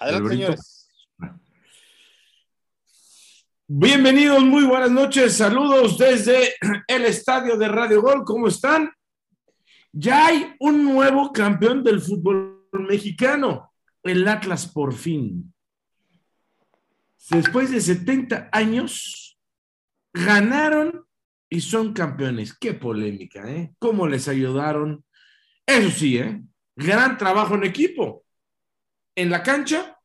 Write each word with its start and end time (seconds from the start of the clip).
Adelante, 0.00 0.30
señores. 0.30 0.90
Bienvenidos, 3.66 4.42
muy 4.42 4.64
buenas 4.64 4.90
noches. 4.90 5.36
Saludos 5.36 5.98
desde 5.98 6.54
el 6.88 7.04
estadio 7.04 7.58
de 7.58 7.68
Radio 7.68 8.00
Gol. 8.00 8.24
¿Cómo 8.24 8.48
están? 8.48 8.90
Ya 9.92 10.26
hay 10.28 10.54
un 10.58 10.84
nuevo 10.84 11.30
campeón 11.32 11.84
del 11.84 12.00
fútbol 12.00 12.66
mexicano, 12.72 13.74
el 14.02 14.26
Atlas 14.26 14.66
por 14.66 14.94
fin. 14.94 15.52
Después 17.28 17.70
de 17.70 17.82
70 17.82 18.48
años, 18.52 19.38
ganaron 20.14 21.04
y 21.50 21.60
son 21.60 21.92
campeones. 21.92 22.54
Qué 22.54 22.72
polémica, 22.72 23.46
¿eh? 23.50 23.74
¿Cómo 23.78 24.08
les 24.08 24.28
ayudaron? 24.28 25.04
Eso 25.66 25.90
sí, 25.90 26.16
¿eh? 26.16 26.42
Gran 26.74 27.18
trabajo 27.18 27.54
en 27.56 27.64
equipo, 27.64 28.19
en 29.14 29.30
la 29.30 29.42
cancha 29.42 29.98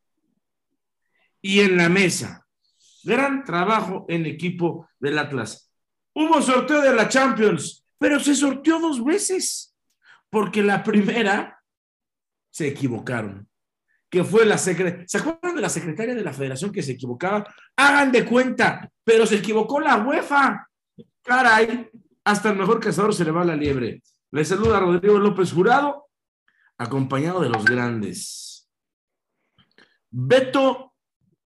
y 1.41 1.61
en 1.61 1.77
la 1.77 1.89
mesa. 1.89 2.45
Gran 3.03 3.43
trabajo 3.43 4.05
en 4.09 4.25
equipo 4.25 4.89
del 4.99 5.19
Atlas. 5.19 5.71
Hubo 6.13 6.41
sorteo 6.41 6.81
de 6.81 6.93
la 6.93 7.07
Champions, 7.07 7.85
pero 7.97 8.19
se 8.19 8.35
sorteó 8.35 8.79
dos 8.79 9.03
veces, 9.03 9.75
porque 10.29 10.63
la 10.63 10.83
primera 10.83 11.61
se 12.49 12.67
equivocaron, 12.67 13.47
que 14.09 14.23
fue 14.23 14.45
la 14.45 14.57
secretaria. 14.57 15.05
¿Se 15.07 15.17
acuerdan 15.17 15.55
de 15.55 15.61
la 15.61 15.69
secretaria 15.69 16.15
de 16.15 16.23
la 16.23 16.33
federación 16.33 16.71
que 16.71 16.81
se 16.81 16.93
equivocaba? 16.93 17.53
Hagan 17.75 18.11
de 18.11 18.25
cuenta, 18.25 18.89
pero 19.03 19.25
se 19.25 19.35
equivocó 19.35 19.79
la 19.79 19.97
UEFA. 19.97 20.67
Caray, 21.21 21.89
hasta 22.23 22.49
el 22.49 22.57
mejor 22.57 22.79
cazador 22.79 23.13
se 23.13 23.25
le 23.25 23.31
va 23.31 23.43
la 23.43 23.55
liebre. 23.55 24.01
Le 24.31 24.45
saluda 24.45 24.79
Rodrigo 24.79 25.19
López 25.19 25.51
Jurado, 25.51 26.07
acompañado 26.77 27.41
de 27.41 27.49
los 27.49 27.65
grandes. 27.65 28.54
Beto 30.17 30.93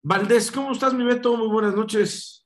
Valdés, 0.04 0.52
¿cómo 0.52 0.74
estás, 0.74 0.94
mi 0.94 1.06
Beto? 1.06 1.38
Muy 1.38 1.48
buenas 1.48 1.74
noches. 1.74 2.46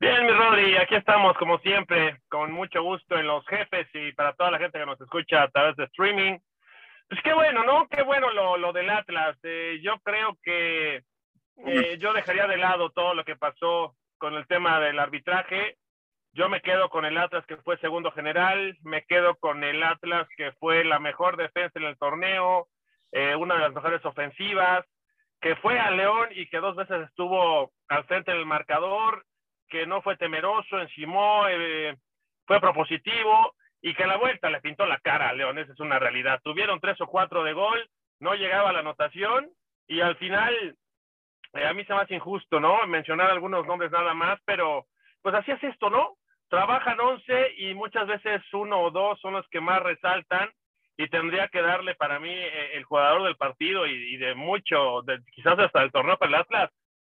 Bien, 0.00 0.26
mi 0.26 0.32
Rodri, 0.32 0.76
aquí 0.76 0.96
estamos 0.96 1.36
como 1.36 1.60
siempre, 1.60 2.20
con 2.28 2.50
mucho 2.50 2.82
gusto 2.82 3.16
en 3.16 3.28
los 3.28 3.46
jefes 3.46 3.86
y 3.94 4.10
para 4.14 4.32
toda 4.32 4.50
la 4.50 4.58
gente 4.58 4.80
que 4.80 4.86
nos 4.86 5.00
escucha 5.00 5.44
a 5.44 5.48
través 5.50 5.76
de 5.76 5.84
streaming. 5.84 6.40
Pues 7.08 7.20
qué 7.22 7.32
bueno, 7.34 7.62
¿no? 7.62 7.86
Qué 7.86 8.02
bueno 8.02 8.32
lo, 8.32 8.56
lo 8.56 8.72
del 8.72 8.90
Atlas. 8.90 9.38
Eh, 9.44 9.78
yo 9.80 10.00
creo 10.02 10.36
que 10.42 11.04
eh, 11.64 11.98
yo 12.00 12.12
dejaría 12.12 12.48
de 12.48 12.56
lado 12.56 12.90
todo 12.90 13.14
lo 13.14 13.24
que 13.24 13.36
pasó 13.36 13.94
con 14.18 14.34
el 14.34 14.48
tema 14.48 14.80
del 14.80 14.98
arbitraje. 14.98 15.76
Yo 16.32 16.48
me 16.48 16.62
quedo 16.62 16.88
con 16.88 17.04
el 17.04 17.16
Atlas 17.16 17.46
que 17.46 17.58
fue 17.58 17.78
segundo 17.78 18.10
general, 18.10 18.76
me 18.82 19.04
quedo 19.04 19.36
con 19.36 19.62
el 19.62 19.84
Atlas 19.84 20.26
que 20.36 20.50
fue 20.58 20.82
la 20.82 20.98
mejor 20.98 21.36
defensa 21.36 21.78
en 21.78 21.84
el 21.84 21.96
torneo, 21.96 22.66
eh, 23.12 23.36
una 23.36 23.54
de 23.54 23.60
las 23.60 23.72
mejores 23.72 24.04
ofensivas, 24.04 24.84
que 25.40 25.56
fue 25.56 25.78
a 25.78 25.90
León 25.90 26.28
y 26.32 26.46
que 26.48 26.58
dos 26.58 26.76
veces 26.76 27.02
estuvo 27.08 27.72
al 27.88 28.04
frente 28.04 28.32
del 28.32 28.46
marcador, 28.46 29.24
que 29.68 29.86
no 29.86 30.02
fue 30.02 30.16
temeroso, 30.16 30.80
encimó, 30.80 31.46
eh, 31.48 31.96
fue 32.46 32.60
propositivo 32.60 33.54
y 33.82 33.94
que 33.94 34.04
a 34.04 34.06
la 34.06 34.16
vuelta 34.16 34.50
le 34.50 34.60
pintó 34.60 34.86
la 34.86 34.98
cara 35.00 35.28
a 35.28 35.34
León, 35.34 35.58
esa 35.58 35.72
es 35.72 35.80
una 35.80 35.98
realidad. 35.98 36.40
Tuvieron 36.42 36.80
tres 36.80 37.00
o 37.00 37.06
cuatro 37.06 37.44
de 37.44 37.52
gol, 37.52 37.88
no 38.20 38.34
llegaba 38.34 38.72
la 38.72 38.80
anotación 38.80 39.50
y 39.86 40.00
al 40.00 40.16
final 40.16 40.76
eh, 41.54 41.66
a 41.66 41.74
mí 41.74 41.84
se 41.84 41.94
me 41.94 42.00
hace 42.00 42.14
injusto, 42.14 42.60
¿no? 42.60 42.86
Mencionar 42.86 43.30
algunos 43.30 43.66
nombres 43.66 43.90
nada 43.90 44.14
más, 44.14 44.40
pero 44.44 44.86
pues 45.22 45.34
así 45.34 45.50
es 45.50 45.62
esto, 45.64 45.90
¿no? 45.90 46.16
trabajan 46.54 47.00
11 47.00 47.54
y 47.58 47.74
muchas 47.74 48.06
veces 48.06 48.40
uno 48.52 48.80
o 48.80 48.90
dos 48.92 49.20
son 49.20 49.34
los 49.34 49.48
que 49.48 49.60
más 49.60 49.82
resaltan 49.82 50.50
y 50.96 51.08
tendría 51.08 51.48
que 51.48 51.62
darle 51.62 51.94
para 51.94 52.20
mí 52.20 52.30
eh, 52.30 52.76
el 52.76 52.84
jugador 52.84 53.24
del 53.24 53.36
partido 53.36 53.86
y, 53.86 54.16
de 54.16 54.34
mucho, 54.34 55.02
de, 55.02 55.20
quizás 55.32 55.58
hasta 55.58 55.82
el 55.82 55.90
torneo 55.90 56.16
para 56.16 56.28
el 56.28 56.40
Atlas, 56.40 56.70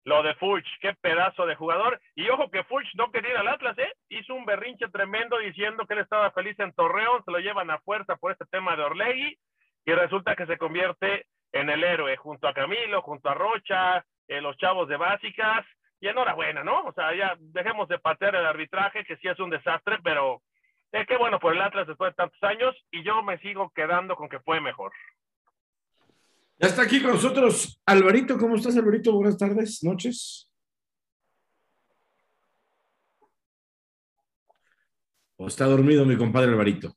lo 0.06 0.24
de 0.24 0.34
Furch, 0.36 0.66
qué 0.82 0.94
pedazo 1.02 1.46
de 1.46 1.56
jugador. 1.56 2.00
Y 2.16 2.30
ojo 2.30 2.50
que 2.50 2.64
Furch 2.64 2.88
no 2.96 3.12
quería 3.12 3.32
ir 3.32 3.38
al 3.38 3.48
Atlas, 3.48 3.78
¿eh? 3.78 3.94
Hizo 4.10 4.34
un 4.34 4.46
berrinche 4.46 4.88
tremendo 4.90 5.38
diciendo 5.38 5.86
que 5.86 5.94
él 5.94 6.02
estaba 6.02 6.32
feliz 6.32 6.60
en 6.60 6.74
Torreón, 6.74 7.24
se 7.24 7.32
lo 7.32 7.40
llevan 7.40 7.70
a 7.70 7.80
fuerza 7.80 8.16
por 8.16 8.32
este 8.32 8.46
tema 8.46 8.76
de 8.76 8.84
Orlegui 8.84 9.38
y 9.86 9.92
resulta 9.92 10.36
que 10.36 10.46
se 10.46 10.58
convierte 10.58 11.26
en 11.52 11.70
el 11.70 11.84
héroe 11.84 12.16
junto 12.18 12.48
a 12.48 12.54
Camilo, 12.54 13.02
junto 13.02 13.30
a 13.30 13.34
Rocha, 13.34 14.06
eh, 14.28 14.42
los 14.42 14.58
chavos 14.58 14.88
de 14.88 14.98
básicas 14.98 15.66
y 16.00 16.08
enhorabuena, 16.08 16.64
¿no? 16.64 16.84
O 16.84 16.94
sea, 16.94 17.14
ya 17.14 17.36
dejemos 17.40 17.88
de 17.88 18.00
patear 18.00 18.36
el 18.36 18.46
arbitraje, 18.46 19.04
que 19.04 19.18
sí 19.18 19.28
es 19.28 19.40
un 19.40 19.50
desastre, 19.50 19.98
pero 20.04 20.42
eh, 20.92 21.06
qué 21.08 21.18
bueno 21.18 21.40
por 21.40 21.54
el 21.56 21.62
Atlas 21.62 21.88
después 21.88 22.12
de 22.12 22.16
tantos 22.16 22.42
años 22.44 22.76
y 22.92 23.04
yo 23.04 23.22
me 23.22 23.38
sigo 23.40 23.72
quedando 23.76 24.16
con 24.16 24.30
que 24.30 24.40
fue 24.40 24.60
mejor. 24.60 24.92
Ya 26.58 26.68
está 26.68 26.82
aquí 26.82 27.02
con 27.02 27.12
nosotros 27.12 27.82
Alvarito. 27.86 28.38
¿Cómo 28.38 28.56
estás, 28.56 28.76
Alvarito? 28.76 29.14
Buenas 29.14 29.38
tardes, 29.38 29.84
noches. 29.84 30.52
¿O 35.38 35.48
está 35.48 35.66
dormido 35.66 36.06
mi 36.06 36.18
compadre 36.18 36.52
Alvarito? 36.52 36.94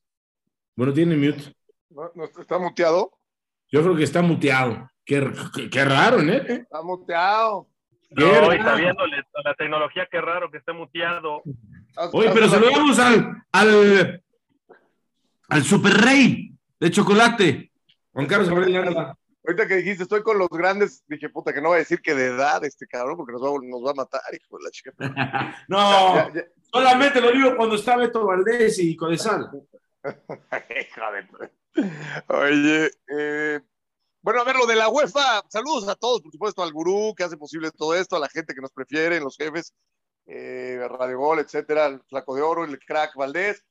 Bueno, 0.75 0.93
tiene 0.93 1.17
mute. 1.17 1.55
¿No, 1.91 2.25
está 2.25 2.59
muteado? 2.59 3.13
Yo 3.71 3.83
creo 3.83 3.95
que 3.95 4.03
está 4.03 4.21
muteado. 4.23 4.91
Qué, 5.05 5.31
qué, 5.71 5.85
raro, 5.85 6.21
¿eh? 6.21 6.45
Está 6.49 6.83
muteado. 6.83 7.69
No, 8.11 8.53
está 8.53 8.75
viendo 8.75 9.05
la 9.45 9.55
tecnología, 9.55 10.09
qué 10.11 10.21
raro 10.21 10.51
que 10.51 10.59
esté 10.59 10.73
muteado. 10.73 11.43
Oye, 12.13 12.31
pero 12.33 12.49
saludamos 12.49 12.99
al, 12.99 13.45
al, 13.53 14.23
al 15.49 15.63
super 15.63 15.93
rey 15.93 16.55
de 16.81 16.91
chocolate, 16.91 17.71
Juan 18.13 18.27
Carlos 18.27 18.49
Ahorita 19.45 19.67
que 19.67 19.75
dijiste, 19.77 20.05
estoy 20.05 20.23
con 20.23 20.39
los 20.39 20.49
grandes, 20.49 21.03
dije, 21.09 21.29
puta, 21.29 21.53
que 21.53 21.61
no 21.61 21.71
va 21.71 21.75
a 21.75 21.79
decir 21.79 22.01
que 22.01 22.15
de 22.15 22.27
edad 22.27 22.65
este 22.65 22.87
cabrón, 22.87 23.17
porque 23.17 23.33
nos 23.33 23.43
va, 23.43 23.49
nos 23.61 23.85
va 23.85 23.91
a 23.91 23.95
matar, 23.95 24.21
hijo 24.33 24.57
de 24.57 24.63
la 24.63 24.71
chica. 24.71 24.93
no, 25.69 26.31
solamente 26.73 27.21
lo 27.21 27.33
digo 27.33 27.57
cuando 27.57 27.75
está 27.75 27.97
Beto 27.97 28.25
Valdés 28.25 28.79
y 28.79 28.95
Codesal. 28.95 29.51
Oye, 32.29 32.91
eh, 33.09 33.61
bueno, 34.21 34.41
a 34.41 34.45
ver, 34.45 34.55
lo 34.55 34.67
de 34.67 34.77
la 34.77 34.89
UEFA, 34.89 35.43
saludos 35.49 35.89
a 35.89 35.97
todos, 35.97 36.23
por 36.23 36.31
supuesto, 36.31 36.63
al 36.63 36.73
gurú 36.73 37.13
que 37.17 37.25
hace 37.25 37.37
posible 37.37 37.73
todo 37.73 37.97
esto, 37.97 38.15
a 38.15 38.21
la 38.21 38.29
gente 38.29 38.55
que 38.55 38.61
nos 38.61 38.71
prefiere, 38.71 39.19
los 39.19 39.37
jefes, 39.37 39.75
eh, 40.27 40.87
Radio 40.89 41.19
Gol, 41.19 41.41
etcétera, 41.41 41.87
al 41.87 42.01
Flaco 42.03 42.35
de 42.35 42.43
Oro, 42.43 42.65
el 42.65 42.79
crack 42.79 43.15
Valdés, 43.17 43.65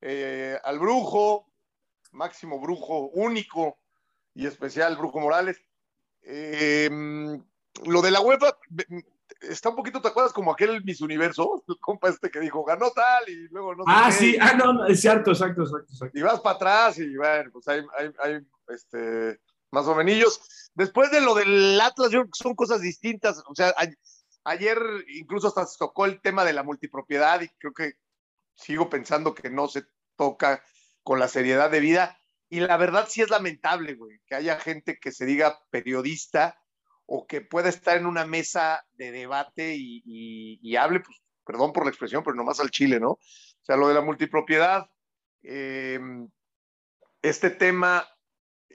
eh, 0.00 0.58
al 0.62 0.78
brujo, 0.78 1.46
máximo 2.12 2.60
brujo, 2.60 3.08
único 3.08 3.78
y 4.34 4.46
especial, 4.46 4.96
brujo 4.96 5.20
Morales. 5.20 5.60
Eh, 6.22 6.88
lo 7.84 8.02
de 8.02 8.10
la 8.10 8.20
UEFA 8.20 8.56
está 9.40 9.70
un 9.70 9.76
poquito, 9.76 10.00
¿te 10.00 10.08
acuerdas? 10.08 10.32
Como 10.32 10.52
aquel 10.52 10.82
Miss 10.84 11.00
Universo, 11.00 11.62
el 11.68 11.78
compa 11.78 12.08
este 12.08 12.30
que 12.30 12.40
dijo, 12.40 12.64
ganó 12.64 12.90
tal 12.90 13.28
y 13.28 13.48
luego 13.48 13.74
no. 13.74 13.84
Ah, 13.86 14.10
sí, 14.10 14.36
ah, 14.40 14.54
no, 14.54 14.86
es 14.86 15.00
cierto, 15.00 15.30
exacto, 15.30 15.62
exacto, 15.62 15.92
exacto. 15.92 16.18
Y 16.18 16.22
vas 16.22 16.40
para 16.40 16.56
atrás 16.56 16.98
y 16.98 17.16
bueno, 17.16 17.50
pues 17.52 17.68
hay, 17.68 17.82
hay, 17.98 18.10
hay 18.22 18.46
este 18.68 19.40
más 19.70 19.86
o 19.86 19.94
menos. 19.94 20.70
Después 20.74 21.10
de 21.10 21.20
lo 21.20 21.34
del 21.34 21.80
Atlas, 21.80 22.10
yo 22.10 22.20
creo 22.20 22.30
que 22.30 22.42
son 22.42 22.54
cosas 22.54 22.80
distintas. 22.80 23.42
O 23.46 23.54
sea, 23.54 23.74
ayer 24.48 24.78
incluso 25.08 25.48
hasta 25.48 25.66
se 25.66 25.78
tocó 25.78 26.06
el 26.06 26.20
tema 26.20 26.44
de 26.44 26.52
la 26.52 26.62
multipropiedad 26.62 27.40
y 27.40 27.48
creo 27.58 27.72
que 27.72 27.92
sigo 28.54 28.90
pensando 28.90 29.34
que 29.34 29.50
no 29.50 29.68
se 29.68 29.84
toca 30.16 30.62
con 31.02 31.18
la 31.18 31.28
seriedad 31.28 31.70
de 31.70 31.80
vida. 31.80 32.20
Y 32.48 32.60
la 32.60 32.76
verdad 32.76 33.06
sí 33.08 33.22
es 33.22 33.30
lamentable, 33.30 33.94
güey, 33.94 34.20
que 34.26 34.34
haya 34.34 34.58
gente 34.58 34.98
que 34.98 35.12
se 35.12 35.26
diga 35.26 35.58
periodista 35.70 36.58
o 37.06 37.26
que 37.26 37.40
pueda 37.40 37.68
estar 37.68 37.96
en 37.96 38.06
una 38.06 38.26
mesa 38.26 38.84
de 38.92 39.10
debate 39.12 39.74
y, 39.76 40.76
hable, 40.76 41.00
pues, 41.00 41.16
perdón 41.44 41.72
por 41.72 41.84
la 41.84 41.90
expresión, 41.90 42.22
pero 42.22 42.36
nomás 42.36 42.60
al 42.60 42.70
Chile, 42.70 43.00
¿no? 43.00 43.12
O 43.12 43.20
sea, 43.62 43.76
lo 43.76 43.88
de 43.88 43.94
la 43.94 44.00
multipropiedad, 44.00 44.90
eh, 45.42 46.00
este 47.22 47.50
tema 47.50 48.06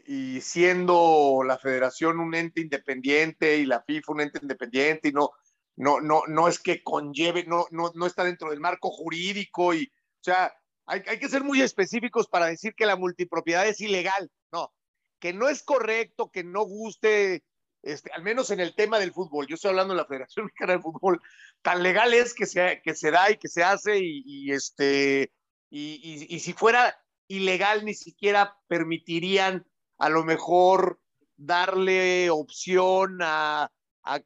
y 0.06 0.42
siendo 0.42 1.44
la 1.46 1.58
federación 1.58 2.20
un 2.20 2.36
ente 2.36 2.62
independiente 2.62 3.58
y 3.58 3.66
la 3.66 3.82
FIFA 3.82 4.12
un 4.12 4.22
ente 4.22 4.40
independiente 4.42 5.10
y 5.10 5.12
no, 5.14 5.32
no, 5.76 6.00
no, 6.02 6.24
no 6.28 6.48
es 6.48 6.60
que 6.60 6.84
conlleve, 6.84 7.46
no, 7.46 7.66
no, 7.72 7.92
no 7.96 8.06
está 8.06 8.24
dentro 8.24 8.50
del 8.50 8.60
marco 8.60 8.90
jurídico 8.92 9.74
y, 9.74 9.86
o 9.86 10.24
sea, 10.24 10.54
hay, 10.86 11.02
hay 11.08 11.20
que 11.20 11.30
ser 11.30 11.44
muy 11.44 11.62
específicos 11.62 12.28
para 12.28 12.48
decir 12.48 12.76
que 12.76 12.86
la 12.86 12.96
multipropiedad 12.96 13.68
es 13.68 13.82
ilegal, 13.82 14.32
no, 14.52 14.74
que 15.20 15.34
no 15.34 15.50
es 15.50 15.64
correcto, 15.64 16.30
que 16.32 16.44
no 16.44 16.64
guste, 16.64 17.44
este, 17.82 18.12
al 18.12 18.24
menos 18.24 18.52
en 18.52 18.60
el 18.60 18.76
tema 18.76 19.00
del 19.00 19.14
fútbol, 19.14 19.48
yo 19.48 19.56
estoy 19.56 19.70
hablando 19.70 19.94
de 19.94 20.02
la 20.02 20.08
Federación 20.08 20.46
Mexicana 20.46 20.74
del 20.74 20.82
Fútbol, 20.82 21.22
tan 21.62 21.82
legal 21.82 22.14
es 22.14 22.34
que 22.34 22.46
se, 22.46 22.82
que 22.84 22.96
se 22.96 23.12
da 23.12 23.32
y 23.32 23.38
que 23.38 23.48
se 23.48 23.64
hace 23.64 24.00
y, 24.00 24.52
este, 24.52 25.32
y, 25.70 26.28
y 26.30 26.40
si 26.40 26.54
fuera 26.54 26.96
ilegal 27.28 27.86
ni 27.86 27.94
siquiera 27.94 28.58
permitirían 28.68 29.66
a 29.98 30.10
lo 30.10 30.24
mejor 30.24 31.00
darle 31.38 32.30
opción 32.30 33.20
a, 33.22 33.72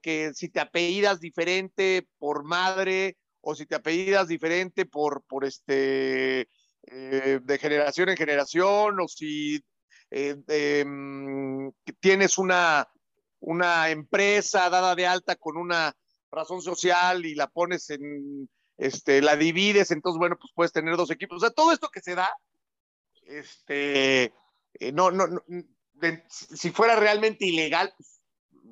que 0.02 0.34
si 0.34 0.50
te 0.50 0.60
apellidas 0.60 1.20
diferente 1.20 2.08
por 2.18 2.44
madre 2.44 3.18
o 3.42 3.56
si 3.56 3.66
te 3.66 3.76
apellidas 3.76 4.28
diferente 4.28 4.86
por, 4.86 5.24
por 5.24 5.46
este, 5.46 6.50
eh, 6.84 7.40
de 7.42 7.58
generación 7.60 8.10
en 8.10 8.18
generación 8.18 9.00
o 9.00 9.08
si 9.08 9.64
eh, 10.10 10.36
em, 10.48 11.72
tienes 12.00 12.38
una, 12.38 12.88
una 13.40 13.90
empresa 13.90 14.70
dada 14.70 14.96
de 14.96 15.06
alta 15.06 15.36
con 15.36 15.58
una 15.58 15.96
razón 16.32 16.62
social 16.62 17.26
y 17.26 17.36
la 17.36 17.48
pones 17.48 17.90
en, 17.90 18.50
este, 18.78 19.22
la 19.22 19.36
divides, 19.36 19.92
entonces, 19.92 20.20
bueno, 20.20 20.38
pues 20.40 20.52
puedes 20.54 20.72
tener 20.72 20.96
dos 20.96 21.12
equipos. 21.12 21.38
O 21.38 21.40
sea, 21.40 21.50
todo 21.50 21.72
esto 21.72 21.90
que 21.90 22.02
se 22.02 22.16
da, 22.16 22.30
este, 23.24 24.34
eh, 24.80 24.92
no, 24.94 25.12
no, 25.12 25.28
no 25.28 25.44
si 26.30 26.70
fuera 26.72 26.96
realmente 26.96 27.46
ilegal, 27.46 27.94
pues, 27.98 28.17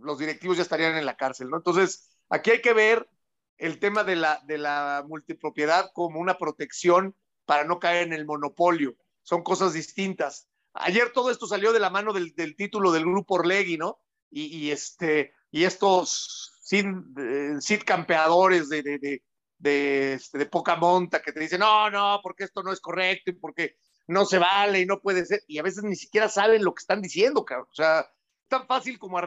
los 0.06 0.20
directivos 0.20 0.58
ya 0.58 0.64
estarían 0.64 0.96
en 0.96 1.06
la 1.06 1.18
cárcel, 1.18 1.50
¿no? 1.50 1.58
Entonces, 1.58 2.10
aquí 2.30 2.52
hay 2.52 2.62
que 2.62 2.74
ver 2.74 3.10
el 3.58 3.80
tema 3.80 4.04
de 4.04 4.16
la, 4.16 4.42
de 4.46 4.58
la 4.58 5.04
multipropiedad 5.08 5.92
como 5.94 6.20
una 6.20 6.38
protección 6.38 7.16
para 7.46 7.64
no 7.64 7.80
caer 7.80 8.08
en 8.08 8.14
el 8.14 8.26
monopolio. 8.26 8.96
Son 9.24 9.44
cosas 9.44 9.74
distintas. 9.74 10.48
Ayer 10.74 11.12
todo 11.14 11.32
esto 11.32 11.48
salió 11.48 11.72
de 11.74 11.80
la 11.80 11.90
mano 11.90 12.14
del, 12.14 12.36
del 12.36 12.56
título 12.56 12.92
del 12.92 13.06
grupo 13.06 13.36
Orlegui, 13.36 13.78
¿no? 13.78 14.00
Y, 14.30 14.46
y, 14.58 14.72
este, 14.72 15.34
y 15.52 15.64
estos 15.64 16.60
sin, 16.62 17.14
eh, 17.18 17.80
campeadores 17.86 18.70
de, 18.70 18.82
de, 18.82 19.00
de, 19.00 19.24
de, 19.58 20.14
este, 20.14 20.38
de 20.38 20.46
poca 20.48 20.76
monta 20.76 21.22
que 21.22 21.32
te 21.32 21.40
dicen, 21.40 21.60
no, 21.60 21.90
no, 21.90 22.20
porque 22.22 22.44
esto 22.44 22.62
no 22.62 22.74
es 22.74 22.82
correcto 22.82 23.32
y 23.32 23.36
porque 23.36 23.78
no 24.08 24.26
se 24.26 24.38
vale 24.38 24.82
y 24.82 24.86
no 24.86 25.00
puede 25.00 25.26
ser. 25.26 25.42
Y 25.48 25.60
a 25.60 25.64
veces 25.64 25.84
ni 25.84 25.96
siquiera 25.96 26.28
saben 26.28 26.64
lo 26.64 26.74
que 26.74 26.82
están 26.82 27.02
diciendo, 27.02 27.46
cabrón. 27.46 27.68
O 27.72 27.76
sea, 27.76 28.06
tan 28.48 28.68
fácil 28.68 29.00
como 29.00 29.20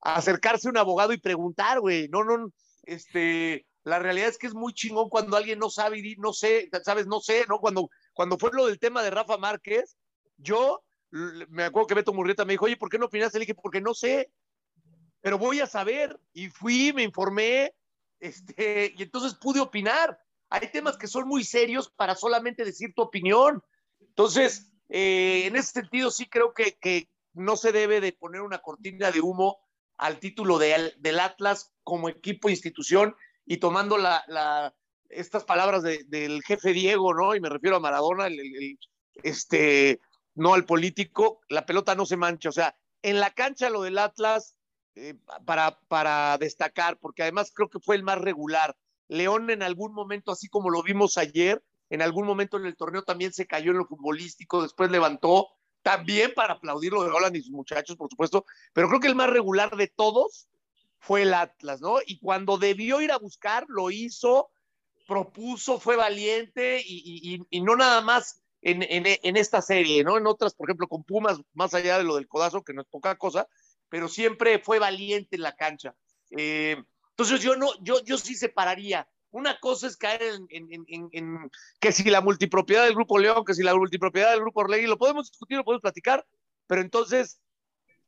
acercarse 0.00 0.68
a 0.68 0.70
un 0.70 0.78
abogado 0.78 1.12
y 1.12 1.18
preguntar, 1.18 1.80
güey. 1.80 2.08
No, 2.08 2.24
no, 2.24 2.50
este, 2.82 3.66
la 3.84 3.98
realidad 3.98 4.28
es 4.28 4.38
que 4.38 4.46
es 4.46 4.54
muy 4.54 4.72
chingón 4.72 5.08
cuando 5.08 5.36
alguien 5.36 5.58
no 5.58 5.70
sabe, 5.70 6.02
no 6.18 6.32
sé, 6.32 6.70
sabes, 6.82 7.06
no 7.06 7.20
sé, 7.20 7.44
¿no? 7.48 7.58
Cuando, 7.58 7.88
cuando 8.12 8.38
fue 8.38 8.50
lo 8.52 8.66
del 8.66 8.78
tema 8.78 9.02
de 9.02 9.10
Rafa 9.10 9.36
Márquez, 9.36 9.96
yo 10.36 10.82
me 11.10 11.64
acuerdo 11.64 11.86
que 11.86 11.94
Beto 11.94 12.12
Murrieta 12.12 12.44
me 12.44 12.54
dijo, 12.54 12.64
oye, 12.64 12.76
¿por 12.76 12.88
qué 12.88 12.98
no 12.98 13.06
opinaste? 13.06 13.38
Le 13.38 13.44
dije, 13.44 13.54
porque 13.54 13.80
no 13.80 13.94
sé, 13.94 14.32
pero 15.20 15.38
voy 15.38 15.60
a 15.60 15.66
saber. 15.66 16.18
Y 16.32 16.48
fui, 16.48 16.92
me 16.92 17.02
informé, 17.02 17.74
este, 18.20 18.92
y 18.96 19.02
entonces 19.02 19.34
pude 19.34 19.60
opinar. 19.60 20.18
Hay 20.50 20.70
temas 20.70 20.96
que 20.96 21.06
son 21.06 21.28
muy 21.28 21.44
serios 21.44 21.90
para 21.90 22.14
solamente 22.14 22.64
decir 22.64 22.92
tu 22.94 23.02
opinión. 23.02 23.62
Entonces, 24.00 24.72
eh, 24.88 25.46
en 25.46 25.56
ese 25.56 25.72
sentido 25.72 26.10
sí 26.10 26.26
creo 26.26 26.52
que, 26.52 26.76
que, 26.80 27.08
no 27.34 27.56
se 27.56 27.72
debe 27.72 28.00
de 28.00 28.12
poner 28.12 28.40
una 28.40 28.58
cortina 28.58 29.10
de 29.10 29.20
humo 29.20 29.58
al 29.96 30.18
título 30.18 30.58
de, 30.58 30.94
del 30.98 31.20
Atlas 31.20 31.72
como 31.82 32.08
equipo 32.08 32.48
institución 32.48 33.14
y 33.46 33.58
tomando 33.58 33.98
la, 33.98 34.24
la 34.28 34.74
estas 35.08 35.44
palabras 35.44 35.82
de, 35.82 36.04
del 36.04 36.42
jefe 36.42 36.72
Diego, 36.72 37.14
¿no? 37.14 37.34
Y 37.34 37.40
me 37.40 37.48
refiero 37.48 37.76
a 37.76 37.80
Maradona, 37.80 38.26
el, 38.26 38.78
este, 39.22 40.00
no 40.34 40.54
al 40.54 40.64
político, 40.64 41.40
la 41.48 41.66
pelota 41.66 41.94
no 41.94 42.06
se 42.06 42.16
mancha. 42.16 42.48
O 42.48 42.52
sea, 42.52 42.76
en 43.02 43.20
la 43.20 43.30
cancha 43.30 43.70
lo 43.70 43.82
del 43.82 43.98
Atlas, 43.98 44.56
eh, 44.96 45.14
para, 45.44 45.78
para 45.88 46.38
destacar, 46.38 46.98
porque 46.98 47.22
además 47.22 47.52
creo 47.54 47.68
que 47.68 47.80
fue 47.80 47.96
el 47.96 48.02
más 48.02 48.18
regular. 48.18 48.76
León 49.08 49.50
en 49.50 49.62
algún 49.62 49.92
momento, 49.92 50.32
así 50.32 50.48
como 50.48 50.70
lo 50.70 50.82
vimos 50.82 51.18
ayer, 51.18 51.62
en 51.90 52.02
algún 52.02 52.26
momento 52.26 52.56
en 52.56 52.66
el 52.66 52.76
torneo 52.76 53.02
también 53.02 53.32
se 53.32 53.46
cayó 53.46 53.72
en 53.72 53.78
lo 53.78 53.86
futbolístico, 53.86 54.62
después 54.62 54.90
levantó, 54.90 55.48
también 55.84 56.32
para 56.34 56.54
aplaudirlo 56.54 57.04
de 57.04 57.10
Holland 57.10 57.36
y 57.36 57.42
sus 57.42 57.52
muchachos, 57.52 57.96
por 57.96 58.08
supuesto, 58.08 58.46
pero 58.72 58.88
creo 58.88 59.00
que 59.00 59.06
el 59.06 59.14
más 59.14 59.28
regular 59.28 59.76
de 59.76 59.86
todos 59.86 60.48
fue 60.98 61.22
el 61.22 61.34
Atlas, 61.34 61.82
¿no? 61.82 61.98
Y 62.06 62.18
cuando 62.18 62.56
debió 62.56 63.02
ir 63.02 63.12
a 63.12 63.18
buscar, 63.18 63.66
lo 63.68 63.90
hizo, 63.90 64.48
propuso, 65.06 65.78
fue 65.78 65.96
valiente 65.96 66.82
y, 66.82 67.38
no 67.60 67.76
nada 67.76 68.00
más 68.00 68.42
en, 68.62 69.36
esta 69.36 69.60
serie, 69.60 70.02
¿no? 70.04 70.16
En 70.16 70.26
otras, 70.26 70.54
por 70.54 70.70
ejemplo, 70.70 70.88
con 70.88 71.04
Pumas, 71.04 71.38
más 71.52 71.74
allá 71.74 71.98
de 71.98 72.04
lo 72.04 72.14
del 72.14 72.28
codazo, 72.28 72.64
que 72.64 72.72
no 72.72 72.80
es 72.80 72.88
poca 72.88 73.16
cosa, 73.16 73.46
pero 73.90 74.08
siempre 74.08 74.58
fue 74.60 74.78
valiente 74.78 75.36
en 75.36 75.42
la 75.42 75.54
cancha. 75.54 75.94
Eh, 76.30 76.82
entonces 77.10 77.42
yo 77.42 77.56
no, 77.56 77.68
yo, 77.82 78.02
yo 78.02 78.16
sí 78.16 78.34
separaría. 78.34 79.06
Una 79.34 79.58
cosa 79.58 79.88
es 79.88 79.96
caer 79.96 80.22
en, 80.22 81.50
que 81.80 81.90
si 81.90 82.04
la 82.04 82.20
multipropiedad 82.20 82.84
del 82.84 82.94
Grupo 82.94 83.18
León, 83.18 83.44
que 83.44 83.54
si 83.54 83.64
la 83.64 83.74
multipropiedad 83.74 84.30
del 84.30 84.38
Grupo 84.38 84.60
Orlegui, 84.60 84.86
lo 84.86 84.96
podemos 84.96 85.28
discutir, 85.28 85.56
lo 85.56 85.64
podemos 85.64 85.82
platicar, 85.82 86.24
pero 86.68 86.80
entonces 86.80 87.40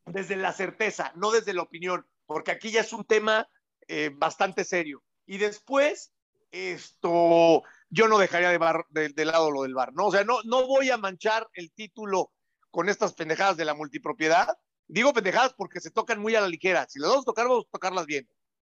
desde 0.04 0.36
la 0.36 0.52
certeza, 0.52 1.10
no 1.16 1.32
desde 1.32 1.52
la 1.52 1.62
opinión 1.62 2.06
porque 2.26 2.52
aquí 2.52 2.70
ya 2.70 2.82
es 2.82 2.92
un 2.92 3.04
tema 3.04 3.48
eh, 3.88 4.12
bastante 4.14 4.62
serio. 4.62 5.02
Y 5.26 5.38
después, 5.38 6.12
esto, 6.52 7.64
yo 7.90 8.06
no 8.06 8.18
dejaría 8.18 8.50
de, 8.50 8.58
bar, 8.58 8.86
de, 8.90 9.24
lado 9.24 9.50
lo 9.50 9.64
del 9.64 9.74
bar, 9.74 9.92
¿no? 9.94 10.06
O 10.06 10.12
sea, 10.12 10.22
no, 10.22 10.38
no 10.44 10.64
voy 10.68 10.90
a 10.90 10.96
manchar 10.96 11.48
el 11.54 11.72
título 11.72 12.30
con 12.70 12.88
estas 12.88 13.14
pendejadas 13.14 13.56
de 13.56 13.64
la 13.64 13.74
multipropiedad. 13.74 14.56
Digo 14.86 15.12
pendejadas 15.12 15.54
porque 15.54 15.80
se 15.80 15.90
tocan 15.90 16.20
muy 16.20 16.36
a 16.36 16.40
la 16.40 16.48
ligera. 16.48 16.86
Si 16.88 17.00
las 17.00 17.10
vamos 17.10 17.24
a 17.24 17.26
tocar, 17.26 17.48
vamos 17.48 17.64
a 17.66 17.72
tocarlas 17.72 18.06
bien. 18.06 18.28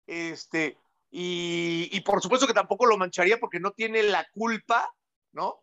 Este, 0.06 0.78
y, 1.12 2.00
por 2.02 2.22
supuesto 2.22 2.48
que 2.48 2.54
tampoco 2.54 2.86
lo 2.86 2.98
mancharía 2.98 3.38
porque 3.38 3.60
no 3.60 3.72
tiene 3.72 4.02
la 4.02 4.26
culpa, 4.34 4.90
¿no? 5.34 5.62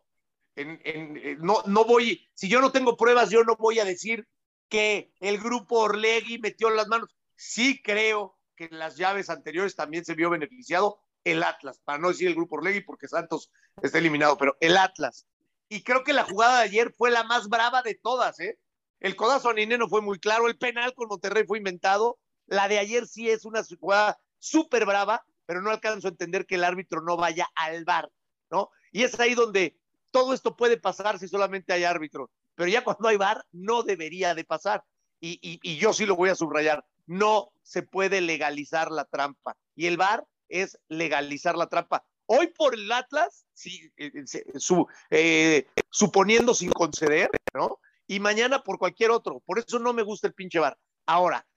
En, 0.55 0.79
en, 0.83 1.39
no, 1.39 1.63
no 1.65 1.85
voy, 1.85 2.27
si 2.35 2.47
yo 2.47 2.61
no 2.61 2.71
tengo 2.71 2.95
pruebas, 2.95 3.29
yo 3.31 3.43
no 3.43 3.55
voy 3.55 3.79
a 3.79 3.85
decir 3.85 4.27
que 4.67 5.11
el 5.19 5.39
grupo 5.39 5.79
Orlegui 5.79 6.37
metió 6.37 6.69
las 6.69 6.87
manos 6.87 7.09
sí 7.35 7.81
creo 7.81 8.37
que 8.55 8.65
en 8.65 8.77
las 8.77 8.97
llaves 8.97 9.29
anteriores 9.29 9.75
también 9.75 10.05
se 10.05 10.13
vio 10.13 10.29
beneficiado 10.29 11.01
el 11.23 11.43
Atlas, 11.43 11.79
para 11.83 11.97
no 11.97 12.09
decir 12.09 12.27
el 12.27 12.35
grupo 12.35 12.57
Orlegui 12.57 12.81
porque 12.81 13.07
Santos 13.07 13.51
está 13.81 13.97
eliminado, 13.97 14.37
pero 14.37 14.55
el 14.59 14.77
Atlas. 14.77 15.25
Y 15.67 15.83
creo 15.83 16.03
que 16.03 16.13
la 16.13 16.23
jugada 16.23 16.57
de 16.59 16.63
ayer 16.65 16.93
fue 16.97 17.09
la 17.09 17.23
más 17.23 17.47
brava 17.47 17.81
de 17.81 17.95
todas, 17.95 18.39
¿eh? 18.39 18.59
El 18.99 19.15
codazo 19.15 19.49
a 19.49 19.53
Nineno 19.53 19.87
fue 19.87 20.01
muy 20.01 20.19
claro, 20.19 20.47
el 20.47 20.57
penal 20.57 20.93
con 20.93 21.07
Monterrey 21.07 21.45
fue 21.47 21.57
inventado, 21.57 22.19
la 22.47 22.67
de 22.67 22.79
ayer 22.79 23.07
sí 23.07 23.29
es 23.29 23.45
una 23.45 23.63
jugada 23.79 24.19
súper 24.39 24.85
brava, 24.85 25.23
pero 25.49 25.63
no 25.63 25.71
alcanzo 25.71 26.07
a 26.07 26.11
entender 26.11 26.45
que 26.45 26.53
el 26.53 26.63
árbitro 26.63 27.01
no 27.01 27.17
vaya 27.17 27.49
al 27.55 27.83
bar, 27.83 28.07
¿no? 28.51 28.69
Y 28.91 29.01
es 29.01 29.19
ahí 29.19 29.33
donde 29.33 29.79
todo 30.11 30.35
esto 30.35 30.55
puede 30.55 30.77
pasar 30.77 31.17
si 31.17 31.27
solamente 31.27 31.73
hay 31.73 31.85
árbitro, 31.85 32.29
pero 32.53 32.69
ya 32.69 32.83
cuando 32.83 33.07
hay 33.07 33.17
bar 33.17 33.43
no 33.51 33.81
debería 33.81 34.35
de 34.35 34.43
pasar. 34.43 34.83
Y, 35.19 35.39
y, 35.41 35.59
y 35.63 35.77
yo 35.77 35.91
sí 35.91 36.05
lo 36.05 36.15
voy 36.15 36.29
a 36.29 36.35
subrayar 36.35 36.85
no 37.09 37.51
se 37.63 37.81
puede 37.81 38.21
legalizar 38.21 38.91
la 38.91 39.03
trampa. 39.03 39.57
Y 39.75 39.87
el 39.87 39.97
VAR 39.97 40.27
es 40.47 40.79
legalizar 40.89 41.57
la 41.57 41.67
trampa. 41.67 42.05
Hoy 42.27 42.53
por 42.55 42.75
el 42.75 42.91
Atlas, 42.91 43.47
sí, 43.51 43.91
eh, 43.97 44.11
su, 44.57 44.87
eh, 45.09 45.67
suponiendo 45.89 46.53
sin 46.53 46.71
conceder, 46.71 47.31
¿no? 47.55 47.79
Y 48.05 48.19
mañana 48.19 48.61
por 48.61 48.77
cualquier 48.77 49.09
otro. 49.09 49.39
Por 49.39 49.57
eso 49.57 49.79
no 49.79 49.91
me 49.91 50.03
gusta 50.03 50.27
el 50.27 50.35
pinche 50.35 50.59
VAR. 50.59 50.77
Ahora, 51.07 51.47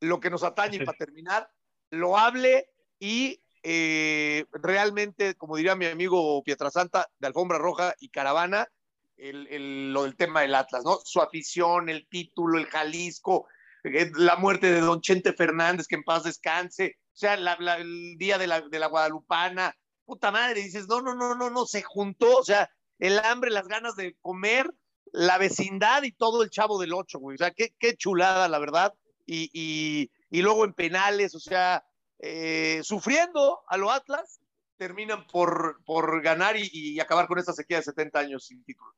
lo 0.00 0.18
que 0.18 0.28
nos 0.28 0.42
atañe 0.42 0.84
para 0.84 0.98
terminar, 0.98 1.48
lo 1.90 2.18
hable 2.18 2.68
y 2.98 3.40
eh, 3.62 4.44
realmente, 4.52 5.34
como 5.34 5.56
diría 5.56 5.74
mi 5.74 5.86
amigo 5.86 6.42
Pietrasanta, 6.44 7.08
de 7.18 7.26
Alfombra 7.26 7.58
Roja 7.58 7.94
y 7.98 8.10
Caravana, 8.10 8.68
el, 9.16 9.46
el, 9.48 9.92
lo 9.92 10.04
del 10.04 10.16
tema 10.16 10.42
del 10.42 10.54
Atlas, 10.54 10.84
¿no? 10.84 10.98
Su 11.04 11.20
afición, 11.20 11.88
el 11.88 12.06
título, 12.08 12.58
el 12.58 12.66
Jalisco, 12.66 13.46
eh, 13.82 14.10
la 14.14 14.36
muerte 14.36 14.70
de 14.70 14.80
don 14.80 15.00
Chente 15.00 15.32
Fernández, 15.32 15.86
que 15.86 15.96
en 15.96 16.04
paz 16.04 16.24
descanse, 16.24 16.96
o 17.12 17.16
sea, 17.16 17.34
el 17.34 18.16
día 18.18 18.38
de 18.38 18.46
la, 18.46 18.60
de 18.60 18.78
la 18.78 18.88
Guadalupana, 18.88 19.74
puta 20.04 20.30
madre, 20.30 20.62
dices, 20.62 20.86
no, 20.86 21.00
no, 21.00 21.14
no, 21.14 21.34
no, 21.34 21.50
no, 21.50 21.66
se 21.66 21.82
juntó, 21.82 22.38
o 22.38 22.44
sea, 22.44 22.70
el 22.98 23.18
hambre, 23.18 23.50
las 23.50 23.68
ganas 23.68 23.96
de 23.96 24.16
comer, 24.20 24.70
la 25.12 25.38
vecindad 25.38 26.02
y 26.02 26.12
todo 26.12 26.42
el 26.42 26.50
chavo 26.50 26.78
del 26.78 26.92
ocho, 26.92 27.18
güey, 27.18 27.34
o 27.34 27.38
sea, 27.38 27.50
qué, 27.50 27.74
qué 27.78 27.96
chulada, 27.96 28.48
la 28.48 28.58
verdad, 28.58 28.94
y, 29.24 29.50
y, 29.52 30.10
y 30.30 30.42
luego 30.42 30.64
en 30.64 30.74
penales, 30.74 31.34
o 31.34 31.40
sea, 31.40 31.84
eh, 32.18 32.80
sufriendo 32.82 33.60
a 33.68 33.76
lo 33.76 33.90
Atlas, 33.90 34.40
terminan 34.76 35.26
por, 35.26 35.82
por 35.84 36.22
ganar 36.22 36.56
y, 36.56 36.98
acabar 37.00 37.26
con 37.26 37.38
esta 37.38 37.52
sequía 37.52 37.78
de 37.78 37.84
70 37.84 38.18
años 38.18 38.46
sin 38.46 38.62
título. 38.64 38.92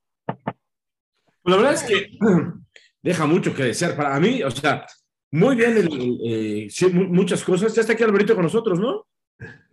La 1.44 1.56
verdad 1.56 1.74
es 1.74 1.82
que 1.82 2.10
deja 3.02 3.26
mucho 3.26 3.54
que 3.54 3.64
desear 3.64 3.96
para 3.96 4.18
mí, 4.20 4.42
o 4.42 4.50
sea, 4.50 4.86
muy 5.30 5.56
bien, 5.56 5.88
eh, 6.24 6.68
sí, 6.70 6.86
muchas 6.88 7.44
cosas. 7.44 7.74
Ya 7.74 7.82
está 7.82 7.92
aquí 7.92 8.02
Alberito 8.02 8.34
con 8.34 8.44
nosotros, 8.44 8.78
¿no? 8.78 9.06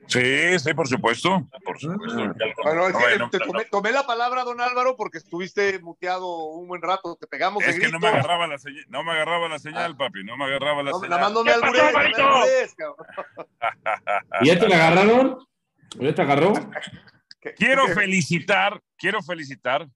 Sí, 0.07 0.59
sí, 0.59 0.74
por 0.74 0.88
supuesto. 0.88 1.47
Por 1.63 1.79
supuesto. 1.79 2.21
Ah, 2.21 2.53
bueno, 2.63 2.88
es 2.88 2.95
que 2.95 3.17
no, 3.19 3.29
te 3.29 3.39
tomé, 3.39 3.65
tomé, 3.65 3.91
la 3.91 4.05
palabra, 4.05 4.43
don 4.43 4.62
Álvaro, 4.62 4.95
porque 4.95 5.17
estuviste 5.17 5.79
muteado 5.79 6.45
un 6.45 6.67
buen 6.67 6.81
rato, 6.81 7.17
te 7.19 7.27
pegamos. 7.27 7.63
Es 7.63 7.79
que 7.79 7.89
no 7.89 8.00
me 8.00 8.07
agarraba 8.07 8.47
la 8.47 8.57
señal, 8.57 8.85
no 8.89 9.03
me 9.03 9.12
agarraba 9.12 9.47
la 9.47 9.59
señal, 9.59 9.93
ah. 9.93 9.97
papi, 9.97 10.24
no 10.24 10.38
me 10.38 10.45
agarraba 10.45 10.83
la 10.83 10.91
no, 10.91 11.00
señal. 11.00 11.09
Nada 11.09 11.21
más 11.24 11.33
no 11.33 11.43
me 11.43 11.51
alburés, 11.51 12.75
no 12.77 12.95
¿Y 14.41 14.47
ya 14.47 14.59
te 14.59 14.67
la 14.67 14.75
agarraron? 14.75 15.39
¿Ya 16.00 16.15
te 16.15 16.21
agarró? 16.21 16.53
Quiero 17.57 17.88
felicitar, 17.88 18.81
quiero 18.97 19.21
felicitar 19.21 19.88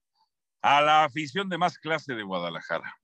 a 0.62 0.80
la 0.80 1.04
afición 1.04 1.48
de 1.48 1.58
más 1.58 1.78
clase 1.78 2.14
de 2.14 2.22
Guadalajara. 2.22 2.94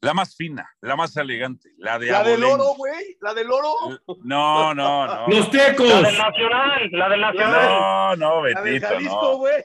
La 0.00 0.14
más 0.14 0.36
fina, 0.36 0.68
la 0.80 0.96
más 0.96 1.16
elegante, 1.16 1.70
la 1.78 1.98
de 1.98 2.06
La 2.06 2.22
del 2.22 2.42
oro, 2.44 2.74
güey, 2.76 3.16
la 3.20 3.34
del 3.34 3.50
oro. 3.50 3.74
No, 4.22 4.74
no, 4.74 5.06
no. 5.06 5.28
Los 5.28 5.50
tecos. 5.50 5.86
La 5.88 6.08
del 6.08 6.18
Nacional, 6.18 6.88
la 6.92 7.08
del 7.08 7.20
Nacional. 7.20 7.68
No, 7.68 8.16
no, 8.16 8.42
Betito, 8.42 8.60
la 8.64 8.70
del 8.70 8.80
Jalisco, 8.80 9.22
no. 9.22 9.36
güey. 9.38 9.64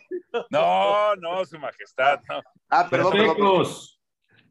No, 0.50 1.16
no, 1.18 1.46
su 1.46 1.60
majestad, 1.60 2.20
no. 2.30 2.42
Ah, 2.70 2.88
perdón, 2.90 3.18
Los 3.18 3.36
tecos. 3.36 4.02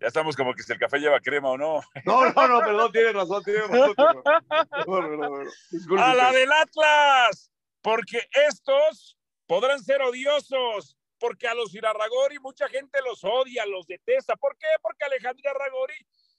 Ya 0.00 0.07
estamos 0.07 0.35
como 0.35 0.55
que 0.55 0.62
si 0.62 0.73
el 0.73 0.79
café 0.79 0.99
lleva 0.99 1.21
crema 1.21 1.50
o 1.50 1.59
no. 1.59 1.81
No, 2.07 2.25
no, 2.33 2.49
no, 2.49 2.61
perdón, 2.61 2.93
tiene 2.93 3.12
razón, 3.12 3.43
tiene 3.43 3.61
razón. 3.61 3.95
Perdón, 3.95 4.23
perdón, 4.25 5.19
perdón. 5.21 5.49
Disculpe 5.71 6.02
A 6.02 6.14
la 6.14 6.33
del 6.33 6.50
Atlas, 6.52 7.52
porque 7.83 8.26
estos 8.49 9.19
podrán 9.47 9.83
ser 9.83 10.00
odiosos, 10.00 10.97
porque 11.21 11.47
a 11.47 11.55
los 11.55 11.73
Irarragori 11.75 12.39
mucha 12.41 12.69
gente 12.69 12.99
los 13.05 13.23
odia, 13.23 13.65
los 13.67 13.87
detesta. 13.87 14.35
¿Por 14.37 14.57
qué? 14.57 14.67
Porque 14.83 15.05
Alejandro 15.05 15.41
Irarragori 15.41 15.95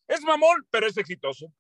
es 0.08 0.22
mamón, 0.24 0.68
pero 0.70 0.88
es 0.88 0.98
exitoso. 0.98 1.54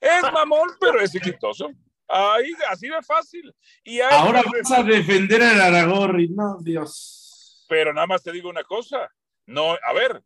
Es 0.00 0.22
mamón, 0.32 0.70
pero 0.80 1.00
es 1.00 1.14
exitoso. 1.14 1.70
Ahí, 2.08 2.52
así 2.68 2.88
de 2.88 3.02
fácil. 3.02 3.54
Y 3.82 4.00
Ahora 4.00 4.42
vas 4.42 4.72
a 4.72 4.82
defender 4.82 5.42
al 5.42 5.60
Aragorri. 5.60 6.28
No, 6.28 6.58
Dios. 6.60 7.64
Pero 7.68 7.94
nada 7.94 8.06
más 8.06 8.22
te 8.22 8.32
digo 8.32 8.50
una 8.50 8.64
cosa. 8.64 9.10
No, 9.46 9.72
a 9.72 9.92
ver, 9.94 10.22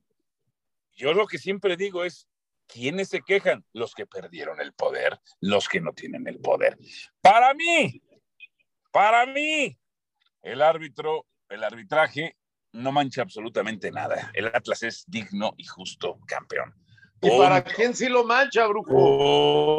yo 0.92 1.12
lo 1.12 1.26
que 1.26 1.38
siempre 1.38 1.76
digo 1.76 2.04
es, 2.04 2.28
¿quiénes 2.66 3.08
se 3.08 3.22
quejan? 3.22 3.64
Los 3.72 3.94
que 3.94 4.06
perdieron 4.06 4.60
el 4.60 4.72
poder, 4.72 5.20
los 5.40 5.68
que 5.68 5.80
no 5.80 5.92
tienen 5.92 6.26
el 6.26 6.40
poder. 6.40 6.76
Para 7.20 7.54
mí, 7.54 8.02
para 8.90 9.26
mí, 9.26 9.78
el 10.42 10.62
árbitro, 10.62 11.26
el 11.48 11.64
arbitraje 11.64 12.36
no 12.72 12.92
mancha 12.92 13.22
absolutamente 13.22 13.90
nada. 13.90 14.30
El 14.34 14.46
Atlas 14.48 14.82
es 14.82 15.04
digno 15.06 15.54
y 15.56 15.64
justo 15.64 16.18
campeón. 16.26 16.74
¿Y 17.20 17.36
para 17.36 17.64
quién 17.64 17.94
sí 17.96 18.08
lo 18.08 18.24
mancha, 18.24 18.66
brujo? 18.66 18.92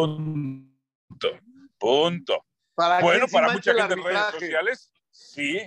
Punto. 0.08 1.40
Punto. 1.78 2.46
¿Para 2.76 3.00
Bueno, 3.02 3.28
sí 3.28 3.34
para 3.34 3.50
mucha 3.54 3.74
gente 3.74 3.94
en 3.94 4.04
redes 4.04 4.22
sociales, 4.32 4.92
sí. 5.12 5.60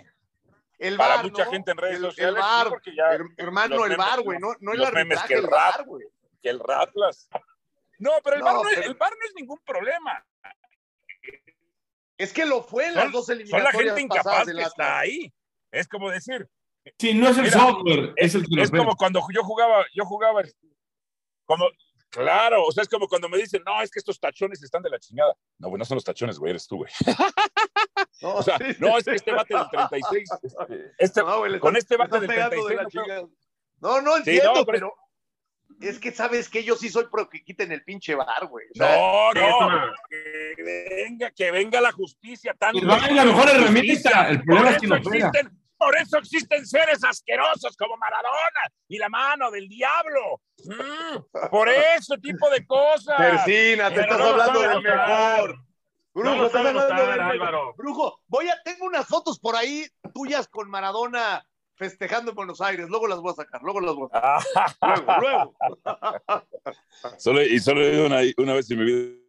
El 0.78 0.96
Para 0.96 1.22
mucha 1.22 1.44
¿no? 1.44 1.50
gente 1.52 1.70
en 1.70 1.76
redes 1.76 1.96
El- 1.96 2.02
sociales, 2.02 2.36
El 2.44 2.64
sí, 2.64 2.68
porque 2.70 2.94
ya 2.96 3.04
Her- 3.14 3.34
hermano, 3.36 3.84
el 3.84 3.96
VAR, 3.96 4.20
güey, 4.22 4.38
no, 4.40 4.48
no 4.60 4.72
el 4.72 4.84
arbitraje, 4.84 5.28
que 5.28 5.34
el 5.34 5.46
VAR, 5.46 5.84
güey. 5.84 6.04
que 6.42 6.48
el 6.50 6.58
Ratlas. 6.58 7.28
No, 7.98 8.10
pero 8.24 8.36
el, 8.36 8.40
No, 8.40 8.46
VAR 8.46 8.54
no, 8.56 8.68
es- 8.68 8.78
el 8.86 8.94
VAR 8.94 9.12
no 9.12 9.26
es 9.28 9.32
ningún 9.36 9.58
problema. 9.64 10.26
Es 12.18 12.32
que 12.32 12.44
lo 12.46 12.62
fue 12.64 12.86
en 12.88 12.94
Son- 12.94 13.04
las 13.04 13.12
dos 13.12 13.26
Son 13.26 13.36
la 13.36 13.42
eliminatorias 13.42 13.94
gente 13.96 14.00
incapaz 14.02 14.44
que 14.44 14.50
está 14.50 14.66
Atlas. 14.66 14.98
ahí. 14.98 15.32
Es 15.72 15.88
como 15.88 16.10
decir, 16.10 16.48
Sí, 16.98 17.14
no 17.14 17.28
es 17.28 17.36
el 17.38 17.44
Mira, 17.44 17.58
software, 17.60 18.12
es 18.16 18.34
el 18.34 18.44
que 18.44 18.60
es 18.60 18.70
como 18.70 18.96
cuando 18.96 19.20
yo 19.32 19.42
jugaba, 19.44 19.84
yo 19.94 20.04
jugaba 20.04 20.42
como, 21.44 21.66
claro, 22.10 22.64
o 22.64 22.72
sea, 22.72 22.82
es 22.82 22.88
como 22.88 23.06
cuando 23.06 23.28
me 23.28 23.38
dicen, 23.38 23.62
no, 23.64 23.80
es 23.82 23.90
que 23.90 24.00
estos 24.00 24.18
tachones 24.18 24.60
están 24.64 24.82
de 24.82 24.90
la 24.90 24.98
chingada. 24.98 25.32
No, 25.58 25.68
güey, 25.68 25.78
no 25.78 25.84
son 25.84 25.94
los 25.96 26.04
tachones, 26.04 26.38
güey, 26.40 26.50
eres 26.50 26.66
tú, 26.66 26.78
güey. 26.78 26.90
No, 28.20 28.34
O 28.36 28.42
sea, 28.42 28.56
sí, 28.58 28.76
no, 28.78 28.96
es 28.98 29.04
que 29.04 29.14
este 29.16 29.32
bate 29.32 29.54
del 29.54 29.68
36, 29.70 30.30
este, 30.98 31.22
No, 31.24 31.38
güey, 31.38 31.58
con 31.58 31.76
este 31.76 31.96
bate 31.96 32.20
del 32.20 32.28
pegando 32.28 32.56
de 32.56 32.74
36, 32.74 32.76
la 32.76 32.82
no 32.82 32.88
chingada. 32.90 33.28
No, 33.80 34.00
no 34.00 34.12
Sí, 34.16 34.30
entiendo, 34.30 34.54
no, 34.54 34.64
pero- 34.66 34.94
es 35.80 35.98
que 35.98 36.12
sabes 36.12 36.48
que 36.48 36.62
yo 36.62 36.76
sí 36.76 36.88
soy 36.88 37.06
pro 37.10 37.28
que 37.28 37.42
quiten 37.42 37.72
el 37.72 37.82
pinche 37.82 38.14
bar, 38.14 38.46
güey. 38.46 38.66
O 38.70 38.74
sea, 38.74 38.96
no, 38.96 39.32
no, 39.34 39.86
es 39.86 40.56
que 40.56 40.62
venga, 40.62 41.30
que 41.32 41.50
venga 41.50 41.80
la 41.80 41.90
justicia. 41.90 42.54
Tanto 42.54 42.78
El 42.78 42.84
es 42.90 43.12
la 43.16 43.24
mejor. 43.24 43.48
El 43.48 44.36
Por 44.36 44.44
problema 44.44 44.70
es 44.70 44.78
que 44.78 44.86
no 44.86 44.96
existen, 44.96 45.61
por 45.82 45.96
eso 45.96 46.18
existen 46.18 46.64
seres 46.64 47.02
asquerosos 47.02 47.76
como 47.76 47.96
Maradona 47.96 48.62
y 48.88 48.98
la 48.98 49.08
mano 49.08 49.50
del 49.50 49.68
diablo. 49.68 50.40
Mm, 50.64 51.48
por 51.50 51.68
ese 51.68 52.18
tipo 52.18 52.48
de 52.50 52.64
cosas. 52.64 53.16
Persina, 53.16 53.92
te 53.92 54.02
estás 54.02 54.18
no 54.18 54.26
hablando 54.26 54.60
del 54.60 54.82
mejor. 54.82 55.56
No 56.14 56.22
Brujo, 56.22 56.36
lo 56.36 56.46
estás 56.46 56.66
hablando 56.66 56.94
del 56.94 57.06
mejor. 57.06 57.20
Álvaro. 57.20 57.74
Brujo, 57.76 58.20
voy 58.28 58.48
a, 58.48 58.62
tengo 58.62 58.86
unas 58.86 59.06
fotos 59.06 59.40
por 59.40 59.56
ahí 59.56 59.86
tuyas 60.14 60.46
con 60.46 60.70
Maradona 60.70 61.44
festejando 61.74 62.30
en 62.30 62.36
Buenos 62.36 62.60
Aires. 62.60 62.88
Luego 62.88 63.08
las 63.08 63.18
voy 63.18 63.32
a 63.32 63.34
sacar, 63.34 63.60
luego 63.62 63.80
las 63.80 63.94
voy 63.94 64.08
a 64.12 64.40
sacar. 64.40 64.98
Luego, 65.20 65.20
luego. 65.20 66.46
Solo, 67.18 67.42
y 67.42 67.58
solo 67.58 67.80
he 67.80 67.94
ido 67.94 68.06
una, 68.06 68.20
una 68.36 68.54
vez 68.54 68.70
en 68.70 68.78
mi 68.78 68.84
vida. 68.84 69.21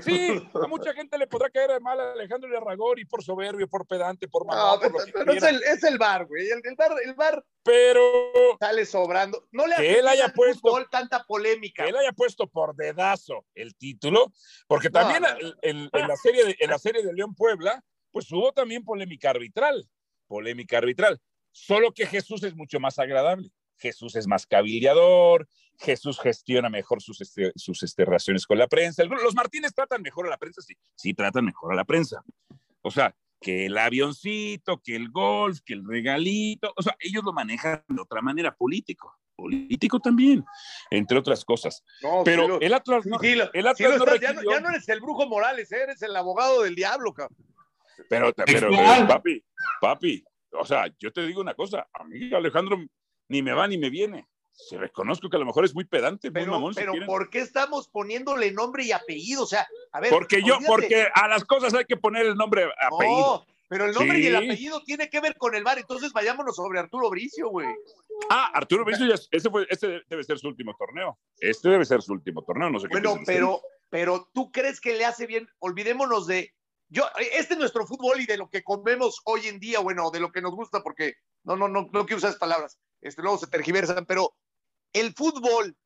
Sí, 0.00 0.28
a 0.54 0.66
mucha 0.68 0.92
gente 0.94 1.18
le 1.18 1.26
podrá 1.26 1.50
caer 1.50 1.80
mal 1.80 1.98
a 1.98 2.12
Alejandro 2.12 2.48
Larragori 2.48 3.04
por 3.04 3.22
soberbio, 3.22 3.68
por 3.68 3.86
pedante, 3.86 4.28
por 4.28 4.46
No, 4.46 4.52
mamón, 4.52 4.80
por 4.80 5.04
pero, 5.04 5.12
pero 5.26 5.32
es, 5.32 5.42
el, 5.42 5.62
es 5.64 5.82
el 5.82 5.98
bar, 5.98 6.26
güey. 6.26 6.48
El, 6.50 6.60
el 6.64 6.74
bar, 6.76 6.92
el 7.04 7.14
bar 7.14 7.44
Pero 7.64 8.56
sale 8.60 8.86
sobrando. 8.86 9.46
No 9.50 9.66
le 9.66 9.74
Que 9.76 9.98
él 9.98 10.06
haya 10.06 10.28
puesto- 10.28 10.60
fútbol 10.70 10.88
tanta 10.90 11.24
polémica. 11.24 11.82
que 11.82 11.90
él 11.90 11.96
haya 11.96 12.12
puesto 12.12 12.46
por 12.46 12.76
dedazo 12.76 13.44
el 13.54 13.74
título, 13.74 14.32
porque 14.68 14.88
No, 14.88 15.00
también 15.00 15.22
no, 15.22 15.28
en, 15.62 15.90
la 15.92 16.16
serie 16.16 16.44
de, 16.44 16.56
en 16.60 16.70
la 16.70 16.78
serie 16.78 17.02
de 17.02 17.12
León 17.12 17.34
Puebla, 17.34 17.82
pues 18.12 18.30
hubo 18.30 18.52
también 18.52 18.84
polémica 18.84 19.30
arbitral, 19.30 19.88
polémica 20.28 20.78
arbitral, 20.78 21.20
solo 21.50 21.92
que 21.92 22.06
Jesús 22.06 22.42
es 22.44 22.54
mucho 22.54 22.78
más 22.78 22.98
agradable, 22.98 23.50
Jesús 23.78 24.14
es 24.14 24.26
más 24.28 24.46
cabildeador, 24.46 25.48
Jesús 25.82 26.20
gestiona 26.20 26.68
mejor 26.68 27.02
sus, 27.02 27.20
este, 27.20 27.52
sus 27.56 27.82
este, 27.82 28.04
relaciones 28.04 28.46
con 28.46 28.56
la 28.58 28.68
prensa, 28.68 29.02
los 29.04 29.34
Martínez 29.34 29.72
tratan 29.74 30.00
mejor 30.02 30.26
a 30.26 30.30
la 30.30 30.38
prensa, 30.38 30.62
sí, 30.62 30.74
sí 30.94 31.12
tratan 31.14 31.44
mejor 31.44 31.72
a 31.72 31.76
la 31.76 31.84
prensa, 31.84 32.22
o 32.82 32.90
sea, 32.90 33.14
que 33.40 33.66
el 33.66 33.76
avioncito, 33.76 34.80
que 34.80 34.94
el 34.94 35.10
golf, 35.10 35.58
que 35.64 35.74
el 35.74 35.84
regalito, 35.84 36.72
o 36.76 36.82
sea, 36.82 36.94
ellos 37.00 37.24
lo 37.24 37.32
manejan 37.32 37.82
de 37.88 38.00
otra 38.00 38.22
manera, 38.22 38.54
político, 38.54 39.18
político 39.34 39.98
también, 39.98 40.44
entre 40.90 41.18
otras 41.18 41.44
cosas. 41.44 41.82
No, 42.02 42.22
Pero 42.24 42.60
el 42.60 42.72
Atlas 42.72 43.04
no, 43.04 43.18
el 43.20 43.40
Atlas 43.66 43.98
no 43.98 44.04
estás- 44.04 44.20
ya, 44.20 44.32
no, 44.32 44.40
requirió- 44.40 44.50
ya 44.52 44.60
no 44.60 44.68
eres 44.70 44.88
el 44.88 45.00
brujo 45.00 45.26
Morales, 45.26 45.72
¿eh? 45.72 45.82
eres 45.82 46.00
el 46.02 46.14
abogado 46.14 46.62
del 46.62 46.76
diablo, 46.76 47.12
cabrón. 47.12 47.36
pero, 48.08 48.32
pero, 48.32 48.46
pero, 48.46 48.68
Textual. 48.70 49.06
papi, 49.08 49.44
papi, 49.80 50.24
o 50.52 50.64
sea, 50.64 50.84
yo 50.98 51.12
te 51.12 51.26
digo 51.26 51.40
una 51.40 51.54
cosa, 51.54 51.88
a 51.92 52.04
mí 52.04 52.32
Alejandro 52.32 52.78
ni 53.28 53.42
me 53.42 53.52
va 53.52 53.66
ni 53.66 53.76
me 53.78 53.90
viene. 53.90 54.28
Se 54.52 54.76
reconozco 54.76 55.28
que 55.28 55.36
a 55.36 55.40
lo 55.40 55.46
mejor 55.46 55.64
es 55.64 55.74
muy 55.74 55.84
pedante, 55.84 56.28
muy 56.28 56.34
Pero, 56.40 56.52
mamón, 56.52 56.74
si 56.74 56.80
pero. 56.80 56.92
¿por 57.06 57.30
qué 57.30 57.40
estamos 57.40 57.88
poniéndole 57.88 58.52
nombre 58.52 58.84
y 58.84 58.92
apellido? 58.92 59.42
O 59.44 59.46
sea, 59.46 59.66
a 59.92 60.00
ver. 60.00 60.10
porque 60.10 60.40
yo, 60.42 60.54
olvídate. 60.56 60.66
porque 60.66 61.08
a 61.14 61.28
las 61.28 61.44
cosas 61.44 61.74
hay 61.74 61.84
que 61.86 61.96
poner 61.96 62.26
el 62.26 62.34
nombre, 62.34 62.64
apellido. 62.80 63.18
No, 63.20 63.46
pero 63.68 63.86
el 63.86 63.92
nombre 63.94 64.18
y 64.18 64.26
el 64.26 64.38
Sí. 64.38 64.44
apellido 64.44 64.82
tiene 64.84 65.08
que 65.08 65.20
ver 65.20 65.36
con 65.36 65.54
el 65.54 65.64
bar. 65.64 65.78
Entonces 65.78 66.12
vayámonos 66.12 66.54
sobre 66.54 66.78
Arturo 66.78 67.08
Bricio, 67.10 67.48
güey. 67.48 67.68
Ah, 68.28 68.50
Arturo 68.54 68.84
Bricio, 68.84 69.06
ya- 69.06 69.14
ese, 69.30 69.50
fue, 69.50 69.66
ese 69.70 70.02
debe 70.08 70.22
ser 70.22 70.38
su 70.38 70.48
último 70.48 70.76
torneo. 70.78 71.18
Este 71.38 71.70
debe 71.70 71.84
ser 71.86 72.02
su 72.02 72.12
último 72.12 72.42
torneo, 72.44 72.68
no 72.70 72.78
sé 72.78 72.88
qué 72.88 72.92
Bueno, 73.00 73.18
pero, 73.24 73.62
pero 73.88 74.28
tú 74.34 74.52
crees 74.52 74.80
que 74.80 74.94
le 74.94 75.06
hace 75.06 75.26
bien. 75.26 75.48
Olvidémonos 75.60 76.26
de. 76.26 76.52
Yo, 76.90 77.04
este 77.32 77.54
es 77.54 77.58
nuestro 77.58 77.86
fútbol 77.86 78.20
y 78.20 78.26
de 78.26 78.36
lo 78.36 78.50
que 78.50 78.62
comemos 78.62 79.22
hoy 79.24 79.46
en 79.48 79.58
día, 79.58 79.80
bueno, 79.80 80.10
de 80.10 80.20
lo 80.20 80.30
que 80.30 80.42
nos 80.42 80.54
gusta, 80.54 80.82
porque 80.82 81.14
no, 81.42 81.56
no, 81.56 81.66
no, 81.66 81.88
no 81.90 82.04
quiero 82.04 82.18
usar 82.18 82.28
esas 82.28 82.38
palabras, 82.38 82.78
este, 83.00 83.22
luego 83.22 83.38
se 83.38 83.46
tergiversan, 83.46 84.04
pero 84.04 84.34
el 84.92 85.12
fútbol, 85.14 85.76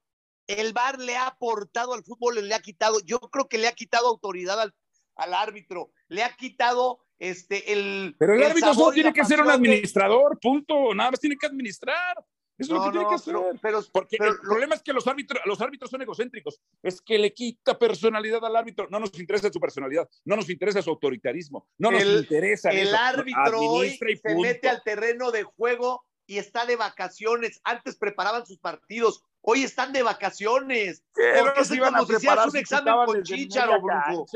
el 0.46 0.72
VAR 0.72 0.98
le 1.00 1.16
ha 1.16 1.26
aportado 1.28 1.92
al 1.94 2.04
fútbol, 2.04 2.46
le 2.46 2.54
ha 2.54 2.60
quitado, 2.60 3.00
yo 3.04 3.18
creo 3.18 3.48
que 3.48 3.58
le 3.58 3.68
ha 3.68 3.72
quitado 3.72 4.08
autoridad 4.08 4.60
al, 4.60 4.74
al 5.16 5.34
árbitro, 5.34 5.90
le 6.08 6.22
ha 6.22 6.34
quitado 6.36 7.00
este 7.18 7.72
el. 7.72 8.14
Pero 8.18 8.34
el 8.34 8.42
árbitro 8.42 8.74
solo 8.74 8.92
tiene 8.92 9.12
que 9.12 9.24
ser 9.24 9.40
un 9.40 9.46
de- 9.48 9.52
administrador, 9.54 10.38
punto. 10.40 10.94
Nada 10.94 11.10
más 11.12 11.20
tiene 11.20 11.36
que 11.36 11.46
administrar. 11.46 12.16
Eso 12.58 12.72
es 12.72 12.78
lo 12.78 12.78
No, 12.78 12.84
que 12.86 12.90
tiene 12.92 13.08
que 13.10 13.14
hacer. 13.16 13.34
pero, 13.34 13.50
pero, 13.60 13.82
Porque 13.92 14.16
pero 14.18 14.30
el 14.32 14.38
problema 14.38 14.74
es 14.76 14.82
que 14.82 14.92
los 14.94 15.06
árbitros, 15.06 15.42
los 15.44 15.60
árbitros 15.60 15.90
son 15.90 16.00
egocéntricos. 16.00 16.58
Es 16.82 17.02
que 17.02 17.18
le 17.18 17.34
quita 17.34 17.78
personalidad 17.78 18.42
al 18.44 18.56
árbitro. 18.56 18.86
No 18.90 18.98
nos 18.98 19.18
interesa 19.18 19.52
su 19.52 19.60
personalidad, 19.60 20.08
no 20.24 20.36
nos 20.36 20.48
interesa 20.48 20.80
su 20.80 20.88
autoritarismo, 20.90 21.68
no 21.76 21.90
nos 21.90 22.02
interesa 22.04 22.70
el 22.70 22.88
eso. 22.88 22.96
árbitro 22.96 23.60
hoy 23.60 23.88
Administra 24.00 24.30
se 24.30 24.36
mete 24.36 24.68
al 24.70 24.82
terreno 24.82 25.30
de 25.32 25.42
juego 25.42 26.04
y 26.26 26.38
está 26.38 26.66
de 26.66 26.76
vacaciones. 26.76 27.60
Antes 27.64 27.96
preparaban 27.96 28.44
sus 28.46 28.58
partidos, 28.58 29.22
hoy 29.42 29.62
están 29.64 29.92
de 29.92 30.02
vacaciones. 30.02 31.04
Porque 31.14 31.60
es 31.60 31.68
se 31.68 31.76
iban 31.76 31.94
a 31.96 32.04
preparar 32.04 32.48
un 32.48 32.56
examen 32.56 32.94
con 33.04 33.22
media 33.22 33.78
brujo. 33.78 34.26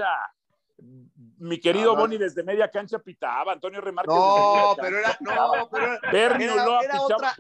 Mi 1.39 1.59
querido. 1.61 1.95
Boni 1.97 2.17
desde 2.19 2.43
media 2.43 2.71
cancha 2.71 2.99
pitaba, 2.99 3.53
Antonio 3.53 3.81
Remarques 3.81 4.15
No, 4.15 4.75
pero 4.81 4.99
era, 4.99 5.17
no, 5.21 5.69
pero 5.71 5.87
era, 5.95 6.11
Bernie 6.13 6.47
era- 6.47 6.55
era 6.81 6.93
pichaba- 6.93 7.05
otra- 7.05 7.35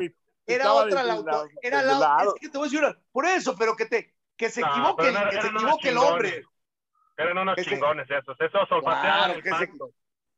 era 0.47 0.73
otra 0.73 1.02
la 1.02 1.12
auto- 1.14 1.49
era 1.62 1.83
la, 1.83 1.99
lado. 1.99 2.35
es 2.35 2.40
que 2.40 2.49
te 2.49 2.59
voy 2.59 2.66
a 2.66 2.71
decir 2.71 2.85
una, 2.85 2.99
por 3.12 3.26
eso, 3.26 3.54
pero 3.57 3.76
que 3.76 3.87
te, 3.87 4.14
que 4.37 4.50
se 4.50 4.61
No, 4.62 4.69
equivoque, 4.69 5.12
no- 5.12 5.30
que 5.30 5.40
se 5.40 5.47
equivoque 5.49 5.88
el 5.90 5.97
hombre. 5.99 6.45
Eran 7.16 7.38
unos 7.38 7.59
Ese- 7.59 7.71
chingones 7.71 8.11
esos. 8.11 8.37
Esos 8.40 8.73
olfateaban 8.73 9.40
Claro, 9.42 9.59
el 9.61 9.66
se-. 9.66 9.73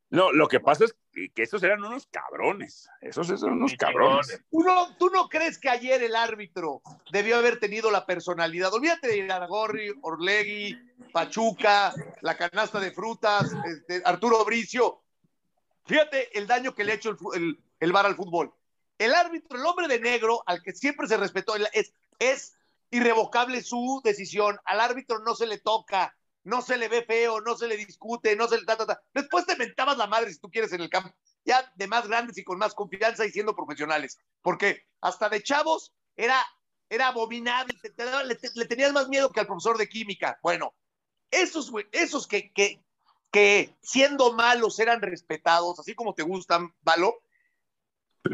No, 0.09 0.31
lo 0.33 0.47
que 0.47 0.59
pasa 0.59 0.85
es 0.85 0.95
que- 1.13 1.29
que 1.29 1.43
esos 1.43 1.61
eran 1.63 1.83
unos 1.83 2.07
cabrones. 2.07 2.89
Esos 3.01 3.29
eran 3.29 3.53
unos 3.57 3.73
cabrones. 3.75 4.41
¿Tú 4.51 4.59
no, 4.61 4.95
¿Tú 4.97 5.09
no 5.09 5.29
crees 5.29 5.57
que 5.59 5.69
ayer 5.69 6.01
el 6.03 6.15
árbitro 6.15 6.81
debió 7.11 7.37
haber 7.37 7.59
tenido 7.59 7.91
la 7.91 8.05
personalidad? 8.05 8.73
Olvídate 8.73 9.07
de 9.07 9.17
Iraragorri, 9.17 9.93
Orlegui, 10.01 10.77
Pachuca, 11.11 11.93
la 12.21 12.35
canasta 12.35 12.79
de 12.79 12.91
frutas, 12.91 13.51
este, 13.65 14.01
Arturo 14.03 14.43
Bricio. 14.43 15.01
Fíjate 15.85 16.37
el 16.37 16.47
daño 16.47 16.73
que 16.73 16.83
le 16.83 16.93
ha 16.93 16.95
hecho 16.95 17.09
el, 17.11 17.17
el, 17.35 17.59
el 17.79 17.91
VAR 17.91 18.05
al 18.05 18.15
fútbol. 18.15 18.53
El 18.97 19.13
árbitro, 19.13 19.57
el 19.59 19.65
hombre 19.65 19.87
de 19.87 19.99
negro, 19.99 20.43
al 20.45 20.61
que 20.61 20.71
siempre 20.73 21.07
se 21.07 21.17
respetó, 21.17 21.55
es, 21.73 21.93
es 22.19 22.55
irrevocable 22.89 23.61
su 23.61 24.01
decisión. 24.03 24.57
Al 24.65 24.79
árbitro 24.79 25.19
no 25.19 25.35
se 25.35 25.45
le 25.47 25.57
toca, 25.59 26.15
no 26.43 26.61
se 26.61 26.77
le 26.77 26.87
ve 26.87 27.03
feo, 27.03 27.41
no 27.41 27.55
se 27.57 27.67
le 27.67 27.77
discute, 27.77 28.35
no 28.35 28.47
se 28.47 28.59
le 28.59 28.65
ta, 28.65 28.75
ta, 28.77 28.85
ta. 28.85 29.01
Después 29.13 29.45
te 29.45 29.55
mentabas 29.55 29.97
la 29.97 30.07
madre 30.07 30.31
si 30.31 30.39
tú 30.39 30.49
quieres 30.49 30.71
en 30.73 30.81
el 30.81 30.89
campo, 30.89 31.13
ya 31.45 31.71
de 31.75 31.87
más 31.87 32.07
grandes 32.07 32.37
y 32.37 32.43
con 32.43 32.57
más 32.57 32.73
confianza 32.73 33.25
y 33.25 33.31
siendo 33.31 33.55
profesionales. 33.55 34.19
Porque 34.41 34.83
hasta 35.01 35.29
de 35.29 35.41
chavos 35.43 35.93
era 36.15 36.43
era 36.89 37.07
abominable, 37.07 37.73
te- 37.81 38.23
le, 38.25 38.35
te- 38.35 38.51
le 38.53 38.65
tenías 38.65 38.93
más 38.93 39.07
miedo 39.09 39.31
que 39.31 39.39
al 39.39 39.47
profesor 39.47 39.77
de 39.79 39.89
química. 39.89 40.37
Bueno, 40.43 40.75
esos, 41.31 41.71
esos 41.91 42.27
que, 42.27 42.51
que, 42.53 42.83
que 43.31 43.75
siendo 43.81 44.33
malos 44.33 44.77
eran 44.77 45.01
respetados, 45.01 45.79
así 45.79 45.95
como 45.95 46.13
te 46.13 46.21
gustan, 46.21 46.71
Valo, 46.81 47.15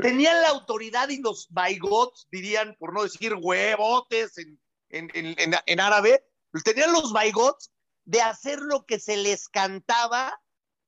tenían 0.01 0.41
la 0.41 0.49
autoridad 0.49 1.07
y 1.09 1.19
los 1.21 1.47
baigots, 1.51 2.27
dirían, 2.31 2.75
por 2.79 2.93
no 2.93 3.03
decir 3.03 3.33
huevotes 3.35 4.37
en, 4.37 4.59
en, 4.89 5.09
en, 5.13 5.35
en, 5.39 5.55
en 5.65 5.79
árabe, 5.79 6.25
tenían 6.65 6.91
los 6.91 7.13
baigots 7.13 7.71
de 8.09 8.21
hacer 8.23 8.59
lo 8.59 8.85
que 8.87 8.99
se 8.99 9.17
les 9.17 9.47
cantaba 9.49 10.41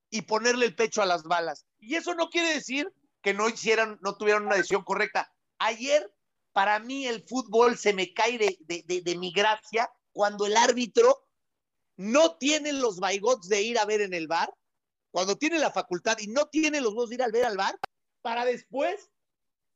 y 0.09 0.23
ponerle 0.23 0.65
el 0.65 0.75
pecho 0.75 1.03
a 1.03 1.05
las 1.05 1.21
balas. 1.21 1.67
Y 1.77 1.95
eso 1.95 2.15
no 2.15 2.31
quiere 2.31 2.51
decir 2.51 2.91
que 3.21 3.35
no 3.35 3.47
hicieran, 3.47 3.99
no 4.01 4.17
tuvieran 4.17 4.47
una 4.47 4.55
decisión 4.55 4.83
correcta. 4.83 5.31
Ayer, 5.59 6.11
para 6.51 6.79
mí, 6.79 7.05
el 7.05 7.21
fútbol 7.21 7.77
se 7.77 7.93
me 7.93 8.11
cae 8.11 8.39
de, 8.39 8.57
de, 8.61 9.01
de, 9.01 9.17
mi 9.19 9.31
gracia 9.31 9.87
cuando 10.11 10.47
el 10.47 10.57
árbitro 10.57 11.27
no 11.95 12.37
tiene 12.37 12.73
los 12.73 12.99
baigots 12.99 13.47
de 13.47 13.61
ir 13.61 13.77
a 13.77 13.85
ver 13.85 14.01
en 14.01 14.15
el 14.15 14.27
bar, 14.27 14.51
cuando 15.11 15.37
tiene 15.37 15.59
la 15.59 15.69
facultad 15.69 16.17
y 16.17 16.25
no 16.25 16.47
tiene 16.47 16.81
los 16.81 16.95
dos 16.95 17.09
de 17.09 17.15
ir 17.15 17.21
a 17.21 17.27
ver 17.27 17.45
al 17.45 17.57
bar, 17.57 17.77
para 18.23 18.45
después 18.45 19.11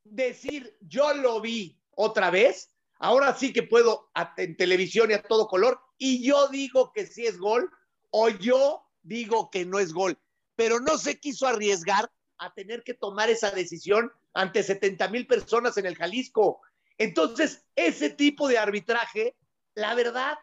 decir, 0.02 0.76
yo 0.80 1.14
lo 1.14 1.40
vi 1.40 1.80
otra 1.92 2.30
vez, 2.30 2.72
ahora 2.98 3.36
sí 3.36 3.52
que 3.52 3.62
puedo 3.62 4.10
en 4.36 4.56
televisión 4.56 5.12
y 5.12 5.14
a 5.14 5.22
todo 5.22 5.46
color, 5.46 5.85
y 5.98 6.22
yo 6.22 6.48
digo 6.48 6.92
que 6.92 7.06
sí 7.06 7.26
es 7.26 7.38
gol, 7.38 7.70
o 8.10 8.28
yo 8.28 8.86
digo 9.02 9.50
que 9.50 9.64
no 9.64 9.78
es 9.78 9.92
gol, 9.92 10.18
pero 10.54 10.80
no 10.80 10.98
se 10.98 11.18
quiso 11.20 11.46
arriesgar 11.46 12.10
a 12.38 12.52
tener 12.52 12.82
que 12.82 12.94
tomar 12.94 13.30
esa 13.30 13.50
decisión 13.50 14.12
ante 14.34 14.62
70 14.62 15.08
mil 15.08 15.26
personas 15.26 15.76
en 15.78 15.86
el 15.86 15.96
Jalisco. 15.96 16.60
Entonces, 16.98 17.64
ese 17.74 18.10
tipo 18.10 18.48
de 18.48 18.58
arbitraje, 18.58 19.36
la 19.74 19.94
verdad, 19.94 20.38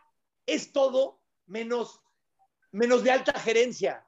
es 0.45 0.71
todo 0.71 1.21
menos, 1.45 2.01
menos 2.71 3.03
de 3.03 3.11
alta 3.11 3.39
gerencia. 3.39 4.07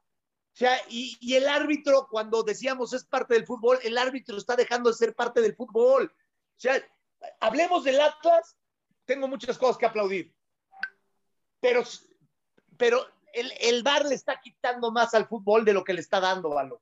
O 0.54 0.58
sea, 0.58 0.78
y, 0.90 1.18
y 1.20 1.36
el 1.36 1.48
árbitro, 1.48 2.08
cuando 2.10 2.44
decíamos 2.44 2.94
es 2.94 3.04
parte 3.06 3.34
del 3.34 3.46
fútbol, 3.46 3.78
el 3.84 3.98
árbitro 3.98 4.38
está 4.38 4.56
dejando 4.56 4.90
de 4.90 4.96
ser 4.96 5.14
parte 5.14 5.42
del 5.42 5.56
fútbol. 5.56 6.06
O 6.06 6.60
sea, 6.60 6.82
hablemos 7.40 7.84
del 7.84 8.00
Atlas, 8.00 8.58
tengo 9.06 9.28
muchas 9.28 9.58
cosas 9.58 9.78
que 9.78 9.86
aplaudir. 9.86 10.35
Pero, 11.66 11.82
pero 12.78 13.04
el, 13.34 13.52
el 13.60 13.82
VAR 13.82 14.06
le 14.06 14.14
está 14.14 14.40
quitando 14.40 14.92
más 14.92 15.16
al 15.16 15.28
fútbol 15.28 15.66
de 15.66 15.74
lo 15.74 15.84
que 15.84 15.94
le 15.96 16.02
está 16.02 16.20
dando, 16.20 16.50
Valo. 16.50 16.80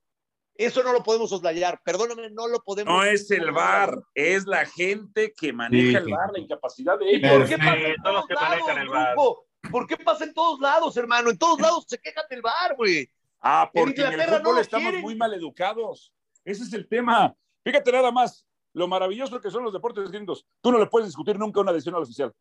Eso 0.56 0.82
no 0.82 0.92
lo 0.92 1.02
podemos 1.02 1.30
soslayar. 1.30 1.80
Perdóname, 1.82 2.28
no 2.30 2.48
lo 2.48 2.62
podemos. 2.62 2.92
No 2.92 3.02
es 3.02 3.30
el 3.30 3.50
VAR, 3.50 3.98
es 4.14 4.46
la 4.46 4.66
gente 4.66 5.32
que 5.32 5.54
maneja 5.54 6.00
Sí, 6.00 6.04
el. 6.04 6.12
VAR, 6.12 6.30
la 6.34 6.38
incapacidad 6.38 6.98
de 6.98 7.12
¿Y 7.12 7.14
ellos. 7.16 7.30
por 7.32 7.48
qué 7.48 7.56
pasa 7.56 7.76
en 7.78 8.02
Todos 8.02 8.14
todos 8.14 8.26
que 8.28 8.34
lados, 8.34 9.38
el? 9.64 9.70
¿Por 9.70 9.86
qué 9.86 9.96
pasa 9.96 10.24
en 10.24 10.34
todos 10.34 10.60
lados, 10.60 10.96
hermano? 10.98 11.30
En 11.30 11.38
todos 11.38 11.58
lados 11.60 11.86
se 11.88 11.98
quejan 11.98 12.24
del 12.28 12.42
VAR, 12.42 12.76
güey. 12.76 13.08
Ah, 13.40 13.70
porque 13.72 14.02
en, 14.02 14.08
el 14.08 14.12
Inglaterra 14.12 14.38
fútbol 14.38 14.54
no 14.56 14.60
estamos 14.60 14.84
quieren. 14.84 15.00
muy 15.00 15.14
mal 15.16 15.32
educados. 15.32 16.12
Ese 16.44 16.62
es 16.62 16.72
el 16.74 16.86
tema. 16.86 17.34
Fíjate 17.64 17.90
nada 17.90 18.12
más, 18.12 18.46
lo 18.74 18.86
maravilloso 18.86 19.40
que 19.40 19.50
son 19.50 19.64
los 19.64 19.72
deportes 19.72 20.10
gringos. 20.10 20.46
Tú 20.60 20.70
no 20.70 20.78
le 20.78 20.86
puedes 20.86 21.08
discutir 21.08 21.38
nunca 21.38 21.60
una 21.60 21.72
decisión 21.72 21.94
al 21.94 22.02
oficial. 22.02 22.34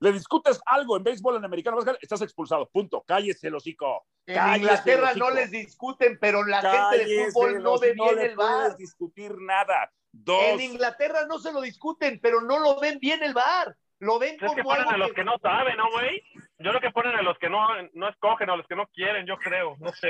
Le 0.00 0.12
discutes 0.12 0.60
algo 0.66 0.96
en 0.96 1.04
béisbol, 1.04 1.36
en 1.36 1.44
americano, 1.44 1.78
estás 2.00 2.22
expulsado. 2.22 2.68
Punto. 2.70 3.04
Cállese 3.06 3.48
el 3.48 3.54
hocico. 3.54 4.06
En 4.26 4.34
Cállese 4.34 4.58
Inglaterra 4.62 5.10
el 5.12 5.18
no 5.18 5.30
les 5.30 5.50
discuten, 5.50 6.18
pero 6.18 6.44
la 6.44 6.62
gente 6.62 7.04
de 7.06 7.30
fútbol 7.30 7.62
no 7.62 7.78
ve 7.78 7.92
bien 7.92 8.18
el 8.18 8.34
VAR. 8.36 8.56
puedes 8.60 8.76
discutir 8.78 9.34
nada. 9.38 9.92
Dos. 10.12 10.42
En 10.42 10.60
Inglaterra 10.60 11.26
no 11.28 11.38
se 11.38 11.52
lo 11.52 11.60
discuten, 11.60 12.18
pero 12.20 12.40
no 12.40 12.58
lo 12.58 12.80
ven 12.80 12.98
bien 12.98 13.22
el 13.22 13.34
VAR. 13.34 13.76
Lo 13.98 14.18
ven 14.18 14.34
Es 14.34 14.40
que 14.40 14.46
como 14.46 14.62
ponen 14.62 14.80
algo 14.88 14.90
a 14.94 14.96
los 14.96 15.08
que- 15.08 15.14
que 15.16 15.24
no 15.24 15.36
saben, 15.42 15.76
¿no, 15.76 15.90
güey? 15.90 16.22
Yo 16.58 16.70
creo 16.70 16.80
que 16.80 16.90
ponen 16.90 17.14
a 17.16 17.22
los 17.22 17.36
que 17.38 17.50
no, 17.50 17.68
no 17.92 18.08
escogen, 18.08 18.48
a 18.48 18.56
los 18.56 18.66
que 18.66 18.76
no 18.76 18.86
quieren, 18.88 19.26
yo 19.26 19.36
creo. 19.36 19.76
No 19.78 19.92
sé. 19.92 20.08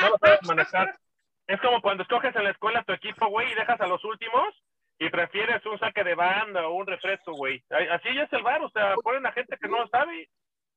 No 0.00 0.10
lo 0.10 0.18
saben 0.18 0.38
manejar. 0.46 0.96
Es 1.48 1.60
como 1.60 1.82
cuando 1.82 2.04
escoges 2.04 2.34
en 2.36 2.44
la 2.44 2.50
escuela 2.50 2.84
tu 2.84 2.92
equipo, 2.92 3.26
güey, 3.28 3.50
y 3.50 3.54
dejas 3.56 3.80
a 3.80 3.86
los 3.88 4.02
últimos 4.04 4.54
y 5.06 5.10
prefieres 5.10 5.64
un 5.66 5.78
saque 5.78 6.04
de 6.04 6.14
banda 6.14 6.66
o 6.68 6.74
un 6.74 6.86
refresco, 6.86 7.32
güey. 7.34 7.62
Así 7.92 8.08
ya 8.14 8.22
es 8.24 8.32
el 8.32 8.42
bar, 8.42 8.62
o 8.62 8.70
sea, 8.70 8.98
ponen 9.02 9.26
a 9.26 9.32
gente 9.32 9.56
que 9.60 9.68
no 9.68 9.78
lo 9.80 9.88
sabe. 9.88 10.28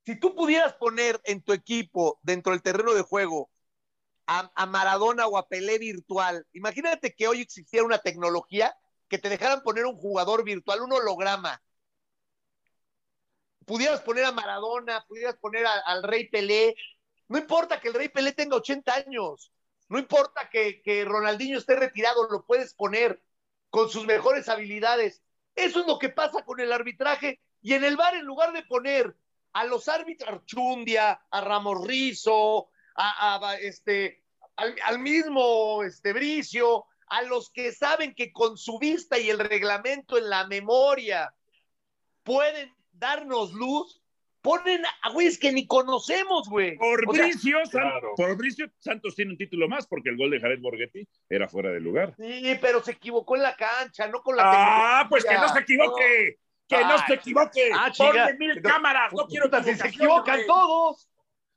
si 0.05 0.19
tú 0.19 0.35
pudieras 0.35 0.73
poner 0.73 1.19
en 1.25 1.41
tu 1.43 1.53
equipo, 1.53 2.19
dentro 2.23 2.53
del 2.53 2.61
terreno 2.63 2.93
de 2.93 3.01
juego, 3.01 3.49
a, 4.27 4.51
a 4.55 4.65
Maradona 4.67 5.27
o 5.27 5.37
a 5.37 5.47
Pelé 5.47 5.79
virtual, 5.79 6.45
imagínate 6.53 7.13
que 7.15 7.27
hoy 7.27 7.41
existiera 7.41 7.85
una 7.85 7.99
tecnología 7.99 8.75
que 9.09 9.19
te 9.19 9.29
dejaran 9.29 9.63
poner 9.63 9.85
un 9.85 9.97
jugador 9.97 10.43
virtual, 10.45 10.81
un 10.81 10.93
holograma. 10.93 11.61
Pudieras 13.65 14.01
poner 14.01 14.23
a 14.25 14.31
Maradona, 14.31 15.03
pudieras 15.07 15.35
poner 15.37 15.65
a- 15.65 15.79
al 15.85 16.03
Rey 16.03 16.29
Pelé. 16.29 16.75
No 17.27 17.37
importa 17.37 17.79
que 17.81 17.89
el 17.89 17.93
Rey 17.93 18.09
Pelé 18.09 18.31
tenga 18.31 18.55
80 18.55 18.95
años, 18.95 19.51
no 19.89 19.99
importa 19.99 20.49
que, 20.49 20.81
que 20.81 21.03
Ronaldinho 21.05 21.57
esté 21.57 21.75
retirado, 21.75 22.27
lo 22.29 22.45
puedes 22.45 22.73
poner 22.73 23.21
con 23.77 23.91
sus 23.91 24.07
mejores 24.07 24.49
habilidades. 24.49 25.21
Eso 25.53 25.81
es 25.81 25.85
lo 25.85 25.99
que 25.99 26.09
pasa 26.09 26.43
con 26.43 26.59
el 26.59 26.71
arbitraje. 26.71 27.39
Y 27.61 27.73
en 27.73 27.83
el 27.83 27.95
bar, 27.95 28.15
en 28.15 28.25
lugar 28.25 28.51
de 28.51 28.63
poner 28.63 29.15
a 29.53 29.65
los 29.65 29.87
árbitros, 29.87 30.27
Archundia, 30.27 31.21
a 31.29 31.41
Ramos 31.41 31.85
Rizo, 31.85 32.69
a, 32.95 33.55
este, 33.61 34.23
al, 34.55 34.75
al 34.83 34.97
mismo 34.97 35.83
este, 35.83 36.11
Bricio, 36.11 36.85
a 37.05 37.21
los 37.21 37.51
que 37.51 37.71
saben 37.71 38.15
que 38.15 38.33
con 38.33 38.57
su 38.57 38.79
vista 38.79 39.19
y 39.19 39.29
el 39.29 39.37
reglamento 39.37 40.17
en 40.17 40.27
la 40.27 40.47
memoria 40.47 41.35
pueden 42.23 42.73
darnos 42.93 43.53
luz, 43.53 44.01
ponen 44.47 44.81
a 45.01 45.09
güeyes 45.11 45.37
que 45.37 45.51
ni 45.51 45.67
conocemos, 45.67 46.47
güey. 46.47 46.77
Por 46.77 47.03
O 47.09 47.13
sea, 47.13 47.29
claro. 47.69 48.13
por 48.15 48.37
Bricio, 48.37 48.71
Santos 48.79 49.13
tiene 49.13 49.31
un 49.31 49.37
título 49.37 49.67
más 49.67 49.85
porque 49.87 50.09
el 50.09 50.15
gol 50.15 50.31
de 50.31 50.39
Jared 50.39 50.61
Borghetti 50.61 51.05
era 51.29 51.49
fuera 51.49 51.69
de 51.71 51.81
lugar. 51.81 52.15
Sí, 52.17 52.57
pero 52.61 52.81
se 52.81 52.91
equivocó 52.91 53.35
en 53.35 53.41
la 53.43 53.55
cancha, 53.57 54.07
no 54.07 54.21
con 54.21 54.37
la 54.37 54.43
Ah, 54.45 55.07
pues 55.09 55.25
que 55.25 55.33
no 55.33 55.49
se 55.49 55.59
equivoque. 55.59 56.39
Que 56.65 56.77
no 56.79 56.93
Ay. 56.93 56.99
se 57.07 57.13
equivoque. 57.15 57.69
Ah, 57.73 57.91
Ponle 57.97 58.33
mil 58.37 58.61
No, 58.61 58.69
cámaras. 58.69 59.11
No 59.11 59.27
quiero 59.27 59.45
Puta, 59.45 59.63
si 59.63 59.75
se 59.75 59.87
equivocan 59.87 60.39
todos. 60.47 61.09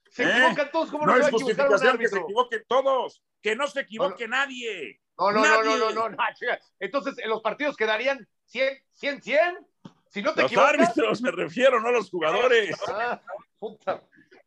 Se 0.09 0.25
¿Eh? 0.25 0.29
equivocan 0.29 0.71
todos, 0.73 0.91
¿cómo 0.91 1.07
no, 1.07 1.13
No 1.13 1.19
se 1.23 1.29
es 1.29 1.33
va 1.33 1.39
a 1.39 1.41
equivocar 1.43 1.93
un 1.95 1.99
que 1.99 2.09
se 2.09 2.19
equivoquen 2.19 2.65
todos. 2.67 3.23
Que 3.41 3.57
no 3.57 3.67
se 3.69 3.81
equivoque 3.81 4.27
nadie. 4.27 5.01
No, 5.17 5.31
no, 5.33 5.41
no, 5.41 5.49
no, 5.49 5.63
Nadie. 5.63 5.79
no, 5.79 5.91
no, 5.93 6.09
no, 6.09 6.17
chica. 6.35 6.59
Entonces, 6.81 7.19
en 7.19 7.29
los 7.29 7.41
partidos 7.43 7.77
quedarían 7.77 8.27
100, 8.47 8.79
100, 8.95 9.23
100. 9.23 9.67
Si 10.11 10.23
no 10.23 10.35
te 10.35 10.43
Los 10.43 10.51
equivocas. 10.53 10.75
árbitros 10.75 11.23
me 11.23 11.31
refiero, 11.31 11.81
no 11.81 11.91
los 11.93 12.11
jugadores. 12.11 12.77
Ah, 12.89 13.21
puta. 13.59 14.03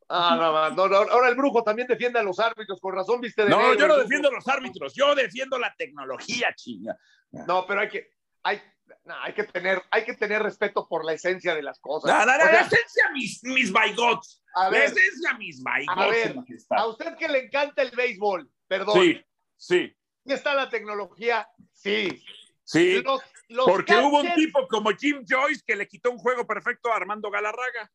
Ah, 0.09 0.35
no, 0.37 0.69
no, 0.75 0.87
no, 0.89 0.95
ahora 1.11 1.29
el 1.29 1.35
brujo 1.35 1.63
también 1.63 1.87
defiende 1.87 2.19
a 2.19 2.23
los 2.23 2.37
árbitros, 2.39 2.79
con 2.81 2.93
razón 2.93 3.21
viste 3.21 3.43
de 3.45 3.49
No, 3.49 3.57
negro, 3.59 3.75
yo 3.79 3.87
no 3.87 3.97
defiendo 3.97 4.27
a 4.27 4.31
los 4.31 4.47
árbitros, 4.47 4.93
yo 4.93 5.15
defiendo 5.15 5.57
la 5.57 5.73
tecnología, 5.75 6.53
chinga. 6.55 6.95
No, 7.31 7.65
pero 7.65 7.79
hay 7.81 7.87
que, 7.89 8.11
hay, 8.43 8.61
no, 9.05 9.15
hay 9.21 9.33
que 9.33 9.45
tener, 9.45 9.81
hay 9.89 10.03
que 10.03 10.13
tener 10.13 10.43
respeto 10.43 10.85
por 10.87 11.03
la 11.05 11.13
esencia 11.13 11.55
de 11.55 11.63
las 11.63 11.79
cosas. 11.79 12.09
La, 12.11 12.25
la, 12.25 12.37
la, 12.37 12.43
O 12.43 12.47
sea, 12.47 12.53
la 12.53 12.67
esencia, 12.67 13.03
mis, 13.13 13.43
mis 13.45 13.71
baigots. 13.71 14.43
a 14.55 14.65
La 14.65 14.69
ver, 14.69 14.83
esencia, 14.83 15.33
mis 15.39 15.63
baigots. 15.63 15.97
a 15.97 16.07
ver, 16.09 16.35
a 16.71 16.85
usted 16.87 17.15
que 17.15 17.27
le 17.29 17.45
encanta 17.45 17.81
el 17.81 17.91
béisbol, 17.91 18.51
perdón, 18.67 18.99
Sí, 19.01 19.25
sí, 19.55 19.95
¿y 20.25 20.33
está 20.33 20.53
la 20.53 20.69
tecnología? 20.69 21.47
Sí. 21.71 22.21
sí. 22.63 23.01
Los, 23.01 23.21
los 23.53 23.65
Porque 23.65 23.95
hubo 23.95 24.19
un 24.21 24.33
tipo 24.33 24.67
como 24.67 24.91
Jim 24.91 25.23
Joyce 25.27 25.61
que 25.65 25.75
le 25.75 25.87
quitó 25.87 26.11
un 26.11 26.17
juego 26.17 26.45
perfecto 26.45 26.91
a 26.91 26.95
Armando 26.95 27.29
Galarraga. 27.29 27.91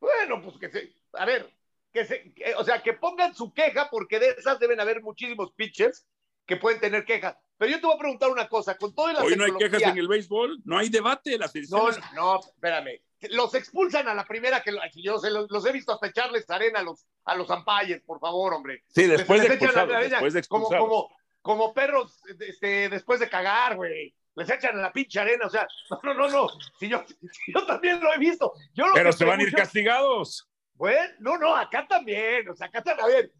Bueno, 0.00 0.40
pues 0.42 0.56
que 0.58 0.70
se, 0.70 0.94
a 1.14 1.24
ver, 1.24 1.50
que 1.92 2.04
se, 2.04 2.32
que- 2.34 2.54
o 2.54 2.64
sea, 2.64 2.82
que 2.82 2.94
pongan 2.94 3.34
su 3.34 3.52
queja, 3.52 3.88
porque 3.90 4.18
de 4.18 4.30
esas 4.30 4.58
deben 4.58 4.80
haber 4.80 5.02
muchísimos 5.02 5.52
pitchers 5.52 6.06
que 6.46 6.56
pueden 6.56 6.80
tener 6.80 7.04
quejas. 7.04 7.36
Pero 7.58 7.72
yo 7.72 7.80
te 7.80 7.86
voy 7.86 7.96
a 7.96 7.98
preguntar 7.98 8.30
una 8.30 8.48
cosa, 8.48 8.76
con 8.76 8.94
toda 8.94 9.12
la 9.12 9.22
Hoy 9.22 9.36
no 9.36 9.44
hay 9.44 9.52
quejas 9.52 9.82
en 9.82 9.98
el 9.98 10.08
béisbol, 10.08 10.60
no 10.64 10.78
hay 10.78 10.88
debate. 10.88 11.36
Las 11.36 11.54
No, 11.70 11.90
no, 12.14 12.40
espérame. 12.40 13.00
Los 13.30 13.54
expulsan 13.54 14.08
a 14.08 14.14
la 14.14 14.24
primera 14.24 14.62
que 14.62 14.72
yo 15.02 15.18
se 15.18 15.30
los, 15.30 15.50
los 15.50 15.66
he 15.66 15.72
visto 15.72 15.92
hasta 15.92 16.06
echarles 16.06 16.48
arena 16.48 16.80
a 16.80 16.82
los 16.82 17.06
a 17.24 17.34
los 17.34 17.50
umpires, 17.50 18.00
por 18.02 18.18
favor, 18.18 18.54
hombre. 18.54 18.82
Sí, 18.88 19.06
después 19.06 19.40
Les- 19.40 19.48
de 19.50 19.54
les 19.56 19.62
expulsados. 19.62 20.10
Después 20.10 20.32
de 20.32 20.42
como, 20.44 20.64
expulsados. 20.64 20.88
como, 20.88 21.16
como 21.42 21.74
perros 21.74 22.18
este, 22.40 22.88
después 22.88 23.20
de 23.20 23.28
cagar, 23.28 23.76
güey. 23.76 24.14
Les 24.40 24.48
echan 24.48 24.78
a 24.78 24.80
la 24.80 24.90
pinche 24.90 25.20
arena, 25.20 25.44
o 25.44 25.50
sea, 25.50 25.68
no, 25.90 26.00
no, 26.02 26.14
no, 26.14 26.28
no. 26.28 26.48
Si 26.78 26.88
yo, 26.88 27.04
si 27.32 27.52
yo 27.52 27.66
también 27.66 28.00
lo 28.00 28.12
he 28.12 28.18
visto. 28.18 28.54
Yo 28.72 28.86
lo 28.86 28.94
Pero 28.94 29.12
se 29.12 29.26
van 29.26 29.38
a 29.38 29.42
ir 29.42 29.52
castigados. 29.52 30.48
Bueno, 30.74 31.12
no, 31.18 31.36
no, 31.36 31.54
acá 31.54 31.86
también, 31.86 32.48
o 32.48 32.54
sea, 32.54 32.68
acá 32.68 32.82
también, 32.82 33.04
a 33.04 33.08
ver, 33.08 33.32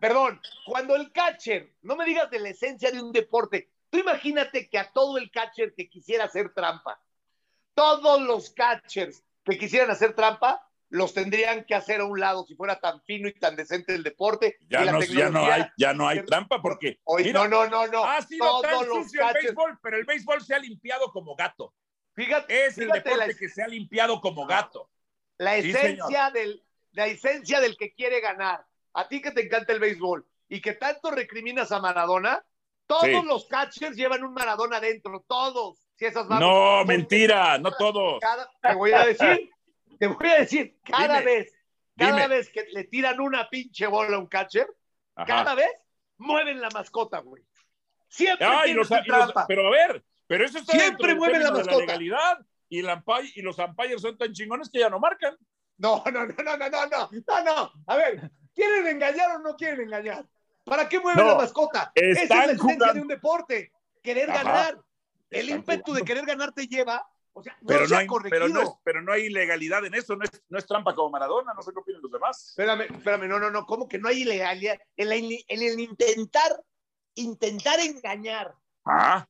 perdón, 0.00 0.40
cuando 0.64 0.96
el 0.96 1.12
catcher, 1.12 1.74
no 1.82 1.94
me 1.94 2.06
digas 2.06 2.30
de 2.30 2.38
la 2.38 2.48
esencia 2.48 2.90
de 2.90 3.02
un 3.02 3.12
deporte, 3.12 3.68
tú 3.90 3.98
imagínate 3.98 4.70
que 4.70 4.78
a 4.78 4.90
todo 4.90 5.18
el 5.18 5.30
catcher 5.30 5.74
que 5.74 5.90
quisiera 5.90 6.24
hacer 6.24 6.54
trampa, 6.54 6.98
todos 7.74 8.22
los 8.22 8.48
catchers 8.48 9.22
que 9.44 9.58
quisieran 9.58 9.90
hacer 9.90 10.14
trampa, 10.14 10.65
los 10.88 11.14
tendrían 11.14 11.64
que 11.64 11.74
hacer 11.74 12.00
a 12.00 12.04
un 12.04 12.20
lado 12.20 12.44
si 12.46 12.54
fuera 12.54 12.78
tan 12.78 13.02
fino 13.02 13.28
y 13.28 13.32
tan 13.34 13.56
decente 13.56 13.94
el 13.94 14.02
deporte. 14.02 14.56
Ya 14.68 14.84
no, 14.84 15.02
ya 15.02 15.30
no 15.30 15.44
hay, 15.46 15.64
ya 15.76 15.92
no 15.92 16.06
hay 16.08 16.24
trampa 16.24 16.62
porque 16.62 17.00
Oye, 17.04 17.24
mira, 17.26 17.48
no, 17.48 17.64
no, 17.64 17.68
no, 17.68 17.86
no. 17.88 18.04
ha 18.04 18.22
sido 18.22 18.46
todos 18.46 18.62
tan 18.62 18.84
sucio 18.86 19.26
el 19.28 19.34
béisbol, 19.34 19.78
pero 19.82 19.96
el 19.96 20.04
béisbol 20.04 20.40
se 20.42 20.54
ha 20.54 20.58
limpiado 20.58 21.10
como 21.12 21.34
gato. 21.34 21.74
Fíjate, 22.14 22.66
Es 22.66 22.78
el 22.78 22.84
fíjate 22.84 23.10
deporte 23.10 23.26
la, 23.28 23.34
que 23.34 23.48
se 23.48 23.62
ha 23.62 23.68
limpiado 23.68 24.20
como 24.20 24.46
gato. 24.46 24.88
la 25.38 25.60
Sí, 25.60 25.70
esencia 25.70 26.30
del, 26.30 26.64
la 26.92 27.06
esencia 27.06 27.60
del 27.60 27.76
que 27.76 27.92
quiere 27.92 28.20
ganar. 28.20 28.64
A 28.94 29.08
ti 29.08 29.20
que 29.20 29.32
te 29.32 29.42
encanta 29.44 29.72
el 29.72 29.80
béisbol 29.80 30.26
y 30.48 30.60
que 30.62 30.72
tanto 30.72 31.10
recriminas 31.10 31.72
a 31.72 31.80
Maradona, 31.80 32.42
todos 32.86 33.04
Sí. 33.04 33.20
los 33.24 33.46
catchers 33.46 33.96
llevan 33.96 34.22
un 34.24 34.32
Maradona 34.32 34.76
adentro, 34.78 35.24
todos. 35.28 35.78
Si 35.96 36.04
esas. 36.06 36.26
No, 36.28 36.84
mentira, 36.84 37.58
no 37.58 37.72
todos. 37.72 38.20
Cada- 38.20 38.48
te 38.62 38.74
voy 38.74 38.92
a 38.92 39.04
decir, 39.04 39.50
te 39.98 40.06
voy 40.06 40.28
a 40.28 40.40
decir, 40.40 40.76
cada 40.84 41.18
Dime, 41.20 41.24
vez, 41.24 41.52
cada 41.96 42.12
dime. 42.22 42.28
vez 42.28 42.50
que 42.50 42.64
le 42.72 42.84
tiran 42.84 43.20
una 43.20 43.48
pinche 43.48 43.86
bola 43.86 44.16
a 44.16 44.20
un 44.20 44.26
catcher, 44.26 44.66
Ajá. 45.14 45.26
cada 45.26 45.54
vez 45.54 45.70
mueven 46.18 46.60
la 46.60 46.70
mascota, 46.70 47.18
güey. 47.20 47.42
Siempre 48.08 48.46
y 48.46 48.62
tiene 48.64 48.74
los- 48.78 48.90
los- 48.90 49.32
pero 49.48 49.66
a 49.66 49.70
ver, 49.70 50.04
pero 50.26 50.44
eso 50.44 50.58
está 50.58 50.72
Siempre 50.72 51.14
mueven 51.14 51.42
la 51.42 51.50
mascota. 51.50 51.78
legalidad 51.78 52.38
y, 52.68 52.80
el 52.80 52.86
umpire- 52.86 53.32
y 53.34 53.42
los 53.42 53.58
umpires 53.58 54.00
son 54.00 54.16
tan 54.16 54.32
chingones 54.32 54.70
que 54.70 54.78
ya 54.80 54.88
no 54.90 54.98
marcan. 54.98 55.36
No, 55.78 56.02
no, 56.06 56.26
no, 56.26 56.26
no, 56.26 56.56
no, 56.56 56.56
no, 56.56 56.86
no, 56.86 57.10
no, 57.10 57.44
no. 57.44 57.72
A 57.86 57.96
ver, 57.96 58.30
¿quieren 58.54 58.86
engañar 58.86 59.32
o 59.32 59.38
no 59.40 59.56
quieren 59.56 59.80
engañar? 59.82 60.24
¿Para 60.64 60.88
qué 60.88 60.98
mueven 61.00 61.22
No, 61.24 61.32
la 61.32 61.36
mascota? 61.38 61.92
Esa 61.94 62.22
es 62.22 62.30
la 62.30 62.44
esencia 62.44 62.62
jugando. 62.62 62.94
de 62.94 63.00
un 63.02 63.08
deporte, 63.08 63.72
querer 64.02 64.30
Ajá. 64.30 64.42
ganar. 64.42 64.80
El 65.30 65.50
ímpetu 65.50 65.82
jugando. 65.86 65.94
de 65.94 66.04
querer 66.06 66.24
ganar 66.26 66.52
te 66.52 66.66
lleva, 66.66 67.06
o 67.38 67.42
sea, 67.42 67.56
no 67.60 67.66
Pero 67.68 67.80
no, 67.82 67.86
sea 67.88 67.98
hay, 67.98 68.06
corregido. 68.06 68.40
pero, 68.40 68.48
no 68.48 68.62
es, 68.62 68.68
pero 68.82 69.02
no 69.02 69.12
hay 69.12 69.22
ilegalidad 69.26 69.84
en 69.84 69.94
eso, 69.94 70.16
no 70.16 70.24
es, 70.24 70.30
no 70.48 70.58
es 70.58 70.66
trampa 70.66 70.94
como 70.94 71.10
Maradona, 71.10 71.52
no 71.54 71.60
sé 71.62 71.70
qué 71.72 71.78
opinan 71.80 72.00
los 72.02 72.10
demás. 72.10 72.48
Espérame, 72.48 72.82
espérame, 72.82 73.28
no, 73.28 73.38
no, 73.38 73.50
no, 73.50 73.66
¿cómo 73.66 73.86
que 73.86 73.98
no 73.98 74.08
hay 74.08 74.22
ilegalidad? 74.22 74.78
En, 74.96 75.08
la 75.10 75.16
en 75.16 75.62
el 75.62 75.78
intentar, 75.78 76.60
intentar 77.14 77.78
engañar, 77.80 78.54
Ah, 78.84 79.26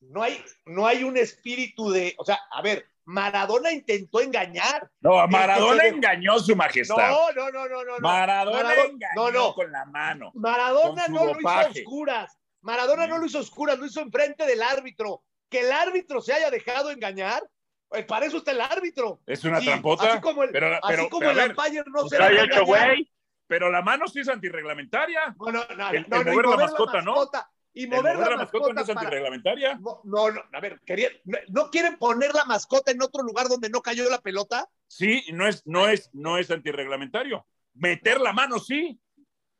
no 0.00 0.22
hay, 0.22 0.42
no 0.66 0.86
hay 0.86 1.04
un 1.04 1.16
espíritu 1.16 1.90
de, 1.90 2.14
o 2.18 2.24
sea, 2.24 2.38
a 2.50 2.60
ver, 2.62 2.86
Maradona 3.04 3.70
intentó 3.70 4.20
engañar. 4.20 4.90
no, 5.00 5.18
a 5.20 5.26
Maradona 5.26 5.82
se- 5.82 5.88
engañó 5.88 6.38
su 6.38 6.56
majestad. 6.56 6.96
No, 7.10 7.32
no, 7.32 7.50
no, 7.50 7.68
no, 7.68 7.84
no. 7.84 7.92
no. 7.92 8.00
Maradona 8.00 8.62
Maradona- 8.62 8.90
engañó 8.90 9.14
no, 9.14 9.30
no. 9.30 9.54
con 9.54 9.70
la 9.70 9.84
mano. 9.84 10.30
Maradona 10.34 11.06
no 11.08 11.26
lo 11.26 11.38
hizo 11.38 11.48
a 11.48 11.66
oscuras. 11.68 12.38
Maradona 12.62 13.06
no 13.06 13.18
lo 13.18 13.26
hizo 13.26 13.38
a 13.38 13.42
oscuras, 13.42 13.78
lo 13.78 13.84
hizo 13.86 14.00
enfrente 14.00 14.46
del 14.46 14.62
árbitro. 14.62 15.22
Que 15.54 15.60
el 15.60 15.70
árbitro 15.70 16.20
se 16.20 16.32
haya 16.32 16.50
dejado 16.50 16.90
engañar, 16.90 17.48
eh, 17.92 18.02
para 18.02 18.26
eso 18.26 18.38
está 18.38 18.50
el 18.50 18.60
árbitro. 18.60 19.20
Es 19.24 19.44
una 19.44 19.60
Sí, 19.60 19.66
trampota. 19.66 20.10
Así 20.14 20.20
como 20.20 20.42
el, 20.42 20.50
pero, 20.50 20.66
así 20.66 20.80
pero, 20.88 21.08
como 21.08 21.20
pero, 21.20 21.30
el 21.30 21.38
a 21.38 21.42
ver, 21.42 21.56
umpire 21.56 21.84
no 21.92 22.08
se 22.08 22.18
deja 22.18 22.44
hecho, 22.44 22.64
güey. 22.66 23.12
pero 23.46 23.70
la 23.70 23.80
mano 23.80 24.08
sí 24.08 24.18
es 24.18 24.28
antirreglamentaria. 24.28 25.36
No, 25.38 25.52
no, 25.52 25.64
no, 25.76 25.90
El- 25.90 26.06
no, 26.08 26.16
el 26.16 26.24
no, 26.26 26.32
y 26.32 26.34
mover 26.34 26.46
la 26.48 26.56
mascota, 26.56 27.02
¿no? 27.02 27.30
Y 27.72 27.86
mover, 27.86 28.14
mover 28.14 28.26
la, 28.26 28.30
la 28.30 28.36
mascota 28.38 28.72
no 28.72 28.80
es 28.80 28.88
antirreglamentaria. 28.90 29.74
No, 29.76 30.00
no, 30.02 30.30
no, 30.32 30.42
a 30.52 30.60
ver, 30.60 30.80
quería- 30.84 31.10
no, 31.50 31.70
quieren 31.70 31.98
poner 31.98 32.34
la 32.34 32.44
mascota 32.46 32.90
en 32.90 33.00
otro 33.00 33.22
lugar 33.22 33.46
donde 33.46 33.70
no 33.70 33.80
cayó 33.80 34.10
la 34.10 34.20
pelota? 34.20 34.68
Sí, 34.88 35.24
no 35.32 35.46
es, 35.46 35.64
no 35.68 35.88
es, 35.88 36.10
no 36.14 36.36
es 36.36 36.50
antirreglamentario. 36.50 37.46
Meter 37.74 38.20
la 38.20 38.32
mano 38.32 38.58
sí, 38.58 39.00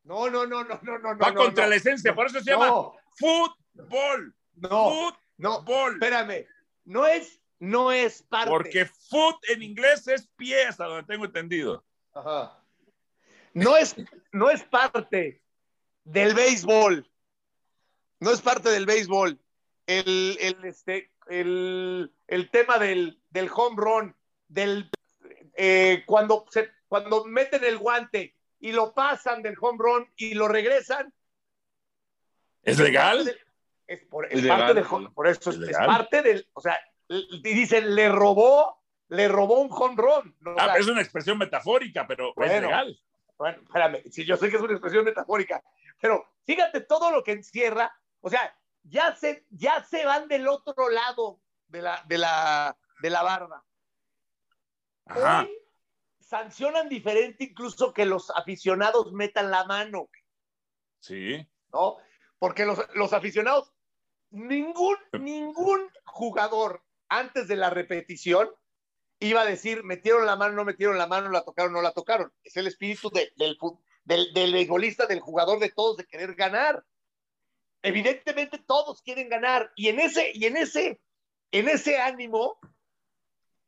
No, 0.02 0.28
no, 0.28 0.44
no, 0.44 0.64
no, 0.64 0.80
no, 0.82 0.98
no. 0.98 1.18
va 1.18 1.30
no, 1.30 1.34
contra 1.34 1.68
la 1.68 1.76
esencia, 1.76 2.12
por 2.16 2.26
eso 2.26 2.40
se 2.40 2.50
llama 2.50 2.66
No, 2.66 2.94
fútbol. 3.16 4.34
no, 4.56 5.16
no, 5.36 5.60
Fútbol. 5.60 5.94
espérame. 5.94 6.46
No 6.84 7.06
es, 7.06 7.40
no 7.58 7.92
es 7.92 8.22
parte. 8.22 8.50
Porque 8.50 8.86
foot 8.86 9.36
en 9.48 9.62
inglés 9.62 10.06
es 10.08 10.26
pie, 10.36 10.64
hasta 10.66 10.84
donde 10.84 11.04
tengo 11.04 11.24
entendido. 11.24 11.84
Ajá. 12.12 12.60
No 13.52 13.76
es, 13.76 13.96
no 14.32 14.50
es 14.50 14.62
parte 14.64 15.40
del 16.04 16.34
béisbol. 16.34 17.10
No 18.20 18.30
es 18.30 18.40
parte 18.40 18.70
del 18.70 18.86
béisbol. 18.86 19.38
El, 19.86 20.38
el, 20.40 20.64
este, 20.64 21.12
el, 21.28 22.12
el 22.26 22.50
tema 22.50 22.78
del, 22.78 23.20
del 23.30 23.50
home 23.54 23.76
run, 23.76 24.16
del, 24.48 24.90
eh, 25.56 26.02
cuando, 26.06 26.46
se, 26.50 26.70
cuando 26.88 27.24
meten 27.24 27.64
el 27.64 27.78
guante 27.78 28.34
y 28.60 28.72
lo 28.72 28.94
pasan 28.94 29.42
del 29.42 29.56
home 29.60 29.78
run 29.78 30.12
y 30.16 30.34
lo 30.34 30.48
regresan. 30.48 31.12
¿Es 32.62 32.78
legal? 32.78 33.38
Es 33.86 34.06
por, 34.06 34.26
es 34.26 34.40
Es 34.42 34.46
parte 34.48 34.82
home- 34.82 35.10
por 35.12 35.26
eso 35.28 35.50
es, 35.50 35.56
Es 35.56 35.68
es 35.70 35.76
parte 35.78 36.22
del, 36.22 36.48
o 36.54 36.60
sea, 36.60 36.78
y 37.08 37.40
dicen, 37.54 37.94
le 37.94 38.08
robó, 38.08 38.82
le 39.08 39.28
robó 39.28 39.60
un. 39.60 39.70
O 39.70 40.22
Ah, 40.56 40.64
sea, 40.66 40.76
es 40.76 40.86
una 40.88 41.02
expresión 41.02 41.36
metafórica, 41.38 42.06
pero 42.06 42.28
es 42.30 42.34
Bueno. 42.36 42.68
legal. 42.68 42.98
Bueno, 43.36 43.62
espérame, 43.62 44.02
si 44.10 44.24
yo 44.24 44.36
sé 44.36 44.48
que 44.48 44.56
es 44.56 44.62
una 44.62 44.72
expresión 44.72 45.04
metafórica, 45.04 45.62
pero 46.00 46.24
fíjate 46.46 46.80
todo 46.82 47.10
lo 47.10 47.22
que 47.24 47.32
encierra, 47.32 47.92
o 48.20 48.30
sea, 48.30 48.56
ya 48.84 49.14
se, 49.16 49.44
ya 49.50 49.82
se 49.84 50.04
van 50.06 50.28
del 50.28 50.46
otro 50.48 50.88
lado 50.88 51.40
de 51.66 51.82
la, 51.82 52.02
de 52.06 52.18
la, 52.18 52.76
de 53.02 53.10
la 53.10 53.22
barda. 53.22 53.64
Ajá. 55.06 55.42
Hoy 55.42 55.50
sancionan 56.20 56.88
diferente 56.88 57.44
incluso 57.44 57.92
que 57.92 58.06
los 58.06 58.30
aficionados 58.30 59.12
metan 59.12 59.50
la 59.50 59.64
mano, 59.64 60.08
Sí. 61.00 61.46
¿no? 61.72 61.98
Porque 62.38 62.64
los, 62.64 62.78
los 62.94 63.12
aficionados, 63.12 63.73
ningún, 64.34 64.96
ningún 65.20 65.88
jugador 66.04 66.82
antes 67.08 67.48
de 67.48 67.56
la 67.56 67.70
repetición 67.70 68.50
iba 69.20 69.42
a 69.42 69.46
decir, 69.46 69.84
metieron 69.84 70.26
la 70.26 70.36
mano, 70.36 70.54
no 70.54 70.64
metieron 70.64 70.98
la 70.98 71.06
mano, 71.06 71.30
la 71.30 71.44
tocaron, 71.44 71.72
no 71.72 71.80
la 71.80 71.92
tocaron. 71.92 72.32
Es 72.42 72.56
el 72.56 72.66
espíritu 72.66 73.10
de- 73.10 73.32
del, 73.36 73.56
del, 74.04 74.34
del 74.34 74.52
beisbolista, 74.52 75.06
del 75.06 75.20
jugador, 75.20 75.58
de 75.60 75.70
todos, 75.70 75.96
de 75.96 76.06
querer 76.06 76.34
ganar. 76.34 76.84
Evidentemente 77.82 78.58
todos 78.58 79.02
quieren 79.02 79.28
ganar. 79.28 79.70
Y 79.76 79.88
en 79.88 80.00
ese, 80.00 80.32
y 80.34 80.46
en 80.46 80.56
ese, 80.56 81.00
en 81.52 81.68
ese 81.68 81.98
ánimo, 81.98 82.58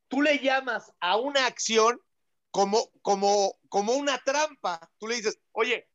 tú 0.09 0.23
le 0.23 0.39
llamas 0.39 0.93
a 1.01 1.17
una 1.17 1.47
acción 1.47 2.01
como, 2.51 2.91
como, 3.03 3.59
como 3.69 3.93
una 3.95 4.19
trampa. 4.19 4.91
Tú 4.99 5.07
le 5.07 5.17
dices, 5.17 5.39
oye, 5.53 5.89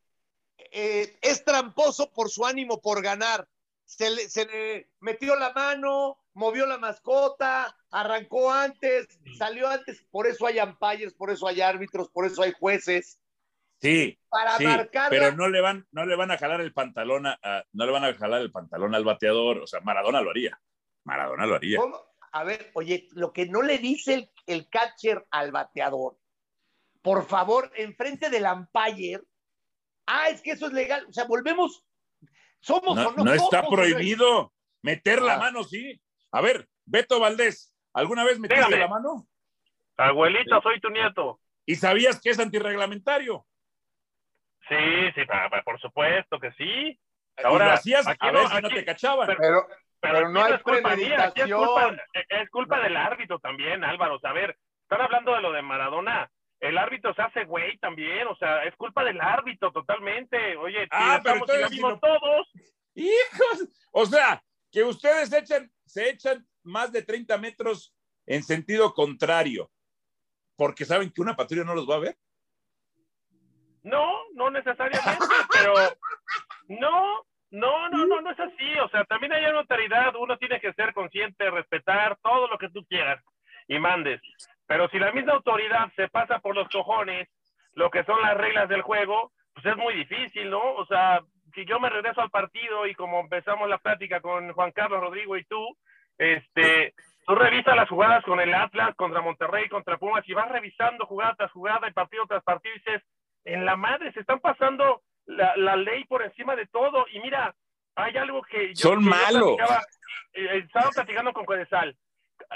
eh, 0.72 1.18
es 1.22 1.44
tramposo 1.44 2.12
por 2.12 2.30
su 2.30 2.46
ánimo 2.46 2.82
por 2.82 3.02
ganar. 3.02 3.48
Se 3.92 4.10
le, 4.10 4.30
se 4.30 4.46
le 4.46 4.90
metió 5.02 5.36
la 5.36 5.52
mano, 5.52 6.18
movió 6.34 6.66
la 6.66 6.78
mascota, 6.78 7.76
arrancó 7.92 8.50
antes, 8.50 9.20
salió 9.38 9.68
antes. 9.68 10.06
Por 10.10 10.28
eso 10.28 10.46
hay 10.48 10.60
umpires, 10.60 11.14
por 11.14 11.30
eso 11.30 11.46
hay 11.46 11.60
árbitros, 11.60 12.10
por 12.10 12.26
eso 12.26 12.42
hay 12.42 12.54
jueces. 12.58 13.20
Sí, 13.82 14.18
Para 14.30 14.58
sí, 14.58 14.64
marcar 14.64 15.10
pero 15.10 15.34
no 15.36 15.50
le 15.50 15.60
van, 15.60 15.86
no 15.92 16.06
le 16.06 16.16
van 16.16 16.32
a 16.32 16.38
jalar 16.38 16.62
el 16.62 16.72
pantalón 16.72 17.26
a, 17.28 17.38
a- 17.44 17.66
no 17.74 17.86
le 17.86 17.92
van 17.92 18.06
a 18.06 18.14
jalar 18.14 18.42
el 18.42 18.50
pantalón 18.52 18.96
al 18.96 19.04
bateador. 19.04 19.58
O 19.60 19.68
sea, 19.68 19.82
Maradona 19.82 20.22
lo 20.22 20.30
haría. 20.30 20.62
Maradona 21.04 21.46
lo 21.46 21.56
haría. 21.56 21.78
¿Cómo? 21.78 22.00
A 22.32 22.46
ver, 22.46 22.72
oye, 22.76 23.10
lo 23.12 23.34
que 23.34 23.46
no 23.46 23.62
le 23.62 23.78
dice 23.78 24.14
el, 24.14 24.32
el 24.46 24.70
catcher 24.70 25.28
al 25.32 25.52
bateador, 25.52 26.18
por 27.02 27.28
favor, 27.28 27.70
enfrente 27.76 28.30
del 28.30 28.46
umpire, 28.46 29.22
ah, 30.06 30.30
es 30.30 30.42
que 30.42 30.52
eso 30.52 30.68
es 30.68 30.74
legal. 30.74 31.06
O 31.10 31.12
sea, 31.12 31.26
volvemos, 31.26 31.84
somos 32.62 32.96
No, 32.96 33.10
o 33.10 33.12
no, 33.14 33.24
no 33.26 33.34
está 33.34 33.62
somos, 33.64 33.76
prohibido. 33.76 34.54
Meter 34.84 35.22
la 35.22 35.36
Ah. 35.36 35.40
mano, 35.40 35.64
sí. 35.64 36.02
A 36.32 36.42
ver, 36.42 36.68
Beto 36.86 37.20
Valdés, 37.20 37.76
¿alguna 37.94 38.24
vez 38.24 38.40
metiste 38.40 38.64
Dígame. 38.66 38.78
la 38.80 38.88
mano? 38.88 39.28
Abuelita, 39.98 40.62
soy 40.62 40.80
tu 40.80 40.90
nieto. 40.90 41.40
¿Y 41.66 41.76
sabías 41.76 42.20
que 42.22 42.30
es 42.32 42.40
antirreglamentario? 42.40 43.46
Sí, 44.68 44.76
sí, 45.16 45.22
por 45.66 45.80
supuesto 45.80 46.40
que 46.40 46.52
sí. 46.54 47.00
Ahora, 47.44 47.66
lo 47.68 47.72
hacías 47.74 48.08
aquí 48.08 48.28
a 48.28 48.32
no, 48.32 48.40
ver 48.40 48.48
si 48.48 48.62
no 48.62 48.68
aquí- 48.68 48.76
te 48.76 48.86
cachaban. 48.86 49.28
pero- 49.28 49.40
Pero, 49.40 49.68
Pero, 50.04 50.14
Pero 50.16 50.26
aquí 50.26 50.34
no 50.34 50.44
hay 50.44 50.54
es 50.54 50.64
culpa 50.64 50.96
mía, 50.96 51.24
aquí 51.26 51.42
es 51.42 51.54
culpa, 51.54 51.76
premeditación. 51.76 52.42
es 52.42 52.50
culpa 52.50 52.80
del 52.80 52.98
árbitro 52.98 53.38
también, 53.38 53.84
Álvaro. 53.84 54.16
O 54.16 54.20
sea, 54.20 54.32
a 54.32 54.34
ver, 54.34 54.58
están 54.82 55.00
hablando 55.02 55.36
de 55.36 55.42
lo 55.42 55.52
de 55.52 55.62
Maradona. 55.62 56.28
El 56.62 56.78
árbitro 56.78 57.14
se 57.16 57.22
hace 57.24 57.44
güey 57.46 57.78
también, 57.80 58.28
o 58.28 58.36
sea, 58.38 58.64
es 58.64 58.76
culpa 58.76 59.04
del 59.04 59.20
árbitro 59.20 59.72
totalmente. 59.72 60.56
Oye, 60.58 60.88
Ah, 60.92 61.20
pero 61.24 61.38
estamos 61.46 61.70
si 61.72 61.82
lo- 61.82 62.00
todos. 62.00 62.52
Hijos, 62.96 63.68
o 63.92 64.06
sea, 64.06 64.44
que 64.72 64.84
ustedes 64.84 65.34
echan, 65.34 65.70
se 65.86 66.10
echan 66.10 66.46
más 66.64 66.92
de 66.92 67.02
30 67.02 67.38
metros 67.38 67.94
en 68.28 68.44
sentido 68.44 68.94
contrario, 68.94 69.72
porque 70.56 70.86
saben 70.86 71.12
que 71.12 71.22
una 71.22 71.36
patrulla 71.36 71.64
no 71.64 71.74
los 71.76 71.90
va 71.90 71.96
a 71.96 72.00
ver. 72.00 72.16
No, 73.84 74.30
no 74.36 74.52
necesariamente, 74.52 75.02
pero 75.54 75.74
no, 76.68 77.26
no, 77.50 77.90
no, 77.90 78.06
no, 78.06 78.22
no 78.22 78.32
es 78.32 78.40
así. 78.40 78.80
O 78.84 78.90
sea, 78.90 79.04
también 79.06 79.34
hay 79.34 79.44
una 79.46 79.60
autoridad, 79.62 80.14
uno 80.16 80.38
tiene 80.38 80.62
que 80.62 80.74
ser 80.74 80.94
consciente, 80.94 81.50
respetar 81.50 82.18
todo 82.22 82.48
lo 82.48 82.58
que 82.60 82.70
tú 82.70 82.86
quieras 82.86 83.24
y 83.68 83.80
mandes. 83.80 84.22
Pero 84.72 84.88
si 84.88 85.00
la 85.00 85.12
misma 85.12 85.34
autoridad 85.34 85.92
se 85.98 86.08
pasa 86.08 86.40
por 86.40 86.56
los 86.56 86.70
cojones 86.70 87.28
lo 87.74 87.92
que 87.92 88.06
son 88.06 88.22
las 88.22 88.38
reglas 88.38 88.70
del 88.70 88.84
juego, 88.84 89.34
pues 89.54 89.66
es 89.66 89.76
muy 89.76 89.94
difícil, 89.94 90.50
¿no? 90.50 90.62
O 90.76 90.86
sea, 90.86 91.20
si 91.54 91.66
yo 91.66 91.78
me 91.82 91.90
regreso 91.90 92.22
al 92.22 92.30
partido 92.30 92.88
y 92.88 92.96
como 92.96 93.20
empezamos 93.20 93.68
la 93.68 93.80
plática 93.80 94.22
con 94.22 94.54
Juan 94.54 94.72
Carlos 94.72 95.02
Rodrigo 95.02 95.36
y 95.36 95.44
tú, 95.44 95.76
este, 96.18 96.94
tú 97.28 97.36
revisas 97.36 97.76
las 97.76 97.90
jugadas 97.90 98.24
con 98.24 98.40
el 98.40 98.54
Atlas, 98.54 98.96
contra 98.96 99.20
Monterrey, 99.20 99.68
contra 99.68 99.98
Pumas, 99.98 100.24
y 100.30 100.34
vas 100.34 100.48
revisando 100.48 101.06
jugada 101.06 101.36
tras 101.36 101.52
jugada 101.52 101.90
y 101.90 101.92
partido 101.92 102.26
tras 102.26 102.42
partido 102.42 102.74
y 102.74 102.80
dices, 102.80 103.04
en 103.44 103.66
la 103.66 103.76
madre 103.76 104.14
se 104.14 104.22
están 104.22 104.40
pasando 104.40 105.02
la, 105.26 105.54
la 105.58 105.76
ley 105.76 106.06
por 106.06 106.24
encima 106.24 106.56
de 106.56 106.68
todo. 106.68 107.08
Y 107.12 107.20
mira, 107.20 107.54
hay 107.96 108.16
algo 108.16 108.42
que 108.44 108.70
yo, 108.70 108.90
Son 108.90 109.00
que 109.00 109.04
yo 109.04 109.10
malos. 109.10 109.58
platicaba, 109.58 109.82
eh, 110.32 110.64
estaba 110.66 110.92
platicando 110.92 111.34
con 111.34 111.44
Cuedesal. 111.44 111.94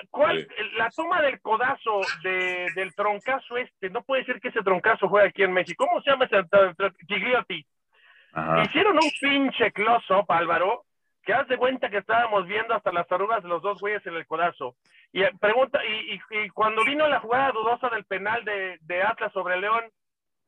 ¿Cuál, 0.10 0.47
la 0.77 0.89
toma 0.89 1.21
del 1.21 1.39
codazo 1.41 2.01
de, 2.23 2.67
del 2.75 2.93
troncazo 2.95 3.58
este, 3.58 3.89
no 3.89 4.03
puede 4.03 4.25
ser 4.25 4.39
que 4.39 4.49
ese 4.49 4.62
troncazo 4.62 5.08
juegue 5.08 5.29
aquí 5.29 5.43
en 5.43 5.53
México. 5.53 5.86
¿Cómo 5.88 6.01
se 6.01 6.12
llama 6.12 6.25
ese 6.25 6.43
Gigliotti? 7.08 7.65
Hicieron 8.65 8.95
un 8.95 9.10
pinche 9.21 9.71
close-up, 9.71 10.29
Álvaro, 10.29 10.84
que 11.23 11.34
haz 11.34 11.47
de 11.47 11.58
cuenta 11.58 11.89
que 11.89 11.99
estábamos 11.99 12.45
viendo 12.45 12.73
hasta 12.73 12.91
las 12.91 13.10
arrugas 13.10 13.41
de 13.41 13.49
los 13.49 13.62
dos 13.62 13.79
güeyes 13.79 14.05
en 14.05 14.15
el 14.15 14.27
codazo. 14.27 14.75
Y 15.13 15.23
eh, 15.23 15.31
pregunta, 15.39 15.79
y, 15.86 16.19
y, 16.29 16.49
cuando 16.49 16.84
vino 16.84 17.08
la 17.08 17.21
jugada 17.21 17.51
dudosa 17.51 17.89
del 17.89 18.03
penal 18.03 18.43
de, 18.43 18.77
de 18.81 19.01
Atlas 19.01 19.31
sobre 19.31 19.58
León, 19.58 19.86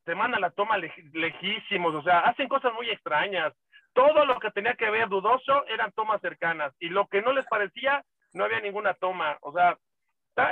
se 0.05 0.15
manda 0.15 0.39
la 0.39 0.51
toma 0.51 0.77
lejísimos, 0.77 1.93
o 1.95 2.01
sea, 2.01 2.19
hacen 2.19 2.47
cosas 2.47 2.73
muy 2.73 2.89
extrañas. 2.89 3.53
Todo 3.93 4.25
lo 4.25 4.39
que 4.39 4.51
tenía 4.51 4.73
que 4.75 4.89
ver 4.89 5.10
dudoso 5.10 5.65
eran 5.67 5.91
tomas 5.93 6.21
cercanas, 6.21 6.73
y 6.79 6.89
lo 6.89 7.07
que 7.07 7.21
no 7.21 7.33
les 7.33 7.45
parecía, 7.47 8.03
no 8.38 8.45
había 8.45 8.62
ninguna 8.62 8.93
toma. 8.93 9.38
O 9.41 9.52
sea, 9.52 9.78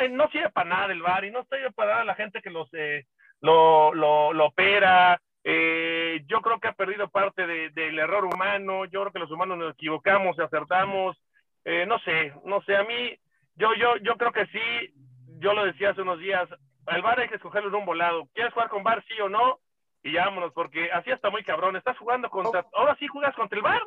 eh, 0.02 0.10
no 0.10 0.30
sirve 0.30 0.50
para 0.50 0.70
nada 0.70 0.94
el 0.94 1.02
bar 1.02 1.24
y 1.24 1.32
no 1.32 1.44
sirve 1.44 1.72
para 1.72 1.92
nada 1.92 2.06
la 2.06 2.16
gente 2.16 2.42
que 2.42 2.50
los, 2.50 2.68
eh, 2.74 3.06
lo, 3.42 3.94
lo, 3.94 4.34
lo 4.34 4.48
opera, 4.48 5.20
eh, 5.48 6.24
yo 6.26 6.42
creo 6.42 6.60
que 6.60 6.68
ha 6.68 6.74
perdido 6.74 7.08
parte 7.08 7.46
del 7.46 8.00
error 8.00 8.26
humano. 8.26 8.86
Yo 8.86 9.02
creo 9.02 9.14
que 9.14 9.20
los 9.20 9.32
humanos 9.32 9.60
nos 9.60 9.74
equivocamos, 9.74 10.40
acertamos. 10.40 11.16
Eh, 11.64 11.86
no 11.86 12.00
sé, 12.00 12.34
no 12.46 12.62
sé. 12.64 12.76
A 12.76 12.84
mí, 12.84 13.16
yo, 13.56 13.76
yo, 13.76 13.98
yo 13.98 14.18
creo 14.18 14.32
que 14.32 14.48
sí. 14.48 14.94
Yo 15.38 15.54
lo 15.54 15.66
decía 15.66 15.92
hace 15.92 16.02
unos 16.02 16.20
días. 16.20 16.50
El 16.88 17.04
bar 17.04 17.20
hay 17.20 17.30
que 17.30 17.36
escogerlo 17.36 17.70
en 17.70 17.76
un 17.76 17.86
volado. 17.86 18.28
¿Quieres 18.34 18.54
jugar 18.54 18.70
con 18.70 18.84
bar, 18.84 19.04
sí 19.08 19.22
o 19.22 19.30
no? 19.30 19.60
Y 20.02 20.16
vámonos, 20.16 20.52
porque 20.54 20.92
así 20.92 21.12
está 21.12 21.30
muy 21.30 21.44
cabrón. 21.44 21.76
Estás 21.76 21.98
jugando 22.00 22.28
contra. 22.30 22.66
Ahora 22.74 22.96
sí 23.00 23.08
juegas 23.08 23.36
contra 23.36 23.58
el 23.58 23.64
bar. 23.64 23.84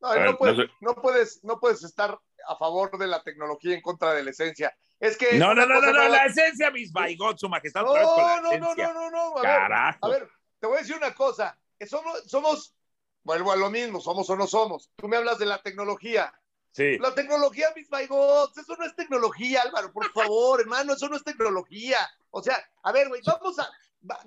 No, 0.00 0.14
no, 0.14 0.36
puedes, 0.36 0.70
no, 0.80 0.94
puedes, 0.94 1.44
no 1.44 1.58
puedes 1.58 1.82
estar 1.82 2.18
a 2.46 2.56
favor 2.56 2.96
de 2.98 3.06
la 3.06 3.22
tecnología 3.22 3.74
en 3.74 3.80
contra 3.80 4.12
de 4.12 4.22
la 4.22 4.30
esencia. 4.30 4.76
Es 5.00 5.16
que. 5.16 5.38
No, 5.38 5.54
no, 5.54 5.66
no, 5.66 5.80
no, 5.80 5.92
no, 5.92 6.08
la 6.08 6.26
esencia, 6.26 6.70
mis 6.70 6.92
baigot, 6.92 7.38
su 7.38 7.48
majestad. 7.48 7.82
No, 7.82 7.94
no, 7.94 8.58
no, 8.58 8.74
no, 8.74 8.92
no, 8.92 9.10
no, 9.10 9.38
a 9.38 9.96
a 10.00 10.08
ver, 10.08 10.28
te 10.58 10.66
voy 10.66 10.76
a 10.76 10.80
decir 10.80 10.96
una 10.96 11.14
cosa, 11.14 11.58
somos, 11.88 12.24
somos, 12.26 12.74
vuelvo 13.22 13.52
a 13.52 13.56
lo 13.56 13.70
mismo, 13.70 14.00
somos 14.00 14.28
o 14.30 14.36
no 14.36 14.46
somos. 14.46 14.90
Tú 14.96 15.08
me 15.08 15.16
hablas 15.16 15.38
de 15.38 15.46
la 15.46 15.62
tecnología. 15.62 16.32
Sí. 16.72 16.98
La 16.98 17.14
tecnología, 17.14 17.68
mis 17.74 17.88
bots, 17.88 18.58
eso 18.58 18.76
no 18.76 18.84
es 18.84 18.94
tecnología, 18.94 19.62
Álvaro, 19.62 19.92
por 19.92 20.12
favor, 20.12 20.60
hermano, 20.60 20.92
eso 20.92 21.08
no 21.08 21.16
es 21.16 21.24
tecnología. 21.24 21.98
O 22.30 22.42
sea, 22.42 22.62
a 22.82 22.92
ver, 22.92 23.08
güey, 23.08 23.22
vamos 23.24 23.58
a, 23.58 23.70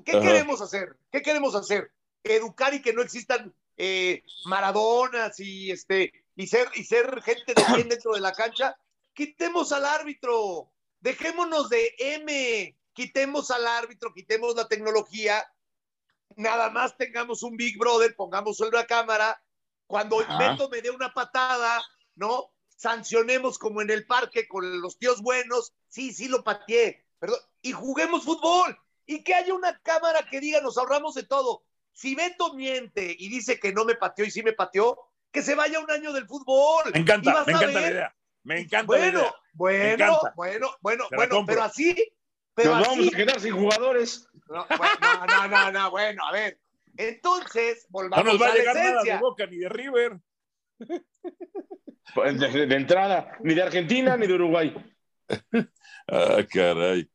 ¿qué 0.03 0.19
queremos 0.19 0.59
hacer? 0.59 0.97
¿Qué 1.11 1.21
queremos 1.21 1.53
hacer? 1.53 1.91
Educar 2.23 2.73
y 2.73 2.81
que 2.81 2.91
no 2.91 3.03
existan 3.03 3.53
eh, 3.79 4.21
maradonas 4.45 5.39
y 5.39 5.71
este 5.71 6.13
y 6.35 6.45
ser 6.45 6.69
y 6.75 6.83
ser 6.83 7.21
gente 7.23 7.55
de 7.55 7.63
bien 7.73 7.89
dentro 7.89 8.13
de 8.13 8.21
la 8.21 8.33
cancha. 8.33 8.77
Quitemos 9.13 9.71
al 9.71 9.85
árbitro, 9.85 10.71
dejémonos 10.99 11.69
de 11.69 11.95
M, 11.97 12.77
quitemos 12.93 13.49
al 13.49 13.65
árbitro, 13.65 14.13
quitemos 14.13 14.55
la 14.55 14.67
tecnología 14.67 15.43
nada 16.35 16.69
más 16.69 16.95
tengamos 16.97 17.43
un 17.43 17.57
Big 17.57 17.77
Brother, 17.77 18.15
pongamos 18.15 18.59
una 18.61 18.85
cámara, 18.85 19.41
cuando 19.87 20.17
Beto 20.17 20.69
me 20.69 20.81
dé 20.81 20.89
una 20.89 21.13
patada, 21.13 21.81
¿no? 22.15 22.51
Sancionemos 22.75 23.57
como 23.57 23.81
en 23.81 23.89
el 23.89 24.05
parque 24.05 24.47
con 24.47 24.81
los 24.81 24.97
tíos 24.97 25.21
buenos, 25.21 25.73
sí, 25.87 26.13
sí 26.13 26.27
lo 26.27 26.43
pateé, 26.43 27.05
perdón, 27.19 27.39
y 27.61 27.73
juguemos 27.73 28.23
fútbol, 28.23 28.77
y 29.05 29.23
que 29.23 29.33
haya 29.33 29.53
una 29.53 29.77
cámara 29.79 30.25
que 30.29 30.39
diga, 30.39 30.61
nos 30.61 30.77
ahorramos 30.77 31.15
de 31.15 31.23
todo. 31.23 31.63
Si 31.99 32.15
Beto 32.15 32.53
miente 32.53 33.13
y 33.19 33.27
dice 33.27 33.59
que 33.59 33.73
no 33.73 33.83
me 33.83 33.93
pateó 33.93 34.23
y 34.23 34.31
sí 34.31 34.41
me 34.41 34.53
pateó, 34.53 34.97
que 35.33 35.41
se 35.41 35.53
vaya 35.53 35.81
un 35.81 35.91
año 35.91 36.13
del 36.13 36.25
fútbol. 36.27 36.93
Me 36.93 37.01
encanta, 37.01 37.43
me 37.45 37.51
encanta 37.51 37.81
la 37.81 37.91
idea. 37.91 38.15
Me 38.43 38.59
encanta 38.61 38.85
bueno, 38.85 39.03
la 39.03 39.09
idea. 39.09 39.33
Bueno, 39.51 40.19
bueno, 40.33 40.69
bueno, 40.79 41.07
bueno, 41.13 41.43
pero 41.45 41.61
así, 41.61 41.93
pero 42.53 42.77
Nos 42.77 42.87
vamos 42.87 43.07
a 43.13 43.17
quedar 43.17 43.41
sin 43.41 43.53
jugadores. 43.53 44.29
No, 44.47 44.65
no, 45.27 45.47
no, 45.49 45.71
no, 45.73 45.91
bueno, 45.91 46.25
a 46.25 46.31
ver. 46.31 46.57
Entonces, 46.95 47.85
volvamos 47.89 48.25
no 48.25 48.31
nos 48.31 48.41
va 48.41 48.47
a, 48.47 48.55
llegar 48.55 48.75
la 48.75 48.83
nada 48.83 49.03
de 49.03 49.17
Boca 49.17 49.45
ni 49.45 49.57
de 49.57 49.67
River. 49.67 50.19
De, 50.77 52.65
de, 52.65 52.75
entrada, 52.75 53.37
ni 53.41 53.55
de 53.55 53.61
Argentina 53.61 54.15
ni 54.15 54.25
de 54.25 54.33
Uruguay. 54.35 54.73
ah, 56.07 56.37
caray. 56.49 57.09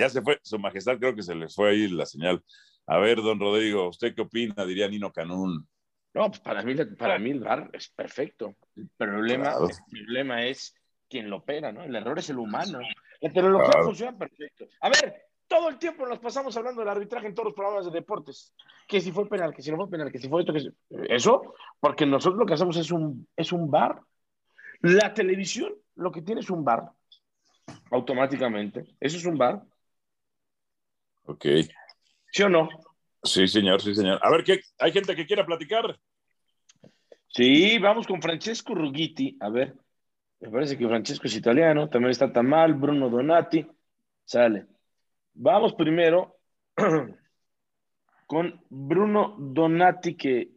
Ya 0.00 0.08
se 0.08 0.22
fue, 0.22 0.40
su 0.42 0.58
majestad 0.58 0.98
creo 0.98 1.14
que 1.14 1.22
se 1.22 1.34
le 1.34 1.48
fue 1.48 1.70
ahí 1.70 1.88
la 1.88 2.06
señal. 2.06 2.42
A 2.86 2.98
ver, 2.98 3.20
don 3.20 3.38
Rodrigo, 3.38 3.88
¿usted 3.88 4.14
qué 4.14 4.22
opina? 4.22 4.64
Diría 4.64 4.88
Nino 4.88 5.12
Canún. 5.12 5.68
No, 6.14 6.26
pues 6.28 6.40
para 6.40 6.62
mí, 6.62 6.74
para 6.98 7.18
mí 7.18 7.30
el 7.30 7.40
VAR 7.40 7.68
es 7.74 7.90
perfecto. 7.90 8.56
El 8.74 8.88
problema, 8.96 9.50
claro. 9.50 9.68
el 9.68 10.04
problema 10.04 10.46
es 10.46 10.74
quien 11.06 11.28
lo 11.28 11.36
opera, 11.36 11.70
¿no? 11.70 11.82
El 11.82 11.94
error 11.94 12.18
es 12.18 12.30
el 12.30 12.38
humano. 12.38 12.80
La 13.20 13.30
tecnología 13.30 13.70
claro. 13.70 13.86
funciona 13.86 14.16
perfecto. 14.16 14.64
A 14.80 14.88
ver, 14.88 15.26
todo 15.46 15.68
el 15.68 15.78
tiempo 15.78 16.06
nos 16.06 16.18
pasamos 16.18 16.56
hablando 16.56 16.80
del 16.80 16.88
arbitraje 16.88 17.26
en 17.26 17.34
todos 17.34 17.48
los 17.48 17.54
programas 17.54 17.84
de 17.84 17.90
deportes. 17.90 18.54
Que 18.88 19.02
si 19.02 19.12
fue 19.12 19.28
penal, 19.28 19.52
que 19.52 19.62
si 19.62 19.70
no 19.70 19.76
fue 19.76 19.90
penal, 19.90 20.10
que 20.10 20.18
si 20.18 20.30
fue 20.30 20.40
esto, 20.40 20.54
que 20.54 20.60
si... 20.60 20.70
Eso, 21.10 21.54
porque 21.78 22.06
nosotros 22.06 22.38
lo 22.38 22.46
que 22.46 22.54
hacemos 22.54 22.76
es 22.78 22.90
un, 22.90 23.28
es 23.36 23.52
un 23.52 23.70
bar. 23.70 24.00
La 24.80 25.12
televisión 25.12 25.74
lo 25.96 26.10
que 26.10 26.22
tiene 26.22 26.40
es 26.40 26.48
un 26.48 26.64
bar. 26.64 26.90
Automáticamente. 27.90 28.84
Eso 28.98 29.16
es 29.18 29.26
un 29.26 29.36
bar. 29.36 29.62
Ok. 31.30 31.46
¿Sí 32.32 32.42
o 32.42 32.48
no? 32.48 32.68
Sí, 33.22 33.46
señor, 33.46 33.80
sí, 33.80 33.94
señor. 33.94 34.18
A 34.20 34.30
ver, 34.30 34.42
¿qué? 34.42 34.60
¿hay 34.78 34.90
gente 34.90 35.14
que 35.14 35.26
quiera 35.26 35.46
platicar? 35.46 35.96
Sí, 37.28 37.78
vamos 37.78 38.08
con 38.08 38.20
Francesco 38.20 38.74
Ruggiti. 38.74 39.36
A 39.40 39.48
ver, 39.48 39.76
me 40.40 40.50
parece 40.50 40.76
que 40.76 40.88
Francesco 40.88 41.28
es 41.28 41.36
italiano, 41.36 41.88
también 41.88 42.10
está 42.10 42.32
Tamal, 42.32 42.74
Bruno 42.74 43.08
Donati, 43.08 43.64
sale. 44.24 44.66
Vamos 45.34 45.74
primero 45.74 46.38
con 48.26 48.64
Bruno 48.68 49.36
Donati, 49.38 50.16
que, 50.16 50.50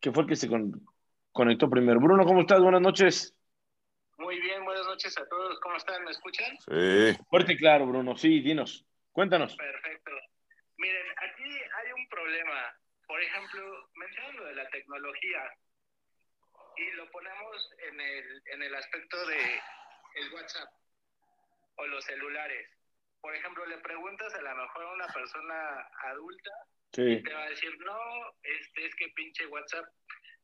que 0.00 0.10
fue 0.10 0.24
el 0.24 0.28
que 0.28 0.36
se 0.36 0.48
con, 0.48 0.84
conectó 1.30 1.70
primero. 1.70 2.00
Bruno, 2.00 2.24
¿cómo 2.24 2.40
estás? 2.40 2.60
Buenas 2.60 2.80
noches. 2.80 3.36
Muy 4.16 4.40
bien, 4.40 4.64
buenas 4.64 4.84
noches 4.84 5.16
a 5.16 5.24
todos. 5.28 5.60
¿Cómo 5.60 5.76
están? 5.76 6.02
¿Me 6.02 6.10
escuchan? 6.10 6.56
Sí. 6.66 7.22
Fuerte 7.30 7.52
y 7.52 7.56
claro, 7.56 7.86
Bruno. 7.86 8.16
Sí, 8.16 8.40
dinos. 8.40 8.84
Cuéntanos. 9.18 9.56
Perfecto. 9.56 10.12
Miren, 10.76 11.06
aquí 11.16 11.42
hay 11.42 11.90
un 11.90 12.08
problema. 12.08 12.72
Por 13.04 13.20
ejemplo, 13.20 13.90
mencionan 13.96 14.36
lo 14.36 14.44
de 14.44 14.54
la 14.54 14.70
tecnología 14.70 15.42
y 16.76 16.92
lo 16.92 17.10
ponemos 17.10 17.70
en 17.88 18.00
el, 18.00 18.42
en 18.46 18.62
el 18.62 18.74
aspecto 18.76 19.26
de 19.26 19.60
el 20.14 20.32
WhatsApp 20.34 20.68
o 21.78 21.86
los 21.88 22.04
celulares. 22.04 22.70
Por 23.20 23.34
ejemplo, 23.34 23.66
le 23.66 23.78
preguntas 23.78 24.32
a 24.34 24.40
lo 24.40 24.54
mejor 24.54 24.84
a 24.84 24.92
una 24.92 25.08
persona 25.08 25.88
adulta 26.04 26.52
sí. 26.92 27.02
y 27.02 27.22
te 27.24 27.34
va 27.34 27.42
a 27.42 27.50
decir, 27.50 27.76
no, 27.80 27.98
este 28.44 28.86
es 28.86 28.94
que 28.94 29.08
pinche 29.16 29.46
WhatsApp 29.48 29.86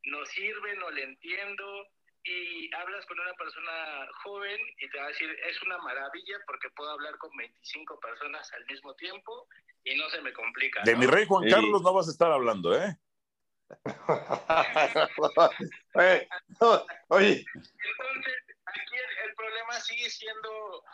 no 0.07 0.27
sirve, 0.27 0.75
no 0.79 0.91
le 0.91 1.05
entiendo. 1.05 1.87
Y 2.27 2.75
hablas 2.75 3.05
con 3.07 3.21
una 3.21 3.35
persona 3.35 4.09
joven 4.23 4.59
y 4.79 4.89
te 4.89 4.99
va 4.99 5.05
a 5.05 5.09
decir, 5.09 5.29
es 5.47 5.61
una 5.63 5.77
maravilla 5.79 6.39
porque 6.47 6.71
puedo 6.71 6.91
hablar 6.91 7.17
con 7.19 7.31
25 7.37 8.01
personas 8.01 8.51
al 8.55 8.65
mismo 8.67 8.95
tiempo 8.95 9.47
y 9.85 9.95
no 9.97 10.09
se 10.09 10.23
me 10.23 10.33
complica. 10.33 10.83
De 10.85 10.97
mi 10.97 11.07
rey 11.07 11.27
Juan 11.27 11.45
Sí. 11.45 11.51
Carlos 11.51 11.83
no 11.83 11.93
vas 11.93 12.09
a 12.09 12.13
estar 12.13 12.33
hablando, 12.33 12.75
¿eh? 12.75 12.97
Oye, 15.95 16.29
no, 16.61 16.87
oye, 17.09 17.45
Entonces, 17.45 18.35
aquí 18.67 18.95
el, 18.95 19.29
el 19.29 19.35
problema 19.35 19.73
sigue 19.81 20.09
siendo 20.11 20.85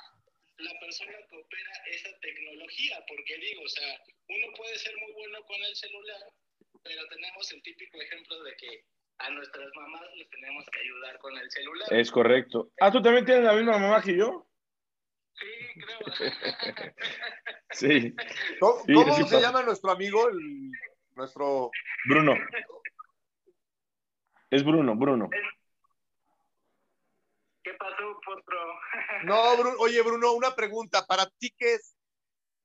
la 0.59 0.73
persona 0.81 1.13
que 1.29 1.37
opera 1.37 1.73
esa 1.87 2.11
tecnología, 2.21 3.05
porque 3.09 3.37
digo, 3.39 3.63
o 3.63 3.69
sea, 3.69 3.99
uno 4.29 4.47
puede 4.57 4.79
ser 4.79 4.97
muy 4.99 5.13
bueno 5.13 5.43
con 5.45 5.57
el 5.63 5.75
celular, 5.77 6.23
pero 6.83 7.07
tenemos 7.09 7.53
el 7.53 7.63
típico 7.63 8.01
ejemplo 8.01 8.43
de 8.43 8.57
que 8.57 8.85
a 9.21 9.31
nuestras 9.31 9.69
mamás 9.75 10.03
les 10.17 10.29
tenemos 10.31 10.65
que 10.71 10.81
ayudar 10.81 11.19
con 11.19 11.37
el 11.37 11.51
celular. 11.51 11.93
Es 11.93 12.11
correcto. 12.11 12.71
Ah, 12.81 12.91
¿tú 12.91 13.03
también 13.03 13.25
tienes 13.25 13.45
la 13.45 13.53
misma 13.53 13.79
mamá 13.79 14.03
que 14.03 14.17
yo? 14.17 14.47
Sí, 15.35 15.81
creo. 15.81 15.99
Sí. 17.73 18.15
¿cómo, 18.59 18.83
Sí, 18.85 18.93
cómo 18.95 19.15
sí, 19.15 19.25
se 19.29 19.41
llama 19.41 19.63
nuestro 19.63 19.93
amigo? 19.93 20.29
El- 20.29 20.73
nuestro. 21.15 21.71
Bruno. 22.09 22.35
Es 24.51 24.65
Bruno, 24.65 24.97
Bruno. 24.97 25.31
¿Qué 27.63 27.73
pasó, 27.75 28.21
Potro? 28.25 28.59
No, 29.25 29.57
Bruno, 29.57 29.77
oye, 29.79 30.03
Bruno, 30.03 30.33
una 30.33 30.55
pregunta. 30.57 31.07
¿Para 31.07 31.31
ti 31.39 31.55
qué 31.57 31.75
es 31.75 31.97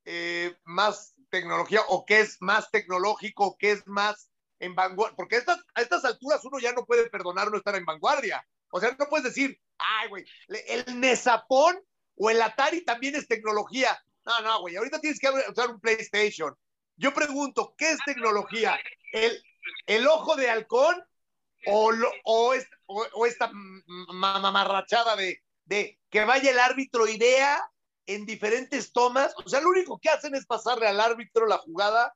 eh, 0.06 0.56
más 0.64 1.16
tecnología 1.30 1.82
o 1.90 2.06
qué 2.06 2.22
es 2.22 2.42
más 2.42 2.72
tecnológico, 2.72 3.58
qué 3.60 3.72
es 3.72 3.86
más 3.88 4.32
en 4.60 4.76
vanguardia? 4.76 5.16
Porque 5.16 5.38
estas, 5.38 5.60
a 5.74 5.82
estas 5.82 6.06
alturas 6.06 6.44
uno 6.46 6.60
ya 6.60 6.74
no 6.74 6.86
puede 6.86 7.10
perdonar 7.10 7.52
no 7.52 7.58
estar 7.58 7.76
en 7.76 7.86
vanguardia. 7.86 8.46
O 8.70 8.80
sea, 8.80 8.96
no 8.98 9.06
puedes 9.08 9.26
decir, 9.26 9.60
ay, 9.78 10.10
güey, 10.10 10.26
el 10.68 11.00
Nesapón 11.00 11.78
o 12.16 12.30
el 12.30 12.42
Atari 12.42 12.84
también 12.84 13.16
es 13.16 13.28
tecnología. 13.28 13.98
No, 14.26 14.42
no, 14.42 14.62
güey, 14.62 14.76
ahorita 14.76 15.00
tienes 15.00 15.20
que 15.20 15.30
usar 15.30 15.70
un 15.70 15.80
PlayStation. 15.80 16.56
Yo 16.98 17.14
pregunto, 17.14 17.76
¿qué 17.78 17.92
es 17.92 18.00
tecnología? 18.06 18.80
¿El, 19.12 19.44
el 19.86 20.08
ojo 20.08 20.36
de 20.36 20.50
halcón 20.50 21.04
o, 21.68 21.92
lo- 21.92 22.12
o, 22.24 22.54
es- 22.54 22.68
o- 22.86 23.08
o 23.14 23.26
esta 23.26 23.52
mamarrachada 24.14 25.16
de, 25.16 25.42
de 25.66 26.00
que 26.10 26.26
vaya 26.26 26.52
el 26.52 26.60
árbitro 26.60 27.08
y 27.08 27.18
vea 27.18 27.62
en 28.08 28.26
diferentes 28.26 28.92
tomas. 28.94 29.34
O 29.46 29.50
sea, 29.50 29.62
lo 29.62 29.70
único 29.70 30.00
que 30.00 30.10
hacen 30.10 30.36
es 30.36 30.46
pasarle 30.46 30.88
al 30.88 31.00
árbitro 31.02 31.48
la 31.48 31.58
jugada 31.58 32.16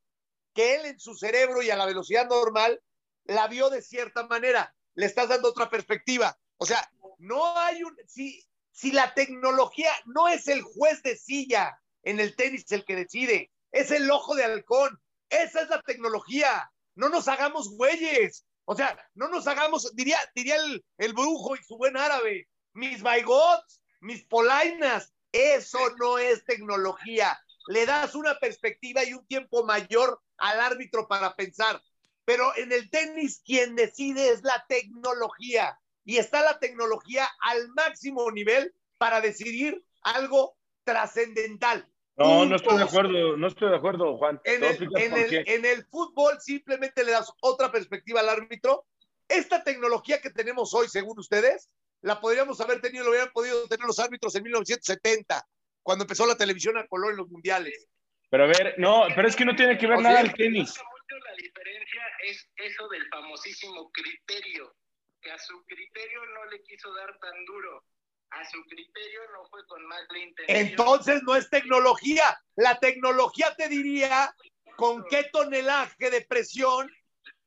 que 0.53 0.75
él 0.75 0.85
en 0.85 0.99
su 0.99 1.15
cerebro 1.15 1.61
y 1.61 1.69
a 1.69 1.75
la 1.75 1.85
velocidad 1.85 2.27
normal 2.27 2.81
la 3.25 3.47
vio 3.47 3.69
de 3.69 3.81
cierta 3.81 4.25
manera. 4.27 4.75
Le 4.95 5.05
estás 5.05 5.29
dando 5.29 5.49
otra 5.49 5.69
perspectiva. 5.69 6.37
O 6.57 6.65
sea, 6.65 6.89
no 7.19 7.57
hay 7.57 7.83
un. 7.83 7.95
Si, 8.07 8.43
si 8.71 8.91
la 8.91 9.13
tecnología 9.13 9.91
no 10.05 10.27
es 10.27 10.47
el 10.47 10.61
juez 10.61 11.01
de 11.03 11.15
silla 11.15 11.79
en 12.03 12.19
el 12.19 12.35
tenis 12.35 12.71
el 12.71 12.85
que 12.85 12.95
decide, 12.95 13.51
es 13.71 13.91
el 13.91 14.09
ojo 14.09 14.35
de 14.35 14.45
halcón. 14.45 14.99
Esa 15.29 15.61
es 15.61 15.69
la 15.69 15.81
tecnología. 15.81 16.71
No 16.95 17.09
nos 17.09 17.27
hagamos 17.27 17.69
güeyes. 17.75 18.45
O 18.65 18.75
sea, 18.75 18.97
no 19.15 19.29
nos 19.29 19.47
hagamos, 19.47 19.95
diría, 19.95 20.19
diría 20.35 20.55
el, 20.57 20.83
el 20.97 21.13
brujo 21.13 21.55
y 21.55 21.63
su 21.63 21.77
buen 21.77 21.97
árabe, 21.97 22.47
mis 22.73 23.01
baigots, 23.01 23.81
mis 23.99 24.25
polainas. 24.25 25.13
Eso 25.31 25.79
no 25.97 26.17
es 26.17 26.43
tecnología. 26.45 27.39
Le 27.69 27.85
das 27.85 28.15
una 28.15 28.33
perspectiva 28.39 29.03
y 29.03 29.13
un 29.13 29.23
tiempo 29.27 29.63
mayor 29.63 30.19
al 30.37 30.59
árbitro 30.59 31.07
para 31.07 31.35
pensar. 31.35 31.79
Pero 32.25 32.51
en 32.57 32.71
el 32.71 32.89
tenis 32.89 33.43
quien 33.45 33.75
decide 33.75 34.29
es 34.29 34.41
la 34.43 34.65
tecnología. 34.67 35.79
Y 36.03 36.17
está 36.17 36.41
la 36.41 36.57
tecnología 36.57 37.29
al 37.41 37.69
máximo 37.75 38.31
nivel 38.31 38.73
para 38.97 39.21
decidir 39.21 39.83
algo 40.01 40.57
trascendental. 40.83 41.87
No, 42.17 42.43
no 42.47 42.55
estoy 42.55 42.77
de 42.77 42.83
acuerdo, 42.85 43.37
no 43.37 43.47
estoy 43.47 43.69
de 43.69 43.75
acuerdo, 43.75 44.17
Juan. 44.17 44.41
En 44.45 44.63
el, 44.63 45.47
en 45.47 45.65
el 45.65 45.85
fútbol 45.85 46.41
simplemente 46.41 47.03
le 47.03 47.11
das 47.11 47.31
otra 47.39 47.71
perspectiva 47.71 48.21
al 48.21 48.29
árbitro. 48.29 48.87
Esta 49.27 49.63
tecnología 49.63 50.19
que 50.21 50.31
tenemos 50.31 50.73
hoy, 50.73 50.87
según 50.87 51.19
ustedes, 51.19 51.69
la 52.01 52.19
podríamos 52.19 52.59
haber 52.61 52.81
tenido, 52.81 53.03
lo 53.03 53.11
hubieran 53.11 53.31
podido 53.31 53.67
tener 53.67 53.85
los 53.85 53.99
árbitros 53.99 54.33
en 54.33 54.41
1970, 54.41 55.47
cuando 55.83 56.03
empezó 56.03 56.25
la 56.25 56.37
televisión 56.37 56.77
a 56.77 56.87
color 56.87 57.11
en 57.11 57.17
los 57.17 57.29
mundiales. 57.29 57.87
Pero 58.29 58.43
a 58.43 58.47
ver, 58.47 58.75
no, 58.77 59.07
pero 59.15 59.27
es 59.27 59.35
que 59.35 59.45
no 59.45 59.55
tiene 59.55 59.77
que 59.77 59.87
ver 59.87 59.97
O 59.97 60.01
nada 60.01 60.17
sea, 60.17 60.25
el 60.25 60.33
tenis. 60.33 60.75
La 60.77 61.33
diferencia 61.35 62.01
es 62.23 62.47
eso 62.55 62.87
del 62.89 63.07
famosísimo 63.09 63.89
criterio, 63.91 64.75
que 65.21 65.31
a 65.31 65.37
su 65.39 65.63
criterio 65.65 66.25
no 66.27 66.45
le 66.45 66.61
quiso 66.63 66.93
dar 66.93 67.17
tan 67.19 67.45
duro. 67.45 67.83
A 68.31 68.45
su 68.45 68.63
criterio 68.65 69.21
no 69.33 69.49
fue 69.49 69.65
con 69.65 69.83
más 69.87 70.01
la 70.11 70.19
intención. 70.19 70.67
Entonces 70.67 71.23
no 71.23 71.35
es 71.35 71.49
tecnología. 71.49 72.39
La 72.55 72.79
tecnología 72.79 73.55
te 73.55 73.67
diría 73.67 74.31
con 74.77 75.03
qué 75.09 75.23
tonelaje 75.33 76.11
de 76.11 76.21
presión 76.21 76.87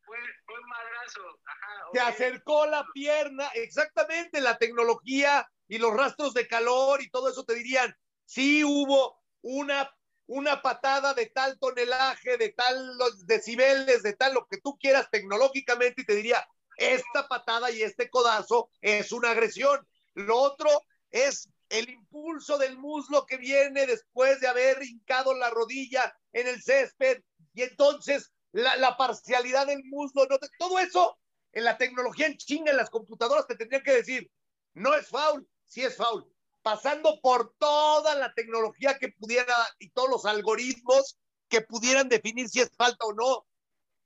fue, 0.05 0.17
fue 0.45 0.59
un 0.59 0.69
madrazo. 0.69 1.41
Ajá, 1.47 1.91
te 1.93 2.01
ok. 2.01 2.09
acercó 2.09 2.67
la 2.67 2.85
pierna. 2.93 3.49
Exactamente, 3.55 4.41
la 4.41 4.59
tecnología 4.59 5.49
y 5.69 5.79
los 5.79 5.95
rastros 5.95 6.35
de 6.35 6.49
calor 6.49 7.01
y 7.01 7.11
todo 7.11 7.31
eso 7.31 7.45
te 7.45 7.55
dirían, 7.55 7.97
sí 8.33 8.65
hubo 8.65 9.23
una, 9.43 9.95
una 10.27 10.63
patada 10.63 11.13
de 11.13 11.27
tal 11.27 11.59
tonelaje, 11.59 12.39
de 12.39 12.49
tal 12.51 12.97
los 12.97 13.27
decibeles, 13.27 14.03
de 14.03 14.15
tal 14.15 14.33
lo 14.33 14.47
que 14.47 14.59
tú 14.59 14.79
quieras 14.79 15.11
tecnológicamente 15.11 16.01
y 16.03 16.07
te 16.07 16.15
diría, 16.15 16.47
esta 16.79 17.29
patada 17.29 17.71
y 17.71 17.83
este 17.83 18.09
codazo 18.09 18.71
es 18.81 19.13
una 19.13 19.33
agresión. 19.33 19.87
Lo 20.15 20.39
otro 20.39 20.69
es 21.11 21.51
el 21.69 21.91
impulso 21.91 22.57
del 22.57 22.79
muslo 22.79 23.27
que 23.27 23.37
viene 23.37 23.87
después 23.87 24.41
de 24.41 24.49
haber 24.49 24.83
hincado 24.83 25.35
la 25.35 25.51
rodilla 25.51 26.15
en 26.33 26.49
el 26.49 26.63
césped 26.63 27.23
y 27.53 27.63
entonces 27.63 28.33
la, 28.53 28.97
parcialidad 28.97 29.67
del 29.67 29.85
muslo, 29.85 30.27
no 30.27 30.39
todo 30.59 30.79
eso 30.79 31.19
en 31.53 31.65
la 31.65 31.77
tecnología 31.77 32.27
en 32.27 32.39
chinga, 32.39 32.71
en 32.71 32.79
las 32.79 32.91
computadoras 32.91 33.47
te 33.47 33.57
tendrían 33.57 33.83
que 33.83 33.93
decir, 33.93 34.31
no 34.73 34.95
es 34.95 35.07
foul, 35.07 35.47
sí 35.67 35.83
es 35.83 35.97
foul, 35.97 36.27
pasando 36.63 37.21
por 37.21 37.55
toda 37.59 38.15
la 38.15 38.33
tecnología 38.35 38.99
que 38.99 39.09
pudiera 39.09 39.55
y 39.79 39.91
todos 39.91 40.09
los 40.09 40.25
algoritmos 40.27 41.19
que 41.49 41.61
pudieran 41.61 42.09
definir 42.09 42.49
si 42.49 42.61
es 42.61 42.71
falta 42.77 43.05
o 43.05 43.13
no. 43.13 43.47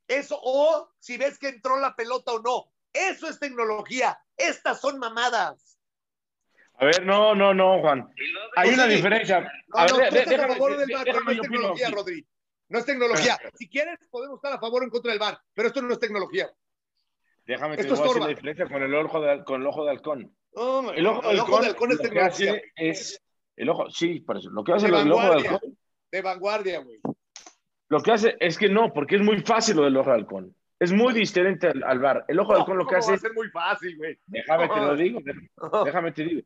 Eso, 0.09 0.39
o 0.43 0.91
si 0.99 1.17
ves 1.17 1.39
que 1.39 1.49
entró 1.49 1.79
la 1.79 1.95
pelota 1.95 2.33
o 2.33 2.41
no. 2.41 2.73
Eso 2.93 3.29
es 3.29 3.39
tecnología. 3.39 4.19
Estas 4.37 4.81
son 4.81 4.99
mamadas. 4.99 5.79
A 6.79 6.85
ver, 6.87 7.05
no, 7.05 7.35
no, 7.35 7.55
no, 7.55 7.81
Juan. 7.81 8.09
Hay 8.57 8.71
una 8.71 8.87
diferencia. 8.87 9.41
No, 9.69 9.79
A 9.79 9.83
ver, 9.85 9.93
no, 9.93 9.99
de- 9.99 10.09
tú 10.11 10.17
estás 10.17 10.27
a 10.27 10.37
déjame- 10.37 10.53
favor 10.55 10.77
del 10.77 10.87
de- 10.87 10.95
VAR, 10.95 11.05
pero 11.05 11.21
no 11.21 11.31
déjame 11.31 11.35
es 11.35 11.41
tecnología. 11.51 11.91
Rodri. 11.91 12.27
No 12.69 12.79
es 12.79 12.85
tecnología. 12.87 13.39
Si 13.55 13.69
quieres, 13.69 13.99
podemos 14.11 14.37
estar 14.39 14.53
a 14.53 14.59
favor 14.61 14.83
o 14.83 14.85
en 14.85 14.91
contra 14.91 15.11
del 15.13 15.19
VAR, 15.21 15.41
pero 15.55 15.69
esto 15.69 15.83
no 15.83 15.93
es 15.93 15.99
tecnología. 16.01 16.51
Déjame 17.47 17.77
te 17.77 17.83
Esto 17.83 17.95
voy 17.95 18.01
a 18.01 18.03
decir 18.03 18.07
estorba. 18.11 18.27
la 18.27 18.29
diferencia 18.35 18.67
con 18.69 18.83
el 18.83 18.95
ojo 18.95 19.21
de, 19.21 19.45
con 19.45 19.61
el 19.61 19.67
ojo 19.69 19.85
de 19.85 19.91
halcón. 19.91 20.37
No, 20.57 20.91
El 20.93 21.07
ojo, 21.07 21.31
el 21.31 21.37
de 21.37 21.43
ojo 21.43 21.59
halcón, 21.59 21.61
de 21.61 21.67
halcón 21.69 21.93
es 21.93 21.99
tecnología. 22.01 22.63
es 22.77 23.23
el 23.57 23.69
ojo, 23.69 23.91
sí, 23.91 24.21
por 24.21 24.37
eso. 24.39 24.51
Lo 24.51 24.65
que 24.65 24.73
hace 24.73 24.91
De 24.91 25.01
el 25.01 25.13
ojo 25.13 25.21
de 25.23 25.29
vanguardia. 25.29 25.51
halcón, 25.53 25.79
De 26.13 26.23
vanguardia, 26.23 26.79
güey. 26.81 26.99
lo 27.89 28.01
que 28.03 28.13
hace 28.13 28.37
es 28.41 28.59
que 28.59 28.69
no, 28.69 28.93
porque 28.93 29.17
es 29.17 29.23
muy 29.23 29.41
fácil 29.41 29.77
lo 29.77 29.85
del 29.85 29.97
ojo 29.97 30.11
de 30.11 30.17
halcón. 30.17 30.57
Es 30.79 30.93
muy 30.93 31.15
diferente 31.15 31.69
al, 31.69 31.83
al 31.85 31.99
bar. 32.01 32.25
El 32.29 32.39
ojo 32.41 32.53
de 32.53 32.59
halcón 32.61 32.79
lo 32.79 32.85
que 32.87 32.97
¿Cómo 32.97 32.99
hace 32.99 33.09
va 33.11 33.13
a 33.13 33.17
es, 33.17 33.21
ser 33.23 33.33
muy 33.35 33.49
fácil, 33.51 33.97
güey. 33.97 34.19
déjame 34.27 34.69
te 34.69 34.77
lo 34.81 34.97
digo, 34.97 35.21
déjame 35.85 36.13
te 36.13 36.25
digo. 36.25 36.43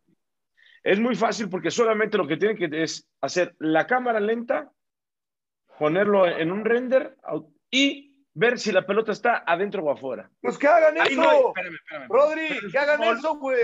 Es 0.82 0.98
muy 1.00 1.14
fácil 1.14 1.48
porque 1.48 1.70
solamente 1.70 2.16
lo 2.16 2.26
que 2.26 2.36
tienen 2.36 2.56
que 2.56 2.82
es 2.82 3.06
hacer 3.20 3.54
la 3.58 3.86
cámara 3.86 4.18
lenta, 4.20 4.70
ponerlo 5.78 6.26
en 6.26 6.52
un 6.52 6.64
render 6.64 7.16
y 7.70 8.09
ver 8.34 8.58
si 8.58 8.72
la 8.72 8.86
pelota 8.86 9.12
está 9.12 9.42
adentro 9.46 9.82
o 9.82 9.90
afuera. 9.90 10.30
Pues 10.40 10.56
que 10.58 10.66
hagan 10.68 10.98
Ahí 11.00 11.12
eso. 11.12 11.22
no 11.22 11.30
hay- 11.30 11.38
espérame, 11.48 11.74
espérame. 11.74 12.08
Rodri, 12.08 12.70
que 12.70 12.78
hagan 12.78 13.00
fútbol- 13.00 13.18
eso, 13.18 13.34
güey. 13.36 13.58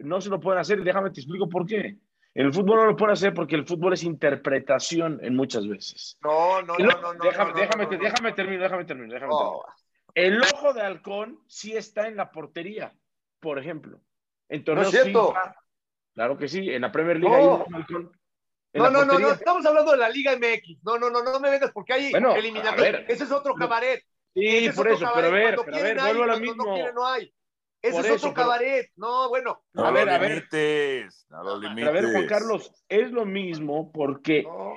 no 0.00 0.20
se 0.20 0.28
lo 0.30 0.40
pueden 0.40 0.60
hacer 0.60 0.78
y 0.80 0.84
déjame 0.84 1.10
te 1.10 1.20
explico 1.20 1.48
por 1.48 1.66
qué. 1.66 1.96
En 2.34 2.46
el 2.46 2.52
fútbol 2.52 2.76
no 2.76 2.84
lo 2.86 2.96
pueden 2.96 3.14
hacer 3.14 3.34
porque 3.34 3.56
el 3.56 3.66
fútbol 3.66 3.94
es 3.94 4.04
interpretación 4.04 5.18
en 5.22 5.34
muchas 5.34 5.66
veces. 5.66 6.18
No, 6.22 6.62
no, 6.62 6.76
El 6.76 6.86
no, 6.86 7.00
no, 7.00 7.14
no. 7.14 7.24
déjame, 7.24 7.50
no, 7.50 7.56
no, 7.56 7.60
déjame, 7.60 7.84
no, 7.84 7.88
te- 7.90 7.96
no. 7.96 8.02
déjame 8.04 8.32
terminar, 8.32 8.62
déjame 8.62 8.84
terminar, 8.84 9.12
déjame 9.14 9.32
No. 9.32 9.38
terminar. 9.38 9.74
El 10.14 10.42
ojo 10.42 10.72
de 10.74 10.82
halcón 10.82 11.40
sí 11.46 11.76
está 11.76 12.06
en 12.06 12.16
la 12.16 12.30
portería, 12.30 12.92
por 13.40 13.58
ejemplo. 13.58 14.00
En 14.48 14.60
No 14.60 14.64
torneos 14.64 14.94
es 14.94 15.02
cierto. 15.02 15.28
FIFA, 15.28 15.56
claro 16.14 16.36
que 16.38 16.48
sí, 16.48 16.70
en 16.70 16.82
la 16.82 16.92
Premier 16.92 17.18
League 17.18 17.34
No. 17.36 17.40
hay 17.42 17.46
un 17.46 17.52
ojo 17.54 17.66
de 17.70 17.76
halcón. 17.76 18.12
No, 18.74 18.90
no, 18.90 19.04
no, 19.04 19.18
no, 19.18 19.30
estamos 19.32 19.64
hablando 19.64 19.92
de 19.92 19.96
la 19.98 20.08
Liga 20.10 20.36
MX. 20.36 20.82
No, 20.82 20.98
no, 20.98 21.10
no, 21.10 21.22
no 21.22 21.40
me 21.40 21.50
vengas 21.50 21.70
porque 21.72 21.94
hay 21.94 22.10
Bueno, 22.10 22.32
a 22.32 22.38
eliminatorias. 22.38 23.04
Ese 23.08 23.24
es 23.24 23.32
otro 23.32 23.54
cabaret. 23.54 24.02
Sí, 24.34 24.66
Ese 24.66 24.72
por 24.76 24.88
eso, 24.88 25.10
pero 25.14 25.28
a 25.28 25.30
ver, 25.30 25.54
Cuando 25.56 25.64
pero 25.64 25.76
a 25.76 25.80
ver, 25.80 25.84
quieren 25.96 26.00
hay, 26.00 26.06
vuelvo 26.14 26.22
a 26.22 26.26
lo 26.26 26.32
cuando 26.34 26.46
mismo. 26.54 26.64
no 26.64 26.74
quieren 26.74 26.94
no 26.94 27.06
hay. 27.06 27.34
Ese 27.80 27.92
Por 27.92 28.00
es 28.04 28.06
eso, 28.06 28.14
otro 28.16 28.34
pero- 28.34 28.46
cabaret. 28.46 28.90
No, 28.96 29.28
bueno. 29.30 29.62
No 29.72 29.84
A 29.84 29.90
ver, 29.90 30.08
a 30.10 30.18
ver. 30.18 30.30
limites, 30.32 31.26
no 31.30 31.42
lo 31.44 31.58
limites. 31.58 31.84
Pero 31.84 31.90
a 31.90 31.92
ver, 32.02 32.12
Juan 32.12 32.26
Carlos, 32.26 32.72
es 32.88 33.10
lo 33.10 33.24
mismo 33.24 33.90
porque 33.90 34.42
No, 34.42 34.74